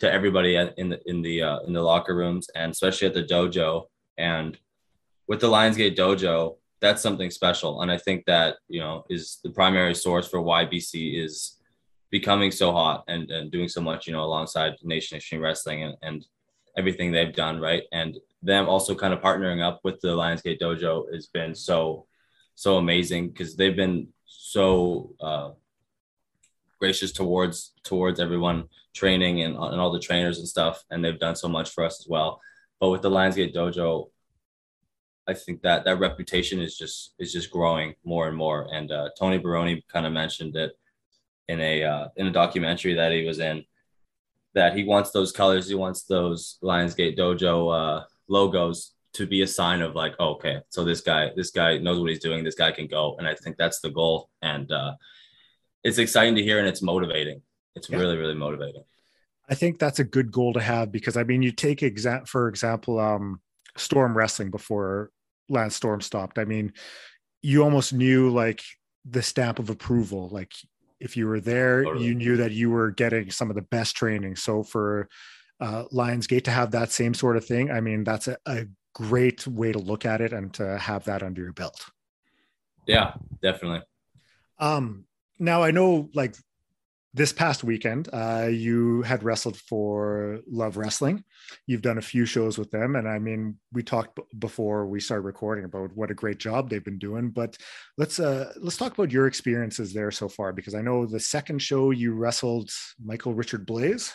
to 0.00 0.12
everybody 0.12 0.56
in 0.56 0.88
the 0.88 1.00
in 1.06 1.22
the 1.22 1.42
uh, 1.42 1.58
in 1.60 1.72
the 1.72 1.82
locker 1.82 2.14
rooms, 2.14 2.48
and 2.54 2.72
especially 2.72 3.08
at 3.08 3.14
the 3.14 3.24
dojo 3.24 3.84
and 4.18 4.58
with 5.28 5.40
the 5.40 5.46
Lionsgate 5.46 5.96
Dojo, 5.96 6.56
that's 6.80 7.02
something 7.02 7.30
special. 7.30 7.82
And 7.82 7.90
I 7.90 7.98
think 7.98 8.24
that, 8.26 8.56
you 8.68 8.80
know, 8.80 9.04
is 9.08 9.38
the 9.44 9.50
primary 9.50 9.94
source 9.94 10.26
for 10.26 10.40
why 10.40 10.64
BC 10.64 11.22
is 11.22 11.56
becoming 12.10 12.50
so 12.50 12.72
hot 12.72 13.04
and, 13.08 13.30
and 13.30 13.50
doing 13.50 13.68
so 13.68 13.80
much, 13.80 14.06
you 14.06 14.12
know, 14.12 14.24
alongside 14.24 14.74
Nation 14.82 15.16
Extreme 15.16 15.42
Wrestling 15.42 15.82
and, 15.84 15.94
and 16.02 16.26
everything 16.76 17.12
they've 17.12 17.34
done, 17.34 17.60
right? 17.60 17.82
And 17.92 18.16
them 18.42 18.68
also 18.68 18.94
kind 18.94 19.12
of 19.12 19.20
partnering 19.20 19.62
up 19.62 19.80
with 19.84 20.00
the 20.00 20.08
Lionsgate 20.08 20.60
Dojo 20.60 21.12
has 21.12 21.26
been 21.26 21.54
so, 21.54 22.06
so 22.54 22.76
amazing 22.76 23.28
because 23.28 23.56
they've 23.56 23.76
been 23.76 24.08
so 24.26 25.14
uh, 25.20 25.50
gracious 26.78 27.12
towards 27.12 27.72
towards 27.82 28.20
everyone 28.20 28.68
training 28.94 29.42
and, 29.42 29.56
and 29.56 29.80
all 29.80 29.90
the 29.90 30.00
trainers 30.00 30.38
and 30.38 30.48
stuff. 30.48 30.84
And 30.90 31.04
they've 31.04 31.18
done 31.18 31.36
so 31.36 31.48
much 31.48 31.70
for 31.70 31.84
us 31.84 32.00
as 32.00 32.08
well. 32.08 32.40
But 32.80 32.90
with 32.90 33.02
the 33.02 33.10
Lionsgate 33.10 33.54
Dojo, 33.54 34.10
I 35.26 35.34
think 35.34 35.62
that 35.62 35.84
that 35.84 35.98
reputation 35.98 36.60
is 36.60 36.76
just 36.76 37.14
is 37.18 37.32
just 37.32 37.50
growing 37.50 37.94
more 38.04 38.28
and 38.28 38.36
more. 38.36 38.68
And 38.72 38.90
uh, 38.90 39.10
Tony 39.18 39.38
Baroni 39.38 39.84
kind 39.92 40.06
of 40.06 40.12
mentioned 40.12 40.56
it 40.56 40.72
in 41.48 41.60
a 41.60 41.84
uh, 41.84 42.08
in 42.16 42.26
a 42.26 42.32
documentary 42.32 42.94
that 42.94 43.12
he 43.12 43.24
was 43.24 43.38
in 43.38 43.64
that 44.54 44.74
he 44.74 44.84
wants 44.84 45.10
those 45.10 45.32
colors, 45.32 45.68
he 45.68 45.74
wants 45.74 46.02
those 46.04 46.58
Lionsgate 46.62 47.18
Dojo 47.18 48.00
uh, 48.00 48.04
logos 48.28 48.92
to 49.14 49.26
be 49.26 49.42
a 49.42 49.46
sign 49.46 49.82
of 49.82 49.94
like, 49.94 50.14
oh, 50.18 50.34
okay, 50.34 50.60
so 50.68 50.84
this 50.84 51.00
guy 51.00 51.30
this 51.34 51.50
guy 51.50 51.78
knows 51.78 51.98
what 51.98 52.10
he's 52.10 52.20
doing. 52.20 52.44
This 52.44 52.54
guy 52.54 52.70
can 52.70 52.86
go, 52.86 53.16
and 53.18 53.26
I 53.26 53.34
think 53.34 53.56
that's 53.56 53.80
the 53.80 53.90
goal. 53.90 54.30
And 54.42 54.70
uh, 54.70 54.94
it's 55.82 55.98
exciting 55.98 56.36
to 56.36 56.42
hear, 56.42 56.58
and 56.58 56.68
it's 56.68 56.82
motivating. 56.82 57.42
It's 57.74 57.88
yeah. 57.88 57.98
really 57.98 58.16
really 58.16 58.34
motivating. 58.34 58.84
I 59.48 59.54
think 59.54 59.78
that's 59.78 59.98
a 59.98 60.04
good 60.04 60.30
goal 60.30 60.52
to 60.52 60.60
have 60.60 60.92
because 60.92 61.16
I 61.16 61.24
mean, 61.24 61.42
you 61.42 61.52
take 61.52 61.80
exa- 61.80 62.28
for 62.28 62.48
example, 62.48 62.98
um, 62.98 63.40
Storm 63.76 64.16
Wrestling 64.16 64.50
before 64.50 65.10
Lance 65.48 65.76
Storm 65.76 66.00
stopped. 66.00 66.38
I 66.38 66.44
mean, 66.44 66.72
you 67.42 67.62
almost 67.62 67.92
knew 67.92 68.30
like 68.30 68.62
the 69.04 69.22
stamp 69.22 69.58
of 69.58 69.70
approval. 69.70 70.28
Like 70.28 70.52
if 71.00 71.16
you 71.16 71.26
were 71.26 71.40
there, 71.40 71.84
totally. 71.84 72.06
you 72.06 72.14
knew 72.14 72.36
that 72.36 72.52
you 72.52 72.70
were 72.70 72.90
getting 72.90 73.30
some 73.30 73.48
of 73.50 73.56
the 73.56 73.62
best 73.62 73.96
training. 73.96 74.36
So 74.36 74.62
for 74.62 75.08
uh, 75.60 75.84
Lionsgate 75.92 76.44
to 76.44 76.50
have 76.50 76.70
that 76.72 76.92
same 76.92 77.14
sort 77.14 77.36
of 77.36 77.44
thing, 77.44 77.70
I 77.70 77.80
mean, 77.80 78.04
that's 78.04 78.28
a, 78.28 78.36
a 78.46 78.66
great 78.94 79.46
way 79.46 79.72
to 79.72 79.78
look 79.78 80.04
at 80.04 80.20
it 80.20 80.32
and 80.32 80.52
to 80.54 80.78
have 80.78 81.04
that 81.04 81.22
under 81.22 81.42
your 81.42 81.52
belt. 81.52 81.84
Yeah, 82.86 83.14
definitely. 83.42 83.82
Um, 84.58 85.04
now 85.38 85.62
I 85.62 85.70
know 85.70 86.08
like 86.14 86.34
this 87.14 87.32
past 87.32 87.64
weekend, 87.64 88.08
uh, 88.12 88.48
you 88.50 89.02
had 89.02 89.22
wrestled 89.22 89.56
for 89.56 90.40
Love 90.46 90.76
Wrestling. 90.76 91.24
You've 91.66 91.82
done 91.82 91.98
a 91.98 92.02
few 92.02 92.26
shows 92.26 92.58
with 92.58 92.70
them, 92.70 92.96
and 92.96 93.08
I 93.08 93.18
mean, 93.18 93.58
we 93.72 93.82
talked 93.82 94.16
b- 94.16 94.22
before 94.38 94.86
we 94.86 95.00
started 95.00 95.22
recording 95.22 95.64
about 95.64 95.96
what 95.96 96.10
a 96.10 96.14
great 96.14 96.38
job 96.38 96.68
they've 96.68 96.84
been 96.84 96.98
doing. 96.98 97.30
But 97.30 97.56
let's 97.96 98.20
uh, 98.20 98.52
let's 98.60 98.76
talk 98.76 98.92
about 98.92 99.10
your 99.10 99.26
experiences 99.26 99.92
there 99.92 100.10
so 100.10 100.28
far, 100.28 100.52
because 100.52 100.74
I 100.74 100.82
know 100.82 101.06
the 101.06 101.18
second 101.18 101.60
show 101.60 101.90
you 101.90 102.12
wrestled 102.12 102.70
Michael 103.02 103.34
Richard 103.34 103.64
Blaze. 103.64 104.12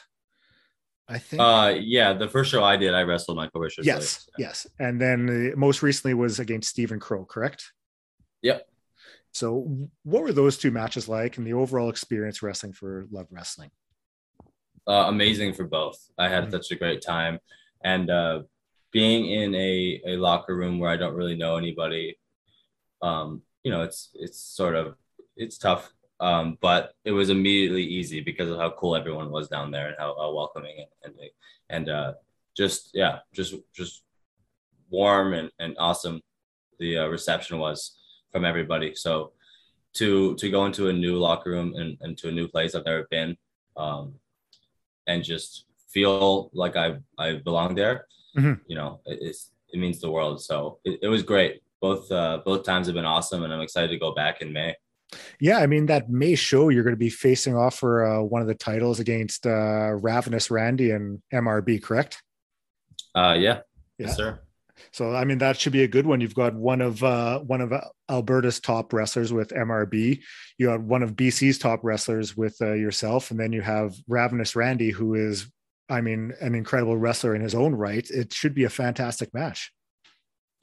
I 1.14 1.20
think. 1.20 1.42
Uh, 1.42 1.76
yeah, 1.80 2.14
the 2.14 2.28
first 2.28 2.50
show 2.50 2.64
I 2.64 2.76
did, 2.76 2.94
I 2.94 3.04
wrestled 3.04 3.38
Michael 3.38 3.62
Richard. 3.62 3.86
Yes, 3.86 4.28
yes, 4.38 4.66
and 4.80 5.00
then 5.00 5.52
uh, 5.54 5.58
most 5.58 5.84
recently 5.84 6.16
was 6.16 6.40
against 6.40 6.70
Stephen 6.70 7.00
Crow, 7.00 7.24
correct? 7.24 7.72
Yep. 8.42 8.68
So, 9.32 9.88
what 10.04 10.24
were 10.24 10.34
those 10.34 10.58
two 10.58 10.72
matches 10.72 11.08
like, 11.08 11.38
and 11.38 11.46
the 11.46 11.54
overall 11.54 11.90
experience 11.90 12.42
wrestling 12.42 12.74
for 12.74 13.06
Love 13.12 13.28
Wrestling? 13.30 13.70
Uh, 14.88 15.06
amazing 15.08 15.54
for 15.54 15.66
both. 15.66 15.98
I 16.18 16.30
had 16.30 16.46
mm-hmm. 16.46 16.54
such 16.54 16.72
a 16.72 16.76
great 16.76 17.04
time, 17.04 17.40
and 17.84 18.10
uh, 18.10 18.42
being 18.92 19.30
in 19.30 19.54
a, 19.54 20.02
a 20.08 20.18
locker 20.18 20.56
room 20.56 20.80
where 20.80 20.90
I 20.90 20.98
don't 20.98 21.16
really 21.16 21.36
know 21.36 21.58
anybody, 21.58 22.18
um, 23.02 23.44
you 23.64 23.72
know, 23.72 23.84
it's 23.84 24.10
it's 24.16 24.40
sort 24.40 24.76
of 24.76 24.96
it's 25.36 25.58
tough, 25.60 25.92
um, 26.24 26.58
but 26.62 26.94
it 27.04 27.12
was 27.12 27.30
immediately 27.30 27.84
easy 27.84 28.22
because 28.22 28.50
of 28.50 28.58
how 28.58 28.72
cool 28.72 28.96
everyone 28.96 29.30
was 29.30 29.50
down 29.50 29.72
there 29.72 29.88
and 29.88 29.98
how, 30.00 30.16
how 30.18 30.34
welcoming 30.34 30.76
and 30.80 31.14
and, 31.20 31.30
and 31.70 31.90
uh, 31.90 32.14
just 32.56 32.92
yeah, 32.94 33.20
just 33.34 33.56
just 33.74 34.04
warm 34.90 35.34
and, 35.34 35.52
and 35.60 35.76
awesome 35.78 36.22
the 36.80 36.98
uh, 36.98 37.08
reception 37.08 37.58
was 37.58 37.98
from 38.32 38.46
everybody. 38.46 38.96
So 38.96 39.34
to 39.96 40.36
to 40.36 40.50
go 40.50 40.66
into 40.66 40.88
a 40.88 40.94
new 40.94 41.18
locker 41.18 41.52
room 41.52 41.74
and, 41.76 41.98
and 42.02 42.18
to 42.20 42.30
a 42.30 42.32
new 42.32 42.48
place 42.48 42.74
I've 42.74 42.86
never 42.86 43.06
been, 43.12 43.36
um, 43.76 44.16
and 45.08 45.24
just 45.24 45.66
feel 45.90 46.50
like 46.54 46.76
I 46.78 47.00
I 47.18 47.28
belong 47.50 47.76
there, 47.76 48.08
mm-hmm. 48.38 48.62
you 48.68 48.76
know, 48.76 49.02
it, 49.06 49.20
it's 49.22 49.52
it 49.74 49.80
means 49.80 50.00
the 50.00 50.12
world. 50.12 50.42
So 50.42 50.80
it, 50.86 51.00
it 51.04 51.08
was 51.08 51.24
great. 51.24 51.62
Both 51.82 52.10
uh, 52.12 52.40
both 52.46 52.64
times 52.64 52.88
have 52.88 52.96
been 52.96 53.14
awesome, 53.16 53.44
and 53.44 53.54
I'm 53.54 53.62
excited 53.68 53.90
to 53.90 54.06
go 54.06 54.14
back 54.14 54.42
in 54.42 54.54
May. 54.54 54.76
Yeah, 55.40 55.58
I 55.58 55.68
mean 55.68 55.86
that 55.88 56.10
May 56.10 56.36
show 56.36 56.70
you're 56.70 56.84
going 56.84 56.96
to 56.96 56.98
be 56.98 57.10
facing 57.10 57.56
off 57.56 57.80
for 57.80 58.06
uh, 58.06 58.22
one 58.22 58.42
of 58.42 58.48
the 58.48 58.56
titles 58.56 59.00
against 59.00 59.46
uh, 59.46 59.94
Ravenous 59.94 60.50
Randy 60.52 60.92
and 60.92 61.22
MRB, 61.34 61.82
correct? 61.82 62.22
Uh, 63.16 63.36
yeah, 63.38 63.60
yeah. 63.98 64.08
yes, 64.08 64.16
sir. 64.16 64.40
So 64.92 65.16
I 65.16 65.24
mean 65.24 65.38
that 65.40 65.60
should 65.60 65.74
be 65.74 65.84
a 65.84 65.88
good 65.88 66.06
one. 66.06 66.22
You've 66.22 66.36
got 66.36 66.54
one 66.54 66.82
of 66.82 67.04
uh, 67.04 67.40
one 67.40 67.62
of 67.62 67.74
Alberta's 68.10 68.60
top 68.60 68.94
wrestlers 68.94 69.32
with 69.32 69.50
MRB. 69.50 70.20
You 70.58 70.70
have 70.70 70.84
one 70.84 71.04
of 71.04 71.16
BC's 71.16 71.58
top 71.58 71.82
wrestlers 71.84 72.36
with 72.36 72.58
uh, 72.62 72.74
yourself, 72.74 73.32
and 73.32 73.40
then 73.40 73.52
you 73.52 73.62
have 73.62 73.96
Ravenous 74.08 74.56
Randy, 74.56 74.92
who 74.92 75.16
is, 75.16 75.52
I 75.90 76.02
mean, 76.02 76.34
an 76.42 76.56
incredible 76.56 76.98
wrestler 76.98 77.36
in 77.36 77.42
his 77.42 77.56
own 77.56 77.76
right. 77.76 78.08
It 78.10 78.34
should 78.34 78.54
be 78.54 78.66
a 78.66 78.70
fantastic 78.70 79.34
match. 79.34 79.72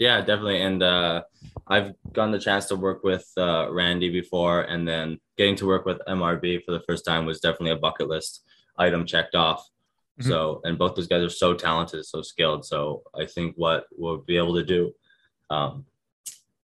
Yeah, 0.00 0.20
definitely. 0.20 0.62
And 0.62 0.82
uh, 0.82 1.22
I've 1.68 1.92
gotten 2.14 2.32
the 2.32 2.38
chance 2.38 2.64
to 2.66 2.76
work 2.76 3.04
with 3.04 3.30
uh, 3.36 3.70
Randy 3.70 4.08
before, 4.08 4.62
and 4.62 4.88
then 4.88 5.20
getting 5.36 5.56
to 5.56 5.66
work 5.66 5.84
with 5.84 6.00
MRB 6.08 6.64
for 6.64 6.72
the 6.72 6.80
first 6.80 7.04
time 7.04 7.26
was 7.26 7.38
definitely 7.38 7.72
a 7.72 7.76
bucket 7.76 8.08
list 8.08 8.42
item 8.78 9.04
checked 9.04 9.34
off. 9.34 9.68
Mm-hmm. 10.18 10.30
So, 10.30 10.62
and 10.64 10.78
both 10.78 10.94
those 10.94 11.06
guys 11.06 11.22
are 11.22 11.28
so 11.28 11.52
talented, 11.52 12.06
so 12.06 12.22
skilled. 12.22 12.64
So, 12.64 13.02
I 13.14 13.26
think 13.26 13.54
what 13.56 13.84
we'll 13.92 14.16
be 14.16 14.38
able 14.38 14.54
to 14.54 14.64
do 14.64 14.92
um, 15.50 15.84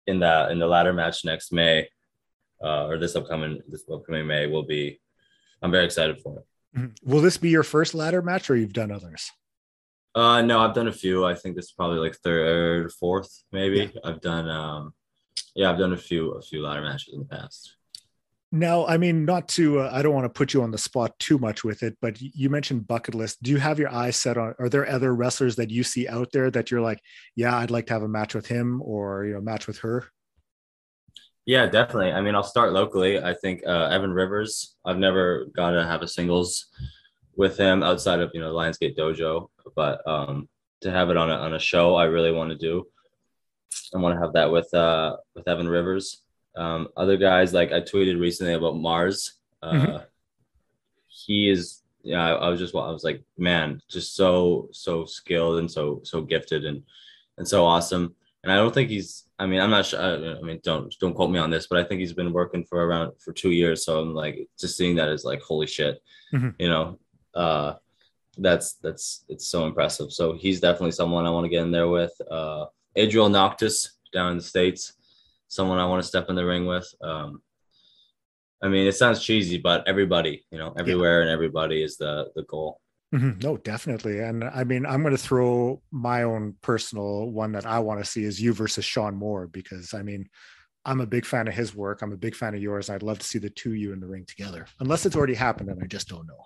in 0.09 0.19
the 0.19 0.51
in 0.51 0.59
the 0.59 0.67
ladder 0.67 0.93
match 0.93 1.25
next 1.25 1.53
May, 1.53 1.89
uh, 2.61 2.87
or 2.87 2.99
this 2.99 3.15
upcoming 3.15 3.63
this 3.69 3.85
upcoming 3.91 4.27
May, 4.27 4.49
will 4.49 4.65
be. 4.65 5.01
I'm 5.63 5.71
very 5.71 5.85
excited 5.85 6.21
for 6.23 6.41
it. 6.41 6.47
Mm-hmm. 6.77 7.09
Will 7.09 7.21
this 7.21 7.37
be 7.37 7.51
your 7.51 7.63
first 7.63 7.95
ladder 7.95 8.21
match, 8.21 8.51
or 8.51 8.57
you've 8.57 8.73
done 8.73 8.91
others? 8.91 9.31
Uh, 10.15 10.43
no, 10.43 10.59
I've 10.61 10.75
done 10.75 10.89
a 10.89 10.93
few. 10.93 11.25
I 11.25 11.35
think 11.35 11.57
this 11.57 11.67
is 11.67 11.73
probably 11.73 11.99
like 11.99 12.17
third, 12.17 12.93
fourth, 12.93 13.45
maybe. 13.51 13.91
Yeah. 13.95 14.01
I've 14.05 14.21
done, 14.21 14.49
um, 14.49 14.93
yeah, 15.55 15.71
I've 15.71 15.79
done 15.79 15.95
a 15.95 15.97
few, 15.97 16.33
a 16.33 16.43
few 16.43 16.63
ladder 16.63 16.83
matches 16.83 17.15
in 17.15 17.21
the 17.21 17.25
past. 17.27 17.77
Now, 18.55 18.87
I 18.87 18.99
mean, 18.99 19.25
not 19.25 19.49
to, 19.51 19.81
uh, 19.81 19.91
I 19.91 20.03
don't 20.03 20.13
want 20.13 20.27
to 20.27 20.29
put 20.29 20.53
you 20.53 20.63
on 20.63 20.71
the 20.71 20.77
spot 20.77 21.19
too 21.19 21.39
much 21.39 21.65
with 21.65 21.83
it, 21.83 21.97
but 22.03 22.21
you 22.21 22.51
mentioned 22.51 22.87
bucket 22.87 23.15
list. 23.15 23.43
Do 23.43 23.51
you 23.51 23.57
have 23.57 23.79
your 23.79 23.89
eyes 23.89 24.17
set 24.17 24.37
on, 24.37 24.55
are 24.59 24.69
there 24.69 24.87
other 24.87 25.15
wrestlers 25.15 25.57
that 25.57 25.71
you 25.71 25.83
see 25.83 26.07
out 26.07 26.31
there 26.33 26.51
that 26.51 26.71
you're 26.71 26.83
like, 26.83 27.01
yeah, 27.35 27.57
I'd 27.57 27.71
like 27.71 27.87
to 27.87 27.95
have 27.95 28.03
a 28.03 28.09
match 28.09 28.35
with 28.35 28.47
him 28.47 28.83
or, 28.83 29.25
you 29.25 29.33
know, 29.33 29.41
match 29.41 29.67
with 29.67 29.79
her? 29.79 30.05
Yeah, 31.47 31.65
definitely. 31.65 32.13
I 32.13 32.21
mean, 32.21 32.35
I'll 32.35 32.43
start 32.43 32.75
locally. 32.75 33.19
I 33.19 33.33
think 33.33 33.63
uh, 33.67 33.89
Evan 33.91 34.13
Rivers, 34.13 34.77
I've 34.85 34.99
never 34.99 35.47
got 35.57 35.71
to 35.71 35.87
have 35.87 36.03
a 36.03 36.09
singles 36.09 36.67
with 37.37 37.57
him 37.57 37.83
outside 37.83 38.21
of, 38.21 38.31
you 38.35 38.41
know, 38.41 38.53
Lionsgate 38.53 38.97
Dojo, 38.97 39.49
but 39.75 40.07
um, 40.07 40.49
to 40.81 40.91
have 40.91 41.11
it 41.11 41.17
on 41.17 41.31
a, 41.31 41.35
on 41.35 41.55
a 41.55 41.59
show, 41.59 41.95
I 41.95 42.05
really 42.05 42.33
want 42.33 42.51
to 42.51 42.57
do. 42.57 42.87
I 43.95 43.99
want 43.99 44.15
to 44.17 44.21
have 44.21 44.35
that 44.35 44.51
with, 44.51 44.73
uh, 44.75 45.17
with 45.35 45.49
Evan 45.49 45.69
Rivers. 45.69 46.23
Um, 46.57 46.89
other 46.97 47.17
guys, 47.17 47.55
like 47.55 47.73
I 47.73 47.81
tweeted 47.81 48.21
recently 48.21 48.55
about 48.55 48.77
Mars. 48.77 49.39
Uh, 49.63 49.73
mm-hmm. 49.73 49.97
He 51.09 51.49
is, 51.49 51.83
yeah. 52.03 52.27
I, 52.27 52.33
I, 52.33 52.49
was 52.49 52.59
just, 52.61 52.75
I 52.75 52.91
was 52.91 53.05
like, 53.05 53.23
man, 53.39 53.81
just 53.89 54.15
so 54.17 54.69
so 54.73 55.05
skilled 55.05 55.59
and 55.61 55.71
so 55.71 56.01
so 56.05 56.23
gifted 56.23 56.65
and 56.65 56.83
and 57.39 57.47
so 57.47 57.65
awesome. 57.65 58.15
and 58.43 58.53
I 58.53 58.57
don't 58.57 58.75
think 58.75 58.91
he's. 58.91 59.25
I 59.39 59.47
mean, 59.47 59.61
I'm 59.61 59.71
not 59.71 59.87
sure. 59.87 60.01
I, 60.01 60.39
I 60.39 60.43
mean, 60.43 60.61
don't 60.63 60.95
don't 61.01 61.15
quote 61.15 61.31
me 61.31 61.39
on 61.39 61.51
this, 61.51 61.67
but 61.69 61.79
I 61.79 61.85
think 61.85 62.01
he's 62.01 62.13
been 62.13 62.33
working 62.33 62.65
for 62.65 62.85
around 62.85 63.13
for 63.19 63.33
two 63.33 63.51
years. 63.51 63.85
So 63.85 64.01
I'm 64.01 64.15
like 64.15 64.49
just 64.59 64.77
seeing 64.77 64.97
that 64.97 65.09
is 65.09 65.25
like 65.25 65.41
holy 65.43 65.67
shit, 65.67 66.03
mm-hmm. 66.33 66.51
you 66.59 66.69
know. 66.69 66.99
Uh, 67.35 67.75
that's 68.39 68.75
that's 68.75 69.25
it's 69.29 69.47
so 69.47 69.67
impressive. 69.67 70.13
So 70.13 70.33
he's 70.33 70.61
definitely 70.61 70.93
someone 70.93 71.27
I 71.27 71.31
want 71.31 71.45
to 71.45 71.51
get 71.51 71.63
in 71.63 71.71
there 71.71 71.89
with. 71.89 72.13
Uh, 72.31 72.67
Adriel 72.97 73.29
Noctis 73.29 73.99
down 74.13 74.33
in 74.33 74.39
the 74.39 74.43
states, 74.43 74.95
someone 75.49 75.79
I 75.79 75.87
want 75.87 76.03
to 76.03 76.09
step 76.09 76.29
in 76.29 76.37
the 76.37 76.45
ring 76.45 76.67
with. 76.67 76.93
Um, 77.03 77.43
I 78.63 78.69
mean, 78.69 78.87
it 78.87 78.95
sounds 78.95 79.23
cheesy, 79.23 79.59
but 79.59 79.87
everybody, 79.89 80.45
you 80.51 80.59
know, 80.59 80.73
everywhere 80.79 81.19
yeah. 81.19 81.23
and 81.23 81.31
everybody 81.31 81.83
is 81.83 81.97
the 81.97 82.31
the 82.35 82.45
goal. 82.45 82.81
Mm-hmm. 83.15 83.41
No, 83.41 83.59
definitely. 83.59 84.21
And 84.21 84.45
I 84.45 84.65
mean, 84.65 84.87
I'm 84.87 85.03
going 85.03 85.15
to 85.15 85.23
throw 85.23 85.83
my 85.91 86.23
own 86.23 86.55
personal 86.63 87.31
one 87.31 87.53
that 87.53 87.67
I 87.67 87.79
want 87.79 88.03
to 88.03 88.11
see 88.11 88.25
is 88.25 88.41
you 88.41 88.55
versus 88.55 88.87
Sean 88.87 89.15
Moore, 89.15 89.49
because 89.49 89.93
I 89.93 90.03
mean, 90.03 90.29
I'm 90.87 91.03
a 91.03 91.07
big 91.07 91.27
fan 91.27 91.47
of 91.47 91.55
his 91.55 91.75
work. 91.75 92.01
I'm 92.01 92.13
a 92.13 92.17
big 92.17 92.35
fan 92.35 92.55
of 92.55 92.63
yours. 92.63 92.89
I'd 92.89 93.03
love 93.03 93.19
to 93.19 93.27
see 93.27 93.39
the 93.39 93.51
two 93.51 93.71
of 93.71 93.77
you 93.77 93.93
in 93.93 94.01
the 94.01 94.07
ring 94.07 94.25
together, 94.27 94.67
unless 94.81 95.05
it's 95.05 95.17
already 95.17 95.35
happened 95.35 95.69
and 95.69 95.83
I 95.83 95.87
just 95.87 96.09
don't 96.09 96.27
know. 96.27 96.43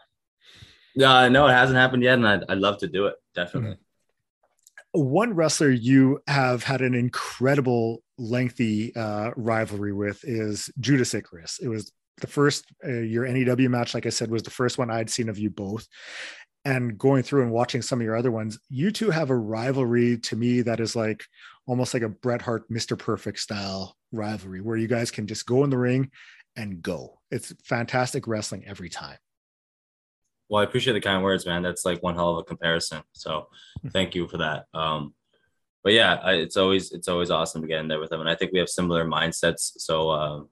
Yeah, 0.97 1.29
no, 1.29 1.47
it 1.47 1.53
hasn't 1.53 1.79
happened 1.79 2.03
yet, 2.03 2.15
and 2.15 2.27
I'd, 2.27 2.45
I'd 2.49 2.59
love 2.59 2.79
to 2.79 2.89
do 2.89 3.07
it. 3.07 3.15
Definitely. 3.35 3.73
Mm-hmm. 3.73 5.01
One 5.03 5.35
wrestler 5.35 5.71
you 5.71 6.21
have 6.27 6.63
had 6.65 6.81
an 6.81 6.95
incredible, 6.95 8.03
lengthy 8.17 8.97
uh, 8.97 9.33
rivalry 9.37 9.93
with 9.93 10.25
is 10.25 10.71
Judas 10.81 11.13
Icarus. 11.13 11.59
It 11.63 11.69
was 11.69 11.93
the 12.23 12.27
first 12.27 12.65
uh, 12.83 12.93
your 12.93 13.27
NEW 13.27 13.69
match, 13.69 13.93
like 13.93 14.07
I 14.07 14.11
said, 14.11 14.31
was 14.31 14.43
the 14.43 14.51
first 14.51 14.79
one 14.79 14.91
I'd 14.91 15.11
seen 15.11 15.29
of 15.29 15.39
you 15.39 15.51
both. 15.51 15.87
And 16.65 16.97
going 16.97 17.23
through 17.23 17.43
and 17.43 17.53
watching 17.53 17.83
some 17.83 18.01
of 18.01 18.05
your 18.05 18.17
other 18.17 18.33
ones, 18.33 18.59
you 18.71 18.91
two 18.91 19.11
have 19.11 19.29
a 19.29 19.37
rivalry 19.37 20.17
to 20.19 20.35
me 20.35 20.63
that 20.63 20.81
is 20.81 20.97
like 20.97 21.25
almost 21.67 21.93
like 21.93 22.03
a 22.03 22.09
Bret 22.09 22.41
Hart, 22.41 22.69
Mr. 22.71 22.99
Perfect 22.99 23.39
style 23.39 23.97
rivalry, 24.13 24.63
where 24.63 24.79
you 24.79 24.89
guys 24.89 25.11
can 25.11 25.27
just 25.27 25.45
go 25.45 25.63
in 25.63 25.71
the 25.71 25.79
ring 25.79 26.11
and 26.57 26.81
go. 26.81 27.21
It's 27.31 27.55
fantastic 27.65 28.27
wrestling 28.27 28.65
every 28.67 28.89
time. 28.89 29.19
Well, 30.49 30.61
I 30.61 30.65
appreciate 30.65 30.93
the 30.93 31.01
kind 31.01 31.23
words, 31.23 31.47
man. 31.47 31.63
That's 31.63 31.85
like 31.85 32.03
one 32.03 32.15
hell 32.15 32.31
of 32.31 32.39
a 32.39 32.45
comparison. 32.45 33.03
So 33.13 33.49
hmm. 33.83 33.89
thank 33.89 34.15
you 34.15 34.29
for 34.29 34.39
that. 34.39 34.67
Um, 34.75 35.15
but 35.83 35.93
yeah, 35.93 36.15
I, 36.23 36.33
it's 36.35 36.57
always 36.57 36.91
it's 36.91 37.09
always 37.09 37.31
awesome 37.31 37.63
to 37.63 37.69
get 37.69 37.79
in 37.79 37.89
there 37.89 38.01
with 38.01 38.11
them, 38.11 38.21
and 38.21 38.29
I 38.29 38.35
think 38.35 38.53
we 38.53 38.59
have 38.59 38.69
similar 38.69 39.07
mindsets. 39.07 39.73
So 39.79 40.11
um, 40.11 40.49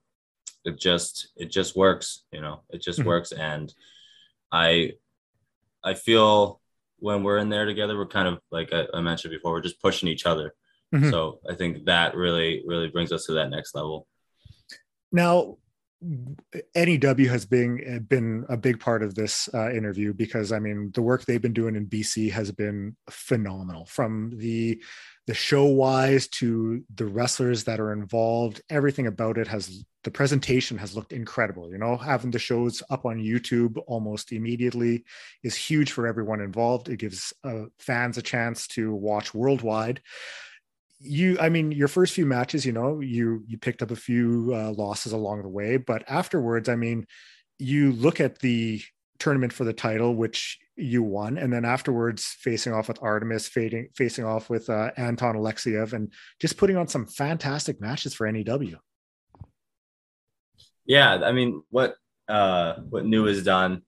it 0.65 0.79
just 0.79 1.33
it 1.37 1.51
just 1.51 1.75
works, 1.75 2.23
you 2.31 2.41
know. 2.41 2.63
It 2.71 2.81
just 2.81 3.01
mm-hmm. 3.01 3.09
works, 3.09 3.33
and 3.33 3.75
I 4.53 4.93
I 5.83 5.95
feel 5.95 6.61
when 6.99 7.23
we're 7.25 7.39
in 7.39 7.49
there 7.49 7.67
together, 7.67 7.99
we're 7.99 8.07
kind 8.07 8.29
of 8.29 8.39
like 8.53 8.73
I, 8.73 8.87
I 8.95 9.01
mentioned 9.01 9.33
before, 9.33 9.51
we're 9.51 9.61
just 9.61 9.83
pushing 9.83 10.09
each 10.09 10.25
other. 10.25 10.55
Mm-hmm. 10.95 11.11
So 11.11 11.41
I 11.51 11.55
think 11.55 11.87
that 11.87 12.15
really 12.15 12.63
really 12.65 12.89
brings 12.89 13.11
us 13.11 13.27
to 13.27 13.33
that 13.33 13.51
next 13.51 13.75
level. 13.75 14.07
Now, 15.11 15.59
NEW 16.75 17.29
has 17.29 17.47
been 17.47 18.05
been 18.09 18.45
a 18.49 18.57
big 18.57 18.79
part 18.79 19.03
of 19.03 19.15
this 19.15 19.49
uh, 19.55 19.71
interview 19.71 20.13
because 20.13 20.53
I 20.53 20.59
mean 20.59 20.91
the 20.95 21.03
work 21.03 21.25
they've 21.25 21.41
been 21.41 21.55
doing 21.55 21.77
in 21.77 21.87
BC 21.87 22.31
has 22.33 22.51
been 22.51 22.97
phenomenal. 23.11 23.87
From 23.87 24.33
the 24.37 24.83
the 25.27 25.35
show 25.35 25.65
wise 25.65 26.29
to 26.29 26.85
the 26.95 27.07
wrestlers 27.07 27.65
that 27.65 27.81
are 27.81 27.93
involved 27.93 28.61
everything 28.69 29.07
about 29.07 29.39
it 29.39 29.49
has 29.49 29.85
the 30.03 30.11
presentation 30.11 30.77
has 30.77 30.95
looked 30.95 31.15
incredible 31.15 31.71
you 31.71 31.79
know? 31.79 31.97
Having 31.97 32.33
the 32.33 32.39
shows 32.39 32.83
up 32.91 33.07
on 33.07 33.19
YouTube 33.19 33.79
almost 33.87 34.33
immediately 34.33 35.05
is 35.43 35.57
huge 35.57 35.93
for 35.93 36.07
everyone 36.07 36.43
involved. 36.43 36.91
It 36.91 36.99
gives 36.99 37.33
uh, 37.43 37.65
fans 37.79 38.19
a 38.19 38.23
chance 38.23 38.67
to 38.69 38.95
watch 38.95 39.33
worldwide 39.33 40.03
you 41.05 41.37
i 41.39 41.49
mean 41.49 41.71
your 41.71 41.89
first 41.89 42.15
few 42.15 42.25
matches 42.25 42.65
you 42.65 42.73
know 42.73 43.01
you 43.01 43.45
you 43.47 43.59
picked 43.59 43.83
up 43.83 43.91
a 43.91 43.97
few 43.97 44.53
uh, 44.55 44.73
losses 44.73 45.13
along 45.13 45.43
the 45.43 45.49
way 45.49 45.77
but 45.77 46.03
afterwards 46.09 46.69
i 46.69 46.75
mean 46.75 47.07
you 47.59 47.93
look 47.93 48.21
at 48.21 48.39
the 48.41 48.81
tournament 49.19 49.53
for 49.53 49.65
the 49.65 49.73
title 49.73 50.15
which 50.15 50.59
you 50.77 51.03
won 51.03 51.39
and 51.39 51.53
then 51.53 51.65
afterwards 51.65 52.37
facing 52.41 52.73
off 52.73 52.89
with 52.89 53.01
artemis 53.03 53.47
facing, 53.47 53.89
facing 53.95 54.25
off 54.25 54.49
with 54.49 54.69
uh, 54.71 54.91
anton 54.97 55.37
alexiev 55.37 55.93
and 55.93 56.13
just 56.41 56.57
putting 56.57 56.77
on 56.77 56.89
some 56.89 57.07
fantastic 57.07 57.81
matches 57.81 58.15
for 58.15 58.27
new 58.27 58.79
yeah 60.87 61.21
i 61.23 61.33
mean 61.33 61.63
what 61.71 61.97
uh 62.29 62.75
what 62.89 63.05
new 63.05 63.27
has 63.27 63.45
done 63.45 63.83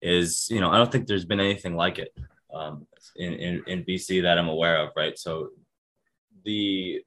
is 0.00 0.48
you 0.50 0.60
know 0.60 0.70
i 0.70 0.78
don't 0.78 0.90
think 0.90 1.06
there's 1.06 1.24
been 1.26 1.40
anything 1.40 1.76
like 1.76 1.98
it 1.98 2.10
um 2.54 2.86
in, 3.16 3.34
in, 3.34 3.62
in 3.66 3.84
bc 3.84 4.22
that 4.22 4.38
i'm 4.38 4.48
aware 4.48 4.78
of 4.78 4.90
right? 4.96 5.18
So 5.18 5.50
the 6.46 7.02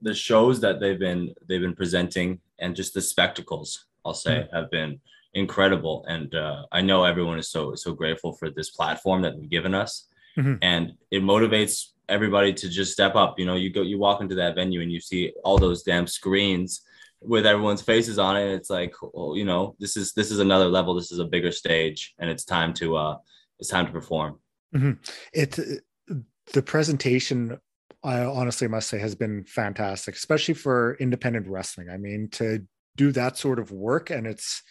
the 0.00 0.14
shows 0.14 0.60
that 0.60 0.80
they've 0.80 0.98
been 0.98 1.34
they've 1.46 1.60
been 1.60 1.76
presenting 1.76 2.40
and 2.58 2.74
just 2.74 2.94
the 2.94 3.02
spectacles 3.02 3.86
I'll 4.04 4.14
say 4.14 4.36
mm-hmm. 4.36 4.56
have 4.56 4.70
been 4.70 5.00
incredible 5.34 6.04
and 6.08 6.34
uh, 6.34 6.62
I 6.72 6.80
know 6.80 7.04
everyone 7.04 7.38
is 7.38 7.50
so 7.50 7.74
so 7.74 7.92
grateful 7.92 8.32
for 8.32 8.48
this 8.50 8.70
platform 8.70 9.20
that 9.22 9.36
they've 9.36 9.50
given 9.50 9.74
us 9.74 10.08
mm-hmm. 10.38 10.54
and 10.62 10.94
it 11.10 11.22
motivates 11.22 11.88
everybody 12.08 12.52
to 12.52 12.68
just 12.68 12.92
step 12.92 13.14
up 13.14 13.38
you 13.38 13.46
know 13.46 13.54
you 13.54 13.70
go 13.70 13.82
you 13.82 13.98
walk 13.98 14.20
into 14.20 14.34
that 14.36 14.54
venue 14.54 14.80
and 14.80 14.90
you 14.90 15.00
see 15.00 15.32
all 15.44 15.58
those 15.58 15.82
damn 15.82 16.06
screens 16.06 16.82
with 17.20 17.46
everyone's 17.46 17.82
faces 17.82 18.18
on 18.18 18.36
it 18.36 18.48
it's 18.52 18.70
like 18.70 18.94
well, 19.12 19.36
you 19.36 19.44
know 19.44 19.76
this 19.78 19.96
is 19.96 20.12
this 20.14 20.30
is 20.30 20.38
another 20.38 20.66
level 20.66 20.94
this 20.94 21.12
is 21.12 21.18
a 21.18 21.24
bigger 21.24 21.52
stage 21.52 22.14
and 22.18 22.30
it's 22.30 22.44
time 22.44 22.72
to 22.72 22.96
uh 22.96 23.16
it's 23.60 23.68
time 23.68 23.86
to 23.86 23.92
perform 23.92 24.38
mm-hmm. 24.74 24.92
it's 25.32 25.58
uh, 25.58 26.14
the 26.52 26.62
presentation 26.62 27.56
I 28.02 28.24
honestly 28.24 28.68
must 28.68 28.88
say 28.88 28.98
has 28.98 29.14
been 29.14 29.44
fantastic, 29.44 30.14
especially 30.14 30.54
for 30.54 30.96
independent 31.00 31.46
wrestling. 31.46 31.90
I 31.90 31.98
mean, 31.98 32.28
to 32.32 32.66
do 32.96 33.12
that 33.12 33.36
sort 33.36 33.58
of 33.58 33.70
work 33.70 34.10
and 34.10 34.26
it's 34.26 34.62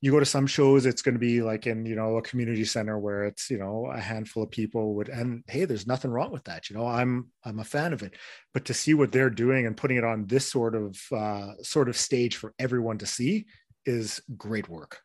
you 0.00 0.10
go 0.10 0.18
to 0.18 0.24
some 0.24 0.46
shows 0.46 0.86
it's 0.86 1.02
going 1.02 1.14
to 1.14 1.20
be 1.20 1.42
like 1.42 1.66
in 1.66 1.84
you 1.84 1.94
know 1.94 2.16
a 2.16 2.22
community 2.22 2.64
center 2.64 2.98
where 2.98 3.24
it's 3.24 3.50
you 3.50 3.58
know 3.58 3.86
a 3.92 4.00
handful 4.00 4.42
of 4.42 4.50
people 4.50 4.94
would 4.94 5.08
and 5.08 5.44
hey 5.46 5.66
there's 5.66 5.86
nothing 5.86 6.10
wrong 6.10 6.30
with 6.32 6.42
that 6.44 6.70
you 6.70 6.76
know 6.76 6.86
i'm 6.86 7.28
i'm 7.44 7.58
a 7.58 7.64
fan 7.64 7.92
of 7.92 8.02
it. 8.02 8.14
But 8.54 8.64
to 8.66 8.74
see 8.74 8.94
what 8.94 9.12
they're 9.12 9.30
doing 9.30 9.66
and 9.66 9.76
putting 9.76 9.98
it 9.98 10.04
on 10.04 10.26
this 10.26 10.50
sort 10.50 10.74
of 10.74 10.98
uh, 11.14 11.52
sort 11.62 11.88
of 11.88 11.96
stage 11.96 12.36
for 12.36 12.54
everyone 12.58 12.98
to 12.98 13.06
see 13.06 13.46
is 13.86 14.20
great 14.36 14.68
work. 14.68 14.98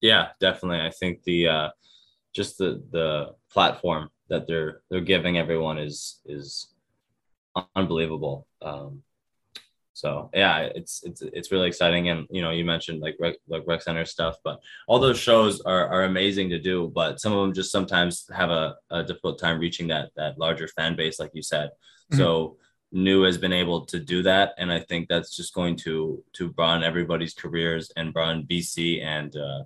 Yeah 0.00 0.28
definitely. 0.40 0.80
I 0.80 0.90
think 0.90 1.22
the 1.24 1.48
uh 1.48 1.68
just 2.34 2.58
the 2.58 2.82
the 2.92 3.34
platform 3.50 4.10
that 4.30 4.46
they're 4.46 4.80
they're 4.90 5.00
giving 5.00 5.36
everyone 5.38 5.78
is 5.78 6.20
is 6.24 6.68
unbelievable. 7.76 8.46
Um, 8.62 9.02
so 9.92 10.30
yeah, 10.32 10.60
it's 10.60 11.02
it's 11.04 11.20
it's 11.20 11.52
really 11.52 11.68
exciting, 11.68 12.08
and 12.08 12.26
you 12.30 12.40
know, 12.40 12.52
you 12.52 12.64
mentioned 12.64 13.00
like 13.00 13.16
rec, 13.20 13.36
like 13.48 13.64
rec 13.66 13.82
center 13.82 14.06
stuff, 14.06 14.36
but 14.42 14.60
all 14.88 14.98
those 14.98 15.18
shows 15.18 15.60
are 15.62 15.88
are 15.88 16.04
amazing 16.04 16.48
to 16.50 16.58
do. 16.58 16.90
But 16.94 17.20
some 17.20 17.32
of 17.34 17.42
them 17.42 17.52
just 17.52 17.70
sometimes 17.70 18.26
have 18.34 18.50
a, 18.50 18.76
a 18.90 19.02
difficult 19.02 19.38
time 19.38 19.58
reaching 19.58 19.88
that 19.88 20.10
that 20.16 20.38
larger 20.38 20.68
fan 20.68 20.96
base, 20.96 21.20
like 21.20 21.32
you 21.34 21.42
said. 21.42 21.68
Mm-hmm. 21.68 22.16
So 22.16 22.56
new 22.92 23.22
has 23.22 23.36
been 23.36 23.52
able 23.52 23.84
to 23.86 24.00
do 24.00 24.22
that, 24.22 24.54
and 24.56 24.72
I 24.72 24.80
think 24.80 25.08
that's 25.08 25.36
just 25.36 25.52
going 25.52 25.76
to 25.84 26.24
to 26.34 26.50
broaden 26.50 26.82
everybody's 26.82 27.34
careers 27.34 27.92
and 27.96 28.14
broaden 28.14 28.44
BC 28.44 29.02
and. 29.02 29.36
Uh, 29.36 29.64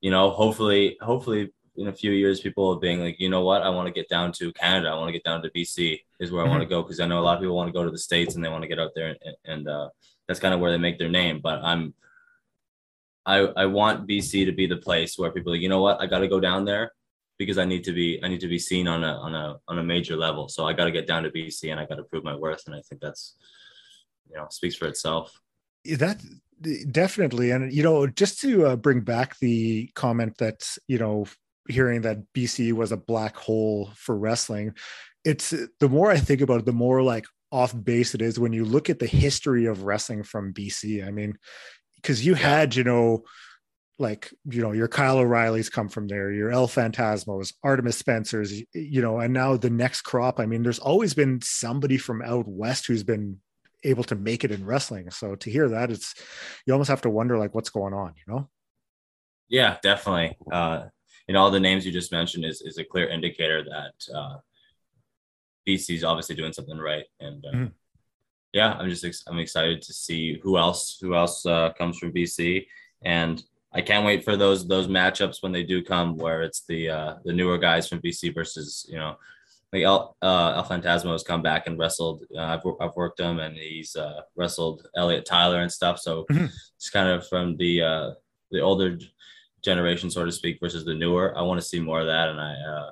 you 0.00 0.12
know, 0.12 0.30
hopefully, 0.30 0.96
hopefully 1.00 1.50
in 1.78 1.88
a 1.88 1.92
few 1.92 2.10
years 2.10 2.40
people 2.40 2.76
being 2.76 3.00
like, 3.00 3.18
you 3.18 3.30
know 3.30 3.42
what, 3.42 3.62
I 3.62 3.68
want 3.68 3.86
to 3.86 3.92
get 3.92 4.08
down 4.08 4.32
to 4.32 4.52
Canada. 4.52 4.88
I 4.88 4.94
want 4.94 5.08
to 5.08 5.12
get 5.12 5.24
down 5.24 5.42
to 5.42 5.50
BC 5.50 6.00
is 6.20 6.32
where 6.32 6.44
I 6.44 6.48
want 6.48 6.60
to 6.60 6.66
mm-hmm. 6.66 6.74
go 6.74 6.82
because 6.82 7.00
I 7.00 7.06
know 7.06 7.20
a 7.20 7.20
lot 7.20 7.36
of 7.36 7.40
people 7.40 7.56
want 7.56 7.68
to 7.68 7.72
go 7.72 7.84
to 7.84 7.90
the 7.90 7.98
states 7.98 8.34
and 8.34 8.44
they 8.44 8.48
want 8.48 8.62
to 8.62 8.68
get 8.68 8.80
out 8.80 8.90
there 8.94 9.08
and, 9.08 9.36
and 9.44 9.68
uh, 9.68 9.88
that's 10.26 10.40
kind 10.40 10.52
of 10.52 10.60
where 10.60 10.70
they 10.70 10.78
make 10.78 10.98
their 10.98 11.08
name. 11.08 11.40
But 11.42 11.60
I'm 11.64 11.94
I 13.24 13.38
I 13.56 13.66
want 13.66 14.08
BC 14.08 14.46
to 14.46 14.52
be 14.52 14.66
the 14.66 14.76
place 14.76 15.18
where 15.18 15.30
people 15.30 15.52
are 15.52 15.56
like, 15.56 15.62
you 15.62 15.68
know 15.68 15.82
what, 15.82 16.00
I 16.00 16.06
got 16.06 16.20
to 16.20 16.28
go 16.28 16.40
down 16.40 16.64
there 16.64 16.92
because 17.38 17.58
I 17.58 17.64
need 17.64 17.84
to 17.84 17.92
be 17.92 18.20
I 18.22 18.28
need 18.28 18.40
to 18.40 18.48
be 18.48 18.58
seen 18.58 18.88
on 18.88 19.04
a 19.04 19.12
on 19.12 19.34
a 19.34 19.56
on 19.68 19.78
a 19.78 19.84
major 19.84 20.16
level. 20.16 20.48
So 20.48 20.66
I 20.66 20.72
got 20.72 20.84
to 20.84 20.90
get 20.90 21.06
down 21.06 21.22
to 21.22 21.30
BC 21.30 21.70
and 21.70 21.78
I 21.80 21.86
got 21.86 21.96
to 21.96 22.04
prove 22.04 22.24
my 22.24 22.34
worth. 22.34 22.64
And 22.66 22.74
I 22.74 22.82
think 22.82 23.00
that's 23.00 23.36
you 24.28 24.36
know 24.36 24.46
speaks 24.50 24.76
for 24.76 24.86
itself. 24.86 25.40
That 25.84 26.20
definitely 26.90 27.52
and 27.52 27.72
you 27.72 27.82
know 27.82 28.06
just 28.06 28.40
to 28.40 28.66
uh, 28.66 28.76
bring 28.76 29.00
back 29.00 29.38
the 29.38 29.90
comment 29.94 30.36
that 30.38 30.68
you 30.88 30.98
know 30.98 31.26
hearing 31.68 32.02
that 32.02 32.18
BC 32.34 32.72
was 32.72 32.92
a 32.92 32.96
black 32.96 33.36
hole 33.36 33.90
for 33.94 34.16
wrestling. 34.16 34.74
It's 35.24 35.54
the 35.80 35.88
more 35.88 36.10
I 36.10 36.18
think 36.18 36.40
about 36.40 36.60
it, 36.60 36.66
the 36.66 36.72
more 36.72 37.02
like 37.02 37.26
off 37.50 37.74
base 37.84 38.14
it 38.14 38.22
is 38.22 38.38
when 38.38 38.52
you 38.52 38.64
look 38.64 38.90
at 38.90 38.98
the 38.98 39.06
history 39.06 39.66
of 39.66 39.84
wrestling 39.84 40.22
from 40.22 40.52
BC. 40.52 41.06
I 41.06 41.10
mean, 41.10 41.38
because 41.96 42.24
you 42.24 42.34
had, 42.34 42.74
you 42.74 42.84
know, 42.84 43.24
like 44.00 44.32
you 44.48 44.62
know 44.62 44.70
your 44.70 44.86
Kyle 44.86 45.18
O'Reilly's 45.18 45.68
come 45.68 45.88
from 45.88 46.06
there, 46.06 46.30
your 46.30 46.50
El 46.50 46.68
Phantasmos, 46.68 47.52
Artemis 47.64 47.98
Spencers, 47.98 48.62
you 48.72 49.02
know, 49.02 49.18
and 49.18 49.34
now 49.34 49.56
the 49.56 49.70
next 49.70 50.02
crop. 50.02 50.38
I 50.38 50.46
mean, 50.46 50.62
there's 50.62 50.78
always 50.78 51.14
been 51.14 51.40
somebody 51.42 51.98
from 51.98 52.22
out 52.22 52.46
west 52.46 52.86
who's 52.86 53.02
been 53.02 53.38
able 53.84 54.04
to 54.04 54.14
make 54.14 54.44
it 54.44 54.50
in 54.50 54.64
wrestling. 54.64 55.10
So 55.10 55.34
to 55.36 55.50
hear 55.50 55.68
that, 55.68 55.90
it's 55.90 56.14
you 56.66 56.72
almost 56.72 56.90
have 56.90 57.02
to 57.02 57.10
wonder 57.10 57.38
like 57.38 57.54
what's 57.54 57.70
going 57.70 57.94
on, 57.94 58.14
you 58.16 58.32
know? 58.32 58.48
Yeah, 59.48 59.78
definitely. 59.82 60.36
Uh, 60.50 60.86
and 61.28 61.36
all 61.36 61.50
the 61.50 61.60
names 61.60 61.84
you 61.84 61.92
just 61.92 62.12
mentioned 62.12 62.44
is, 62.44 62.62
is 62.62 62.78
a 62.78 62.84
clear 62.84 63.08
indicator 63.08 63.62
that 63.64 64.14
uh, 64.14 64.36
is 65.66 66.04
obviously 66.04 66.34
doing 66.34 66.52
something 66.52 66.78
right, 66.78 67.04
and 67.20 67.44
uh, 67.44 67.56
mm-hmm. 67.56 67.66
yeah, 68.52 68.74
I'm 68.78 68.88
just 68.88 69.04
ex- 69.04 69.24
I'm 69.26 69.38
excited 69.38 69.82
to 69.82 69.92
see 69.92 70.40
who 70.42 70.56
else 70.56 70.98
who 71.00 71.14
else 71.14 71.44
uh, 71.44 71.72
comes 71.74 71.98
from 71.98 72.12
BC, 72.12 72.66
and 73.04 73.42
I 73.74 73.82
can't 73.82 74.06
wait 74.06 74.24
for 74.24 74.36
those 74.36 74.66
those 74.66 74.88
matchups 74.88 75.42
when 75.42 75.52
they 75.52 75.62
do 75.62 75.84
come, 75.84 76.16
where 76.16 76.42
it's 76.42 76.64
the 76.66 76.88
uh, 76.88 77.14
the 77.24 77.32
newer 77.32 77.58
guys 77.58 77.88
from 77.88 78.00
BC 78.00 78.34
versus 78.34 78.86
you 78.88 78.96
know 78.96 79.16
like 79.72 79.82
El, 79.82 80.16
uh, 80.22 80.54
El 80.56 80.64
Phantasmo 80.64 81.12
has 81.12 81.22
come 81.22 81.42
back 81.42 81.66
and 81.66 81.78
wrestled. 81.78 82.24
Uh, 82.34 82.40
I've, 82.40 82.62
I've 82.80 82.96
worked 82.96 83.20
him 83.20 83.38
and 83.38 83.56
he's 83.56 83.94
uh, 83.96 84.22
wrestled 84.34 84.86
Elliot 84.96 85.26
Tyler 85.26 85.60
and 85.60 85.70
stuff. 85.70 85.98
So 85.98 86.24
mm-hmm. 86.30 86.46
it's 86.76 86.90
kind 86.90 87.08
of 87.08 87.26
from 87.28 87.56
the 87.56 87.82
uh, 87.82 88.10
the 88.50 88.60
older 88.60 88.98
generation, 89.62 90.10
so 90.10 90.24
to 90.24 90.32
speak, 90.32 90.58
versus 90.60 90.84
the 90.84 90.94
newer. 90.94 91.36
I 91.36 91.42
want 91.42 91.60
to 91.60 91.66
see 91.66 91.80
more 91.80 92.00
of 92.00 92.06
that, 92.06 92.28
and 92.28 92.40
I 92.40 92.52
uh, 92.52 92.90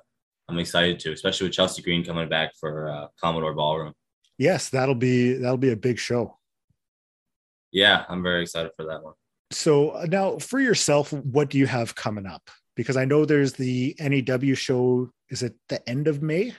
I'm 0.49 0.59
excited 0.59 0.99
to, 1.01 1.13
especially 1.13 1.47
with 1.47 1.55
Chelsea 1.55 1.83
Green 1.83 2.05
coming 2.05 2.29
back 2.29 2.53
for 2.59 2.89
uh, 2.89 3.07
Commodore 3.21 3.55
Ballroom. 3.55 3.93
Yes, 4.39 4.69
that'll 4.69 4.95
be 4.95 5.35
that'll 5.35 5.57
be 5.57 5.73
a 5.73 5.77
big 5.77 5.99
show. 5.99 6.39
Yeah, 7.73 8.05
I'm 8.09 8.23
very 8.23 8.43
excited 8.43 8.73
for 8.77 8.87
that 8.87 9.03
one. 9.03 9.15
So 9.51 9.91
uh, 9.91 10.07
now, 10.09 10.39
for 10.39 10.61
yourself, 10.61 11.13
what 11.13 11.51
do 11.51 11.59
you 11.59 11.67
have 11.67 11.95
coming 11.95 12.27
up? 12.27 12.51
Because 12.75 12.97
I 12.97 13.05
know 13.05 13.25
there's 13.25 13.55
the 13.55 13.97
NEW 13.99 14.55
show. 14.55 15.11
Is 15.31 15.43
it 15.43 15.55
the 15.69 15.87
end 15.89 16.09
of 16.09 16.23
May? 16.23 16.55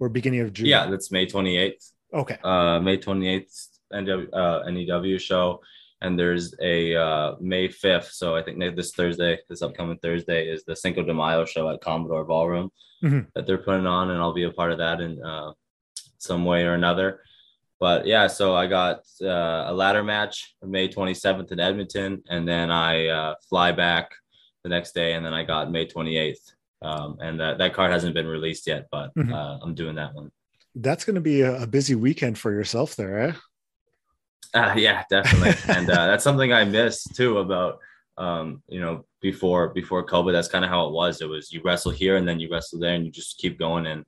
or 0.00 0.08
beginning 0.08 0.40
of 0.40 0.52
June? 0.52 0.66
Yeah, 0.66 0.88
that's 0.90 1.10
May 1.10 1.26
28th. 1.26 1.92
Okay. 2.12 2.38
Uh, 2.42 2.80
May 2.80 2.98
28th, 2.98 3.68
NW, 3.92 4.28
uh, 4.32 4.70
NEW 4.70 5.18
show. 5.18 5.60
And 6.00 6.18
there's 6.18 6.54
a 6.60 6.94
uh, 6.94 7.34
May 7.40 7.68
5th. 7.68 8.12
So 8.12 8.36
I 8.36 8.42
think 8.42 8.58
this 8.76 8.92
Thursday, 8.92 9.38
this 9.48 9.62
upcoming 9.62 9.98
Thursday, 9.98 10.48
is 10.48 10.64
the 10.64 10.76
Cinco 10.76 11.02
de 11.02 11.12
Mayo 11.12 11.44
show 11.44 11.68
at 11.70 11.80
Commodore 11.80 12.24
Ballroom 12.24 12.70
mm-hmm. 13.02 13.20
that 13.34 13.46
they're 13.46 13.58
putting 13.58 13.86
on. 13.86 14.10
And 14.10 14.20
I'll 14.20 14.32
be 14.32 14.44
a 14.44 14.52
part 14.52 14.72
of 14.72 14.78
that 14.78 15.00
in 15.00 15.22
uh, 15.22 15.52
some 16.18 16.44
way 16.44 16.64
or 16.64 16.74
another. 16.74 17.20
But 17.80 18.06
yeah, 18.06 18.26
so 18.26 18.54
I 18.54 18.66
got 18.66 19.00
uh, 19.22 19.64
a 19.66 19.72
ladder 19.72 20.02
match 20.04 20.54
May 20.62 20.88
27th 20.88 21.50
in 21.52 21.60
Edmonton. 21.60 22.22
And 22.28 22.46
then 22.46 22.70
I 22.70 23.08
uh, 23.08 23.34
fly 23.48 23.72
back 23.72 24.10
the 24.62 24.68
next 24.68 24.92
day. 24.92 25.14
And 25.14 25.24
then 25.24 25.34
I 25.34 25.44
got 25.44 25.70
May 25.70 25.86
28th 25.86 26.52
um, 26.82 27.18
and 27.20 27.40
that, 27.40 27.58
that 27.58 27.74
card 27.74 27.90
hasn't 27.90 28.14
been 28.14 28.26
released 28.26 28.66
yet, 28.66 28.86
but 28.90 29.14
mm-hmm. 29.14 29.32
uh, 29.32 29.58
I'm 29.58 29.74
doing 29.74 29.96
that 29.96 30.14
one. 30.14 30.30
That's 30.74 31.04
going 31.04 31.16
to 31.16 31.20
be 31.20 31.40
a, 31.40 31.62
a, 31.62 31.66
busy 31.66 31.94
weekend 31.94 32.38
for 32.38 32.52
yourself 32.52 32.94
there, 32.94 33.18
eh? 33.18 33.32
Uh, 34.54 34.74
yeah, 34.76 35.04
definitely. 35.10 35.54
and 35.74 35.90
uh, 35.90 36.06
that's 36.06 36.24
something 36.24 36.52
I 36.52 36.64
miss 36.64 37.04
too 37.04 37.38
about, 37.38 37.78
um, 38.16 38.62
you 38.68 38.80
know, 38.80 39.04
before 39.20 39.68
before 39.68 40.06
COVID. 40.06 40.32
That's 40.32 40.48
kind 40.48 40.64
of 40.64 40.70
how 40.70 40.86
it 40.86 40.92
was. 40.92 41.20
It 41.20 41.28
was 41.28 41.52
you 41.52 41.60
wrestle 41.64 41.92
here 41.92 42.16
and 42.16 42.26
then 42.26 42.40
you 42.40 42.48
wrestle 42.50 42.78
there, 42.78 42.94
and 42.94 43.04
you 43.04 43.12
just 43.12 43.38
keep 43.38 43.58
going. 43.58 43.86
And 43.86 44.04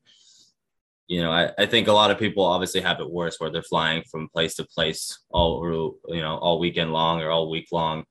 you 1.09 1.23
know, 1.23 1.31
I, 1.31 1.51
I 1.59 1.67
think 1.67 1.89
a 1.89 1.93
lot 1.93 2.11
of 2.11 2.19
people 2.19 2.45
obviously 2.45 2.81
have 2.81 3.01
it 3.01 3.11
worse, 3.11 3.39
where 3.39 3.51
they're 3.51 3.63
flying 3.63 4.03
from 4.11 4.29
place 4.29 4.55
to 4.57 4.65
place 4.65 5.19
all 5.31 5.95
you 6.09 6.21
know 6.21 6.37
all 6.39 6.59
weekend 6.59 6.93
long 6.93 7.21
or 7.21 7.31
all 7.31 7.51
week 7.51 7.69
long. 7.73 8.05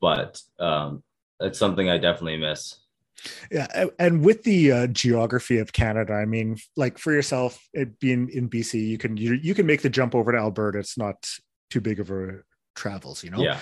But 0.00 0.40
um, 0.58 1.02
it's 1.40 1.58
something 1.58 1.88
I 1.88 1.98
definitely 1.98 2.38
miss. 2.38 2.76
Yeah, 3.50 3.86
and 3.98 4.24
with 4.24 4.44
the 4.44 4.72
uh, 4.72 4.86
geography 4.86 5.58
of 5.58 5.72
Canada, 5.72 6.12
I 6.14 6.24
mean, 6.24 6.56
like 6.76 6.98
for 6.98 7.12
yourself, 7.12 7.60
it 7.72 7.98
being 7.98 8.28
in 8.28 8.48
BC, 8.48 8.86
you 8.86 8.98
can 8.98 9.16
you, 9.16 9.34
you 9.34 9.54
can 9.54 9.66
make 9.66 9.82
the 9.82 9.90
jump 9.90 10.14
over 10.14 10.30
to 10.30 10.38
Alberta. 10.38 10.78
It's 10.78 10.96
not 10.96 11.28
too 11.70 11.80
big 11.80 12.00
of 12.00 12.10
a 12.10 12.40
travels, 12.74 13.22
you 13.24 13.30
know. 13.30 13.42
Yeah. 13.42 13.58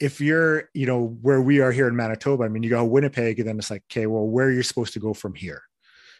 If 0.00 0.20
you're, 0.20 0.68
you 0.74 0.86
know, 0.86 1.16
where 1.22 1.40
we 1.40 1.60
are 1.60 1.70
here 1.70 1.86
in 1.86 1.94
Manitoba, 1.94 2.44
I 2.44 2.48
mean, 2.48 2.62
you 2.62 2.70
go 2.70 2.84
Winnipeg, 2.84 3.38
and 3.38 3.48
then 3.48 3.58
it's 3.58 3.70
like, 3.70 3.84
okay, 3.90 4.06
well, 4.06 4.26
where 4.26 4.46
are 4.46 4.52
you 4.52 4.62
supposed 4.62 4.94
to 4.94 5.00
go 5.00 5.14
from 5.14 5.34
here? 5.34 5.62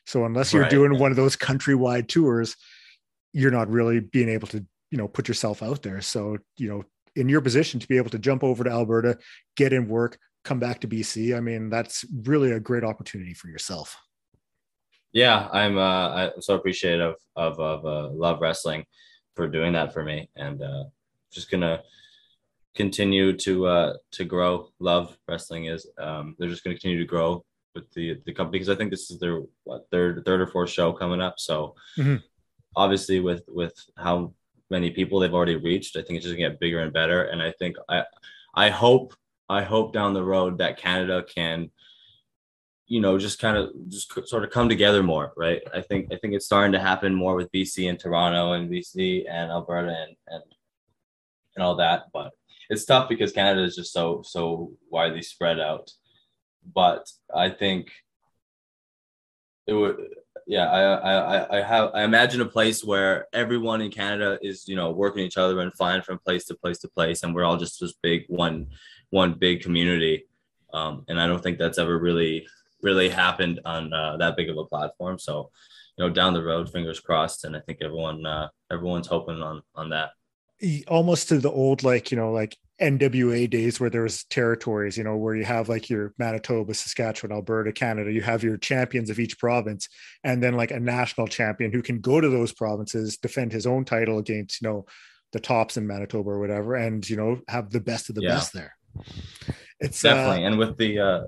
So 0.07 0.25
unless 0.25 0.53
you're 0.53 0.63
right. 0.63 0.71
doing 0.71 0.99
one 0.99 1.11
of 1.11 1.17
those 1.17 1.37
countrywide 1.37 2.09
tours, 2.09 2.57
you're 3.33 3.51
not 3.51 3.69
really 3.69 4.01
being 4.01 4.29
able 4.29 4.49
to, 4.49 4.65
you 4.91 4.99
know, 4.99 5.09
put 5.09 5.29
yourself 5.29 5.63
out 5.63 5.83
there. 5.83 6.01
So, 6.01 6.39
you 6.57 6.69
know, 6.69 6.85
in 7.17 7.29
your 7.29 7.41
position 7.41 7.81
to 7.81 7.89
be 7.89 7.97
able 7.97 8.11
to 8.11 8.19
jump 8.19 8.45
over 8.45 8.65
to 8.65 8.71
Alberta, 8.71 9.19
get 9.57 9.73
in 9.73 9.89
work, 9.89 10.19
come 10.45 10.59
back 10.59 10.81
to 10.81 10.89
BC. 10.89 11.37
I 11.37 11.41
mean, 11.41 11.71
that's 11.71 12.05
really 12.25 12.53
a 12.53 12.61
great 12.61 12.85
opportunity 12.85 13.35
for 13.35 13.49
yourself. 13.49 13.97
Yeah, 15.13 15.49
I'm 15.53 15.77
uh, 15.77 16.09
I'm 16.09 16.41
so 16.41 16.55
appreciative 16.55 17.15
of 17.37 17.61
of 17.61 17.85
uh, 17.85 18.09
Love 18.13 18.41
Wrestling 18.41 18.85
for 19.37 19.47
doing 19.47 19.75
that 19.75 19.93
for 19.93 20.03
me, 20.03 20.31
and 20.37 20.63
uh, 20.63 20.85
just 21.33 21.51
gonna 21.51 21.83
continue 22.75 23.37
to 23.39 23.67
uh, 23.67 23.95
to 24.13 24.25
grow. 24.25 24.69
Love 24.79 25.17
Wrestling 25.29 25.67
is 25.67 25.87
um, 25.99 26.37
they're 26.39 26.49
just 26.49 26.65
gonna 26.65 26.77
continue 26.77 26.99
to 26.99 27.05
grow 27.05 27.45
with 27.75 27.91
the 27.93 28.21
the 28.27 28.33
company 28.33 28.59
because 28.59 28.69
I 28.69 28.75
think 28.75 28.91
this 28.91 29.11
is 29.11 29.19
their 29.19 29.43
what 29.65 29.87
third 29.91 30.25
third 30.25 30.41
or 30.41 30.47
fourth 30.47 30.71
show 30.71 30.93
coming 30.93 31.21
up. 31.21 31.39
So 31.39 31.75
mm-hmm. 31.99 32.17
obviously 32.77 33.21
with 33.21 33.45
with 33.49 33.75
how 33.97 34.33
many 34.71 34.91
people 34.91 35.19
they've 35.19 35.35
already 35.35 35.57
reached, 35.57 35.97
I 35.97 36.03
think 36.03 36.17
it's 36.17 36.25
just 36.25 36.37
gonna 36.37 36.51
get 36.51 36.61
bigger 36.61 36.81
and 36.81 36.93
better. 36.93 37.25
And 37.25 37.43
I 37.43 37.53
think 37.53 37.77
I 37.89 38.05
I 38.55 38.71
hope 38.71 39.15
I 39.49 39.63
hope 39.63 39.93
down 39.93 40.15
the 40.15 40.25
road 40.25 40.59
that 40.59 40.79
Canada 40.79 41.23
can, 41.23 41.71
you 42.87 43.01
know, 43.01 43.19
just 43.19 43.39
kind 43.39 43.57
of 43.57 43.71
just 43.89 44.13
sort 44.29 44.45
of 44.45 44.51
come 44.51 44.69
together 44.69 45.03
more, 45.03 45.33
right? 45.37 45.63
I 45.75 45.83
think 45.83 46.13
I 46.13 46.17
think 46.17 46.35
it's 46.35 46.47
starting 46.47 46.73
to 46.73 46.81
happen 46.81 47.15
more 47.15 47.35
with 47.35 47.53
BC 47.53 47.89
and 47.89 47.99
Toronto 47.99 48.53
and 48.53 48.71
BC 48.71 49.25
and 49.29 49.51
Alberta 49.51 49.89
and 49.89 50.17
and 50.29 50.43
and 51.55 51.65
all 51.65 51.77
that, 51.77 52.05
but 52.13 52.33
it's 52.71 52.85
tough 52.85 53.09
because 53.09 53.33
Canada 53.33 53.63
is 53.63 53.77
just 53.77 53.93
so 53.93 54.23
so 54.25 54.73
widely 54.91 55.23
spread 55.23 55.61
out. 55.61 55.91
But 56.75 57.11
I 57.35 57.51
think 57.51 57.91
it 59.67 59.75
would 59.75 59.97
yeah 60.45 60.67
I, 60.69 60.83
I 60.83 61.59
i 61.59 61.63
have 61.63 61.91
i 61.95 62.03
imagine 62.03 62.41
a 62.41 62.47
place 62.47 62.83
where 62.83 63.29
everyone 63.33 63.81
in 63.81 63.93
canada 63.93 64.41
is 64.43 64.67
you 64.67 64.75
know 64.75 64.91
working 64.91 65.23
each 65.23 65.37
other 65.37 65.61
and 65.61 65.73
flying 65.73 66.03
from 66.03 66.19
place 66.19 66.47
to 66.47 66.57
place 66.57 66.79
to 66.81 66.89
place 66.89 67.23
and 67.23 67.33
we're 67.33 67.45
all 67.45 67.57
just 67.57 67.79
this 67.79 67.95
big 68.03 68.25
one 68.27 68.67
one 69.13 69.35
big 69.35 69.63
community. 69.63 70.27
Um, 70.73 71.05
and 71.07 71.21
I 71.21 71.27
don't 71.27 71.43
think 71.43 71.59
that's 71.59 71.79
ever 71.79 71.99
really 71.99 72.47
really 72.83 73.09
happened 73.09 73.61
on 73.65 73.93
uh, 73.93 74.17
that 74.17 74.37
big 74.37 74.51
of 74.51 74.59
a 74.59 74.65
platform. 74.65 75.17
So, 75.17 75.51
you 75.97 76.05
know, 76.05 76.13
down 76.13 76.35
the 76.35 76.43
road, 76.43 76.69
fingers 76.69 76.99
crossed, 76.99 77.45
and 77.45 77.55
I 77.55 77.61
think 77.61 77.79
everyone 77.81 78.27
uh, 78.27 78.49
everyone's 78.73 79.07
hoping 79.07 79.41
on 79.41 79.63
on 79.77 79.91
that. 79.91 80.11
Almost 80.89 81.29
to 81.29 81.39
the 81.39 81.51
old 81.51 81.83
like 81.83 82.11
you 82.11 82.17
know 82.17 82.33
like 82.33 82.57
NWA 82.81 83.49
days 83.49 83.79
where 83.79 83.91
there 83.91 84.03
was 84.03 84.25
territories, 84.25 84.97
you 84.97 85.05
know, 85.05 85.17
where 85.17 85.37
you 85.37 85.45
have 85.45 85.69
like 85.69 85.89
your 85.89 86.15
Manitoba, 86.19 86.75
Saskatchewan, 86.75 87.35
Alberta, 87.35 87.73
Canada, 87.73 88.13
you 88.13 88.23
have 88.23 88.43
your 88.43 88.57
champions 88.57 89.09
of 89.09 89.21
each 89.21 89.39
province, 89.39 89.89
and 90.25 90.43
then 90.43 90.55
like 90.55 90.73
a 90.73 90.81
national 90.81 91.29
champion 91.29 91.73
who 91.73 91.83
can 91.83 92.01
go 92.01 92.21
to 92.21 92.29
those 92.29 92.53
provinces, 92.53 93.19
defend 93.19 93.53
his 93.53 93.67
own 93.67 93.85
title 93.85 94.19
against, 94.19 94.61
you 94.61 94.69
know, 94.69 94.87
the 95.33 95.41
tops 95.41 95.77
in 95.77 95.87
Manitoba 95.87 96.31
or 96.31 96.41
whatever, 96.41 96.75
and 96.75 97.09
you 97.09 97.17
know, 97.17 97.41
have 97.49 97.71
the 97.71 97.81
best 97.81 98.09
of 98.09 98.15
the 98.15 98.23
yeah. 98.23 98.31
best 98.31 98.53
there. 98.53 98.75
It's 99.81 100.01
definitely, 100.01 100.45
uh, 100.45 100.49
and 100.49 100.59
with 100.59 100.77
the 100.77 100.99
uh, 100.99 101.23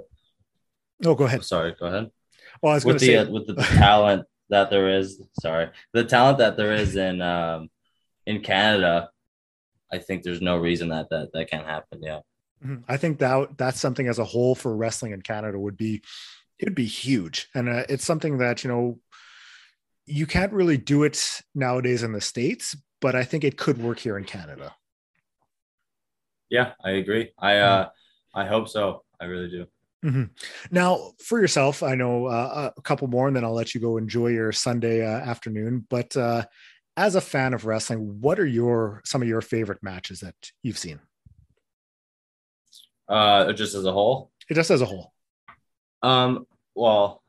oh, 1.05 1.15
go 1.15 1.25
ahead. 1.25 1.45
Sorry, 1.45 1.75
go 1.79 1.87
ahead. 1.87 2.11
Well, 2.63 2.73
I 2.73 2.77
was 2.77 2.85
with 2.85 3.01
the 3.01 3.07
say... 3.07 3.17
uh, 3.17 3.31
with 3.31 3.47
the 3.47 3.55
talent 3.55 4.27
that 4.51 4.71
there 4.71 4.89
is. 4.91 5.23
Sorry, 5.41 5.71
the 5.93 6.05
talent 6.05 6.39
that 6.39 6.57
there 6.57 6.73
is 6.73 6.97
in 6.97 7.23
um, 7.23 7.71
in 8.27 8.41
Canada. 8.43 9.11
I 9.93 9.99
think 9.99 10.23
there's 10.23 10.41
no 10.41 10.57
reason 10.57 10.89
that 10.89 11.09
that 11.11 11.31
that 11.33 11.51
can't 11.51 11.67
happen. 11.67 12.01
Yeah, 12.03 12.21
mm-hmm. 12.65 12.83
I 12.89 12.97
think 12.97 13.19
that 13.19 13.57
that's 13.57 13.81
something 13.81 14.09
as 14.09 14.19
a 14.19 14.25
whole 14.25 14.55
for 14.55 14.77
wrestling 14.77 15.13
in 15.13 15.23
Canada 15.23 15.59
would 15.59 15.77
be 15.77 16.03
it 16.59 16.67
would 16.67 16.75
be 16.75 16.87
huge, 16.87 17.49
and 17.55 17.69
uh, 17.69 17.85
it's 17.89 18.05
something 18.05 18.39
that 18.39 18.65
you 18.65 18.71
know 18.71 18.99
you 20.07 20.27
can't 20.27 20.53
really 20.53 20.77
do 20.77 21.03
it 21.03 21.41
nowadays 21.55 22.03
in 22.03 22.13
the 22.13 22.21
states, 22.21 22.77
but 23.01 23.15
I 23.15 23.25
think 23.25 23.45
it 23.45 23.57
could 23.57 23.79
work 23.79 23.99
here 23.99 24.19
in 24.19 24.25
Canada. 24.25 24.75
Yeah, 26.51 26.73
I 26.85 26.93
agree. 26.93 27.33
I 27.39 27.57
uh, 27.59 27.89
I 28.35 28.47
hope 28.47 28.69
so. 28.69 29.05
I 29.21 29.27
really 29.27 29.49
do. 29.49 29.67
Mm-hmm. 30.05 30.25
Now, 30.71 31.13
for 31.19 31.41
yourself, 31.41 31.83
I 31.83 31.95
know 31.95 32.27
uh, 32.27 32.71
a 32.77 32.83
couple 32.83 33.09
more, 33.09 33.27
and 33.27 33.35
then 33.35 33.45
I'll 33.45 33.55
let 33.55 33.75
you 33.75 33.81
go 33.81 33.97
enjoy 33.97 34.29
your 34.29 34.53
Sunday 34.53 35.05
uh, 35.05 35.19
afternoon. 35.19 35.87
But 35.89 36.15
uh, 36.15 36.45
as 36.97 37.15
a 37.15 37.21
fan 37.21 37.55
of 37.55 37.67
wrestling, 37.67 38.21
what 38.21 38.39
are 38.39 38.47
your 38.47 39.03
some 39.05 39.23
of 39.23 39.29
your 39.29 39.41
favorite 39.41 39.83
matches 39.83 40.21
that 40.21 40.35
you've 40.63 40.79
seen? 40.79 41.01
Uh, 43.09 43.53
just 43.53 43.75
as 43.75 43.85
a 43.85 43.93
whole. 43.93 44.31
It 44.49 44.55
Just 44.55 44.71
as 44.71 44.81
a 44.81 44.87
whole. 44.87 45.13
Um. 46.03 46.47
Well, 46.75 47.23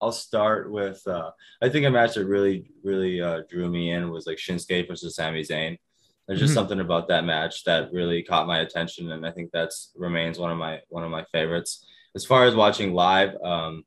I'll 0.00 0.12
start 0.12 0.70
with. 0.70 1.06
Uh, 1.06 1.30
I 1.62 1.68
think 1.68 1.86
a 1.86 1.90
match 1.90 2.14
that 2.14 2.26
really, 2.26 2.70
really 2.82 3.20
uh, 3.20 3.42
drew 3.48 3.68
me 3.68 3.92
in 3.92 4.10
was 4.10 4.26
like 4.26 4.38
Shinsuke 4.38 4.88
versus 4.88 5.16
Sami 5.16 5.42
Zayn. 5.42 5.78
There's 6.26 6.40
just 6.40 6.50
mm-hmm. 6.50 6.58
something 6.58 6.80
about 6.80 7.08
that 7.08 7.24
match 7.24 7.64
that 7.64 7.92
really 7.92 8.22
caught 8.22 8.48
my 8.48 8.58
attention, 8.60 9.12
and 9.12 9.24
I 9.24 9.30
think 9.30 9.50
that's 9.52 9.92
remains 9.96 10.38
one 10.38 10.50
of 10.50 10.58
my 10.58 10.80
one 10.88 11.04
of 11.04 11.10
my 11.10 11.24
favorites. 11.32 11.86
As 12.14 12.24
far 12.24 12.44
as 12.44 12.54
watching 12.54 12.94
live, 12.94 13.36
um, 13.44 13.84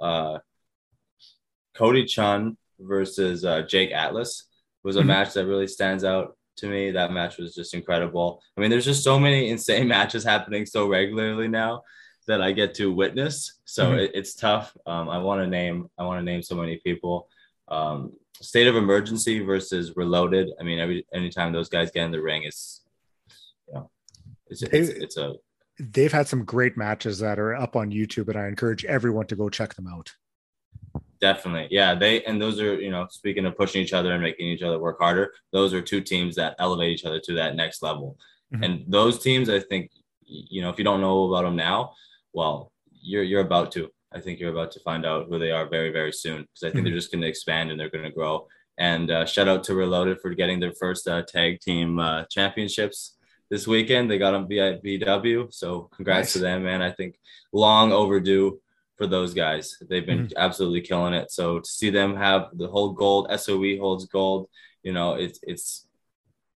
uh, 0.00 0.38
Cody 1.74 2.04
Chhun 2.04 2.56
versus 2.80 3.44
uh, 3.44 3.62
Jake 3.62 3.92
Atlas 3.92 4.44
was 4.82 4.96
a 4.96 5.00
mm-hmm. 5.00 5.08
match 5.08 5.34
that 5.34 5.46
really 5.46 5.66
stands 5.66 6.04
out 6.04 6.36
to 6.56 6.68
me. 6.68 6.90
That 6.90 7.12
match 7.12 7.38
was 7.38 7.54
just 7.54 7.74
incredible. 7.74 8.40
I 8.56 8.60
mean, 8.60 8.70
there's 8.70 8.84
just 8.84 9.04
so 9.04 9.18
many 9.18 9.48
insane 9.54 9.88
matches 9.88 10.24
happening 10.24 10.66
so 10.66 10.88
regularly 10.88 11.48
now 11.48 11.82
that 12.26 12.40
I 12.40 12.52
get 12.52 12.74
to 12.74 12.92
witness. 12.92 13.60
So 13.64 13.90
mm-hmm. 13.90 13.98
it, 13.98 14.12
it's 14.14 14.34
tough. 14.34 14.76
Um, 14.86 15.08
I 15.08 15.18
want 15.18 15.42
to 15.42 15.46
name 15.46 15.88
I 15.98 16.04
want 16.04 16.20
to 16.20 16.24
name 16.24 16.42
so 16.42 16.54
many 16.54 16.76
people. 16.84 17.28
um, 17.68 18.12
State 18.40 18.66
of 18.66 18.76
Emergency 18.76 19.40
versus 19.40 19.94
Reloaded. 19.96 20.50
I 20.60 20.64
mean, 20.64 20.78
every 20.80 21.06
anytime 21.14 21.52
those 21.52 21.68
guys 21.68 21.90
get 21.90 22.04
in 22.04 22.10
the 22.10 22.20
ring, 22.20 22.42
it's 22.42 22.82
you 23.68 23.74
know, 23.74 23.90
it's 24.48 24.62
it's, 24.62 24.88
it's 24.88 25.16
a. 25.16 25.34
They've 25.78 26.12
had 26.12 26.28
some 26.28 26.44
great 26.44 26.76
matches 26.76 27.18
that 27.20 27.38
are 27.38 27.54
up 27.54 27.76
on 27.76 27.90
YouTube, 27.90 28.28
and 28.28 28.38
I 28.38 28.46
encourage 28.48 28.84
everyone 28.84 29.26
to 29.28 29.36
go 29.36 29.48
check 29.48 29.74
them 29.74 29.86
out. 29.86 30.12
Definitely, 31.24 31.68
yeah. 31.70 31.94
They 31.94 32.22
and 32.24 32.36
those 32.38 32.60
are 32.60 32.78
you 32.78 32.90
know 32.90 33.06
speaking 33.10 33.46
of 33.46 33.56
pushing 33.56 33.80
each 33.80 33.94
other 33.94 34.12
and 34.12 34.22
making 34.22 34.46
each 34.46 34.60
other 34.60 34.78
work 34.78 34.98
harder. 35.00 35.32
Those 35.52 35.72
are 35.72 35.80
two 35.80 36.02
teams 36.02 36.36
that 36.36 36.54
elevate 36.58 36.92
each 36.92 37.06
other 37.06 37.18
to 37.18 37.32
that 37.36 37.56
next 37.56 37.82
level, 37.82 38.18
mm-hmm. 38.52 38.62
and 38.62 38.84
those 38.86 39.18
teams, 39.20 39.48
I 39.48 39.60
think, 39.60 39.90
you 40.26 40.60
know, 40.60 40.68
if 40.68 40.76
you 40.76 40.84
don't 40.84 41.00
know 41.00 41.24
about 41.24 41.44
them 41.44 41.56
now, 41.56 41.94
well, 42.34 42.72
you're 42.90 43.22
you're 43.22 43.40
about 43.40 43.72
to. 43.72 43.88
I 44.12 44.20
think 44.20 44.38
you're 44.38 44.52
about 44.52 44.70
to 44.72 44.80
find 44.80 45.06
out 45.06 45.28
who 45.30 45.38
they 45.38 45.50
are 45.50 45.66
very, 45.66 45.90
very 45.90 46.12
soon 46.12 46.42
because 46.42 46.62
I 46.62 46.66
think 46.66 46.74
mm-hmm. 46.74 46.84
they're 46.84 47.00
just 47.00 47.10
going 47.10 47.22
to 47.22 47.28
expand 47.28 47.70
and 47.70 47.80
they're 47.80 47.88
going 47.88 48.04
to 48.04 48.10
grow. 48.10 48.46
And 48.76 49.10
uh, 49.10 49.24
shout 49.24 49.48
out 49.48 49.64
to 49.64 49.74
Reloaded 49.74 50.20
for 50.20 50.34
getting 50.34 50.60
their 50.60 50.74
first 50.78 51.08
uh, 51.08 51.22
tag 51.22 51.60
team 51.60 51.98
uh, 51.98 52.24
championships 52.30 53.16
this 53.50 53.66
weekend. 53.66 54.10
They 54.10 54.18
got 54.18 54.32
them 54.32 54.46
via. 54.46 54.78
So 55.50 55.88
congrats 55.96 56.26
nice. 56.26 56.32
to 56.34 56.38
them, 56.40 56.64
man. 56.64 56.82
I 56.82 56.92
think 56.92 57.16
long 57.50 57.92
overdue 57.92 58.60
for 58.96 59.06
those 59.06 59.34
guys. 59.34 59.76
They've 59.88 60.06
been 60.06 60.26
mm-hmm. 60.26 60.38
absolutely 60.38 60.80
killing 60.80 61.14
it. 61.14 61.30
So 61.30 61.60
to 61.60 61.68
see 61.68 61.90
them 61.90 62.16
have 62.16 62.48
the 62.52 62.68
whole 62.68 62.92
gold, 62.92 63.28
SOE 63.38 63.78
holds 63.78 64.06
gold, 64.06 64.48
you 64.82 64.92
know, 64.92 65.14
it's, 65.14 65.40
it's, 65.42 65.86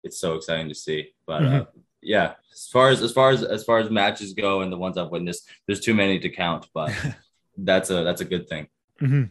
it's 0.03 0.19
so 0.19 0.35
exciting 0.35 0.69
to 0.69 0.75
see. 0.75 1.13
But 1.25 1.41
mm-hmm. 1.41 1.55
uh, 1.55 1.65
yeah, 2.01 2.33
as 2.53 2.67
far 2.67 2.89
as, 2.89 3.01
as 3.01 3.11
far 3.11 3.31
as, 3.31 3.43
as 3.43 3.63
far 3.63 3.79
as 3.79 3.89
matches 3.89 4.33
go 4.33 4.61
and 4.61 4.71
the 4.71 4.77
ones 4.77 4.97
I've 4.97 5.09
witnessed, 5.09 5.49
there's 5.65 5.79
too 5.79 5.93
many 5.93 6.19
to 6.19 6.29
count, 6.29 6.67
but 6.73 6.91
that's 7.57 7.89
a 7.89 8.03
that's 8.03 8.21
a 8.21 8.25
good 8.25 8.47
thing. 8.47 8.67
Mm-hmm. 9.01 9.23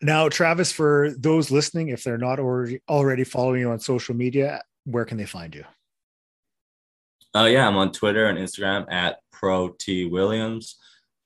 Now, 0.00 0.28
Travis, 0.28 0.72
for 0.72 1.10
those 1.18 1.50
listening, 1.50 1.88
if 1.88 2.02
they're 2.02 2.18
not 2.18 2.38
already 2.38 2.80
already 2.88 3.24
following 3.24 3.60
you 3.60 3.70
on 3.70 3.80
social 3.80 4.14
media, 4.14 4.62
where 4.84 5.04
can 5.04 5.18
they 5.18 5.26
find 5.26 5.54
you? 5.54 5.64
Uh, 7.34 7.44
yeah, 7.44 7.66
I'm 7.66 7.76
on 7.76 7.92
Twitter 7.92 8.26
and 8.26 8.38
Instagram 8.38 8.90
at 8.90 9.18
Pro 9.30 9.68
T 9.68 10.06
Williams. 10.06 10.76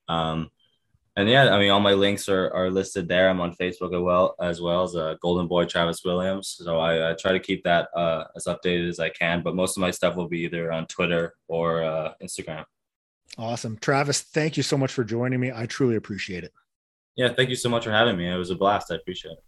Um, 0.09 0.51
and 1.17 1.29
yeah, 1.29 1.55
I 1.55 1.59
mean, 1.59 1.71
all 1.71 1.81
my 1.81 1.95
links 1.95 2.29
are, 2.29 2.53
are 2.53 2.71
listed 2.71 3.09
there. 3.09 3.31
I'm 3.31 3.41
on 3.41 3.55
Facebook 3.55 3.95
as 3.95 4.03
well 4.03 4.35
as 4.41 4.61
well 4.61 4.83
as 4.83 4.95
uh, 4.95 5.15
Golden 5.23 5.49
Boy 5.49 5.65
Travis 5.65 6.03
Williams. 6.05 6.49
So 6.63 6.79
I, 6.79 7.11
I 7.11 7.15
try 7.15 7.33
to 7.33 7.41
keep 7.41 7.65
that 7.65 7.89
uh, 7.97 8.25
as 8.37 8.45
updated 8.45 8.89
as 8.89 9.01
I 9.01 9.09
can. 9.09 9.43
But 9.43 9.55
most 9.55 9.79
of 9.79 9.81
my 9.81 9.91
stuff 9.91 10.15
will 10.15 10.29
be 10.29 10.41
either 10.41 10.71
on 10.71 10.87
Twitter 10.87 11.35
or 11.49 11.83
uh, 11.83 12.13
Instagram. 12.23 12.65
Awesome. 13.39 13.79
Travis, 13.79 14.21
thank 14.21 14.59
you 14.59 14.63
so 14.63 14.77
much 14.77 14.93
for 14.93 15.05
joining 15.05 15.41
me. 15.41 15.51
I 15.55 15.65
truly 15.65 15.97
appreciate 15.97 16.45
it. 16.45 16.53
Yeah, 17.17 17.33
thank 17.35 17.49
you 17.49 17.57
so 17.57 17.71
much 17.71 17.85
for 17.85 17.93
having 17.93 18.19
me. 18.19 18.31
It 18.31 18.37
was 18.37 18.51
a 18.51 18.55
blast. 18.55 18.93
I 18.93 18.97
appreciate 18.97 19.33
it. 19.33 19.45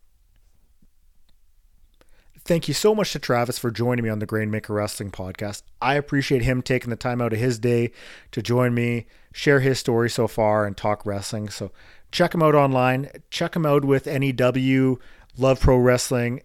Thank 2.49 2.66
you 2.66 2.72
so 2.72 2.94
much 2.94 3.12
to 3.12 3.18
Travis 3.18 3.59
for 3.59 3.70
joining 3.70 4.03
me 4.03 4.09
on 4.09 4.20
the 4.20 4.26
Grainmaker 4.26 4.70
Wrestling 4.70 5.11
podcast. 5.11 5.61
I 5.82 5.96
appreciate 5.96 6.40
him 6.40 6.62
taking 6.62 6.88
the 6.88 6.96
time 6.96 7.20
out 7.20 7.34
of 7.34 7.38
his 7.38 7.59
day 7.59 7.90
to 8.32 8.40
join 8.40 8.72
me, 8.72 9.05
share 9.34 9.61
his 9.61 9.78
story 9.78 10.09
so 10.09 10.26
far, 10.26 10.64
and 10.64 10.74
talk 10.74 11.05
wrestling. 11.05 11.51
So 11.51 11.72
check 12.11 12.34
him 12.34 12.42
out 12.42 12.55
online. 12.55 13.11
Check 13.28 13.55
him 13.55 13.66
out 13.66 13.84
with 13.84 14.07
NEW, 14.07 14.99
Love 15.36 15.61
Pro 15.61 15.76
Wrestling, 15.76 16.40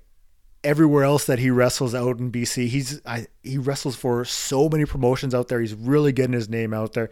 everywhere 0.63 1.03
else 1.03 1.25
that 1.25 1.39
he 1.39 1.49
wrestles 1.49 1.93
out 1.93 2.19
in 2.19 2.31
BC. 2.31 2.67
He's 2.67 3.01
I, 3.05 3.27
he 3.43 3.57
wrestles 3.57 3.95
for 3.95 4.23
so 4.25 4.69
many 4.69 4.85
promotions 4.85 5.35
out 5.35 5.47
there. 5.47 5.59
He's 5.59 5.73
really 5.73 6.11
getting 6.11 6.33
his 6.33 6.49
name 6.49 6.73
out 6.73 6.93
there. 6.93 7.09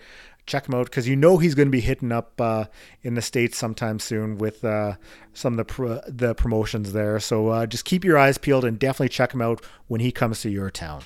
Check 0.47 0.68
him 0.68 0.76
out 0.76 0.86
because 0.86 1.08
you 1.08 1.16
know 1.16 1.38
he's 1.38 1.54
going 1.54 1.68
to 1.68 1.72
be 1.72 1.82
hitting 1.82 2.12
up 2.12 2.39
uh, 2.41 2.66
in 3.04 3.14
the 3.14 3.22
states 3.22 3.58
sometime 3.58 3.99
soon 3.99 4.38
with 4.38 4.66
uh, 4.66 4.95
some 5.34 5.54
of 5.54 5.58
the 5.58 5.66
pro- 5.66 6.02
the 6.08 6.34
promotions 6.34 6.93
there. 6.93 7.20
So 7.20 7.49
uh, 7.49 7.66
just 7.68 7.86
keep 7.86 8.04
your 8.04 8.18
eyes 8.18 8.38
peeled 8.38 8.66
and 8.66 8.80
definitely 8.80 9.10
check 9.10 9.34
him 9.34 9.41
out 9.41 9.64
when 9.88 10.02
he 10.02 10.12
comes 10.12 10.41
to 10.41 10.49
your 10.49 10.72
town. 10.72 11.04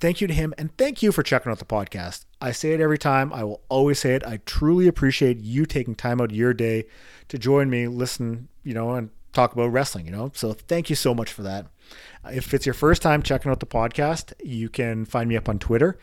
Thank 0.00 0.20
you 0.20 0.28
to 0.28 0.34
him 0.34 0.54
and 0.56 0.74
thank 0.78 1.02
you 1.02 1.10
for 1.10 1.24
checking 1.24 1.50
out 1.50 1.58
the 1.58 1.64
podcast. 1.64 2.24
I 2.40 2.52
say 2.52 2.72
it 2.72 2.80
every 2.80 2.98
time. 2.98 3.32
I 3.32 3.42
will 3.42 3.62
always 3.68 3.98
say 3.98 4.14
it. 4.14 4.24
I 4.24 4.38
truly 4.46 4.86
appreciate 4.86 5.38
you 5.40 5.66
taking 5.66 5.96
time 5.96 6.20
out 6.20 6.30
of 6.30 6.36
your 6.36 6.54
day 6.54 6.86
to 7.28 7.38
join 7.38 7.68
me, 7.68 7.88
listen, 7.88 8.48
you 8.62 8.74
know, 8.74 8.94
and 8.94 9.10
talk 9.32 9.52
about 9.52 9.72
wrestling, 9.72 10.06
you 10.06 10.12
know? 10.12 10.30
So 10.34 10.52
thank 10.52 10.90
you 10.90 10.96
so 10.96 11.14
much 11.14 11.32
for 11.32 11.42
that. 11.42 11.66
If 12.30 12.52
it's 12.52 12.66
your 12.66 12.74
first 12.74 13.02
time 13.02 13.22
checking 13.22 13.50
out 13.50 13.60
the 13.60 13.66
podcast, 13.66 14.32
you 14.42 14.68
can 14.68 15.04
find 15.04 15.28
me 15.28 15.36
up 15.36 15.48
on 15.48 15.58
Twitter 15.58 15.98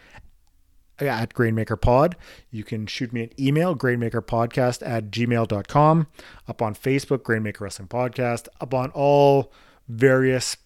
at 1.00 1.34
Grainmaker 1.34 1.80
Pod. 1.80 2.16
You 2.50 2.64
can 2.64 2.88
shoot 2.88 3.12
me 3.12 3.24
an 3.24 3.30
email, 3.40 3.76
grainmakerpodcast 3.76 4.86
at 4.86 5.12
gmail.com. 5.12 6.08
Up 6.48 6.62
on 6.62 6.76
Facebook, 6.76 7.20
Grainmaker 7.20 7.62
Wrestling 7.62 7.90
Podcast. 7.90 8.48
Up 8.62 8.74
on 8.74 8.92
all 8.92 9.52
various 9.88 10.58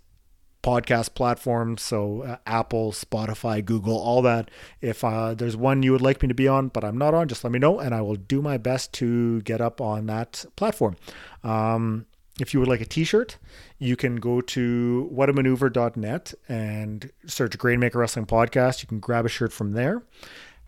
podcast 0.62 1.14
platforms 1.14 1.82
so 1.82 2.22
uh, 2.24 2.36
apple 2.46 2.92
spotify 2.92 3.64
google 3.64 3.98
all 3.98 4.22
that 4.22 4.52
if 4.82 5.06
uh, 5.06 5.34
there's 5.34 5.56
one 5.56 5.84
you 5.84 5.94
would 5.94 6.02
like 6.02 6.22
me 6.22 6.28
to 6.28 6.34
be 6.34 6.50
on 6.50 6.68
but 6.68 6.84
i'm 6.84 6.98
not 6.98 7.14
on 7.14 7.30
just 7.30 7.46
let 7.46 7.52
me 7.54 7.60
know 7.60 7.80
and 7.80 7.96
i 7.96 8.02
will 8.02 8.18
do 8.18 8.42
my 8.42 8.58
best 8.58 8.92
to 8.92 9.42
get 9.44 9.62
up 9.62 9.80
on 9.80 10.06
that 10.08 10.44
platform 10.58 10.98
um, 11.46 12.06
if 12.40 12.54
you 12.54 12.60
would 12.60 12.70
like 12.70 12.82
a 12.82 12.86
t-shirt, 12.86 13.38
you 13.78 13.96
can 13.96 14.18
go 14.18 14.42
to 14.42 15.10
whatamaneuver.net 15.14 16.34
and 16.48 17.12
search 17.26 17.58
Grainmaker 17.58 17.96
Wrestling 17.96 18.26
Podcast. 18.26 18.82
You 18.82 18.88
can 18.88 19.00
grab 19.00 19.26
a 19.26 19.30
shirt 19.30 19.54
from 19.54 19.74
there. 19.74 20.04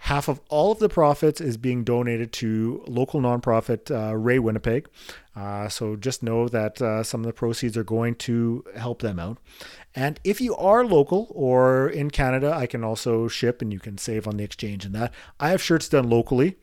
Half 0.05 0.27
of 0.27 0.41
all 0.49 0.71
of 0.71 0.79
the 0.79 0.89
profits 0.89 1.39
is 1.39 1.57
being 1.57 1.83
donated 1.83 2.33
to 2.33 2.83
local 2.87 3.21
nonprofit 3.21 3.91
uh, 3.91 4.17
Ray 4.17 4.39
Winnipeg. 4.39 4.89
Uh, 5.35 5.69
so 5.69 5.95
just 5.95 6.23
know 6.23 6.47
that 6.47 6.81
uh, 6.81 7.03
some 7.03 7.21
of 7.21 7.27
the 7.27 7.33
proceeds 7.33 7.77
are 7.77 7.83
going 7.83 8.15
to 8.15 8.65
help 8.75 9.03
them 9.03 9.19
out. 9.19 9.37
And 9.93 10.19
if 10.23 10.41
you 10.41 10.55
are 10.55 10.83
local 10.83 11.27
or 11.29 11.87
in 11.87 12.09
Canada, 12.09 12.51
I 12.51 12.65
can 12.65 12.83
also 12.83 13.27
ship 13.27 13.61
and 13.61 13.71
you 13.71 13.79
can 13.79 13.99
save 13.99 14.27
on 14.27 14.37
the 14.37 14.43
exchange 14.43 14.85
and 14.85 14.95
that. 14.95 15.13
I 15.39 15.49
have 15.49 15.61
shirts 15.61 15.87
done 15.87 16.09
locally 16.09 16.57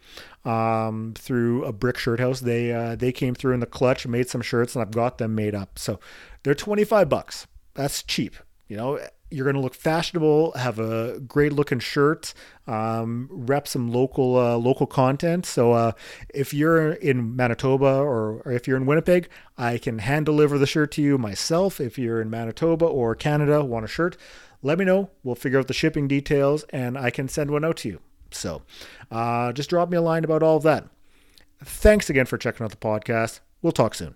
um, 0.45 1.15
through 1.17 1.65
a 1.65 1.73
brick 1.73 1.97
shirt 1.97 2.19
house. 2.19 2.41
They 2.41 2.73
uh, 2.73 2.97
they 2.97 3.13
came 3.13 3.37
through 3.37 3.55
in 3.55 3.61
the 3.61 3.67
clutch, 3.67 4.05
made 4.05 4.29
some 4.29 4.43
shirts, 4.43 4.75
and 4.75 4.83
I've 4.83 4.91
got 4.91 5.19
them 5.19 5.37
made 5.37 5.55
up. 5.55 5.79
So 5.79 6.01
they're 6.43 6.57
25 6.57 7.09
bucks. 7.09 7.47
That's 7.75 8.03
cheap. 8.03 8.35
You 8.67 8.77
know, 8.77 9.01
you're 9.31 9.45
going 9.45 9.57
to 9.57 9.61
look 9.61 9.75
fashionable, 9.75 10.53
have 10.53 10.79
a 10.79 11.21
great 11.21 11.53
looking 11.53 11.79
shirt, 11.79 12.33
um, 12.67 13.29
rep 13.31 13.69
some 13.69 13.91
local 13.91 14.37
uh, 14.37 14.57
local 14.57 14.87
content. 14.87 15.47
So 15.47 15.73
uh, 15.73 15.93
if 16.35 16.55
you're 16.55 16.93
in 16.93 17.37
Manitoba 17.37 17.87
or, 17.87 18.43
or, 18.45 18.53
if 18.53 18.67
you're 18.67 18.77
in 18.77 18.87
Winnipeg, 18.87 19.29
I 19.57 19.79
can 19.79 19.99
hand 19.99 20.27
deliver 20.27 20.59
the 20.59 20.67
shirt 20.67 20.93
to 20.93 21.03
you 21.03 21.19
myself. 21.19 21.81
If 21.81 21.99
you're 21.99 22.21
in 22.21 22.31
Manitoba 22.31 22.87
or 22.87 23.15
Canada, 23.15 23.65
want 23.65 23.85
a 23.85 23.89
shirt, 23.89 24.17
let 24.63 24.79
me 24.79 24.85
know. 24.85 25.11
We'll 25.23 25.35
figure 25.35 25.59
out 25.59 25.69
the 25.69 25.75
shipping 25.75 26.09
details 26.09 26.65
and 26.71 26.97
I 26.97 27.11
can 27.11 27.29
send 27.29 27.51
one 27.51 27.65
out 27.65 27.79
to 27.79 27.89
you. 27.89 28.01
So 28.31 28.63
uh, 29.11 29.53
just 29.53 29.71
drop 29.71 29.89
me 29.89 29.97
a 29.97 30.03
line 30.03 30.25
about 30.25 30.43
all 30.43 30.57
of 30.57 30.63
that. 30.65 30.87
Thanks 31.65 32.09
again 32.09 32.27
for 32.27 32.39
checking 32.39 32.65
out 32.65 32.71
the 32.71 32.77
podcast. 32.77 33.41
We'll 33.63 33.73
talk 33.73 33.95
soon. 33.95 34.07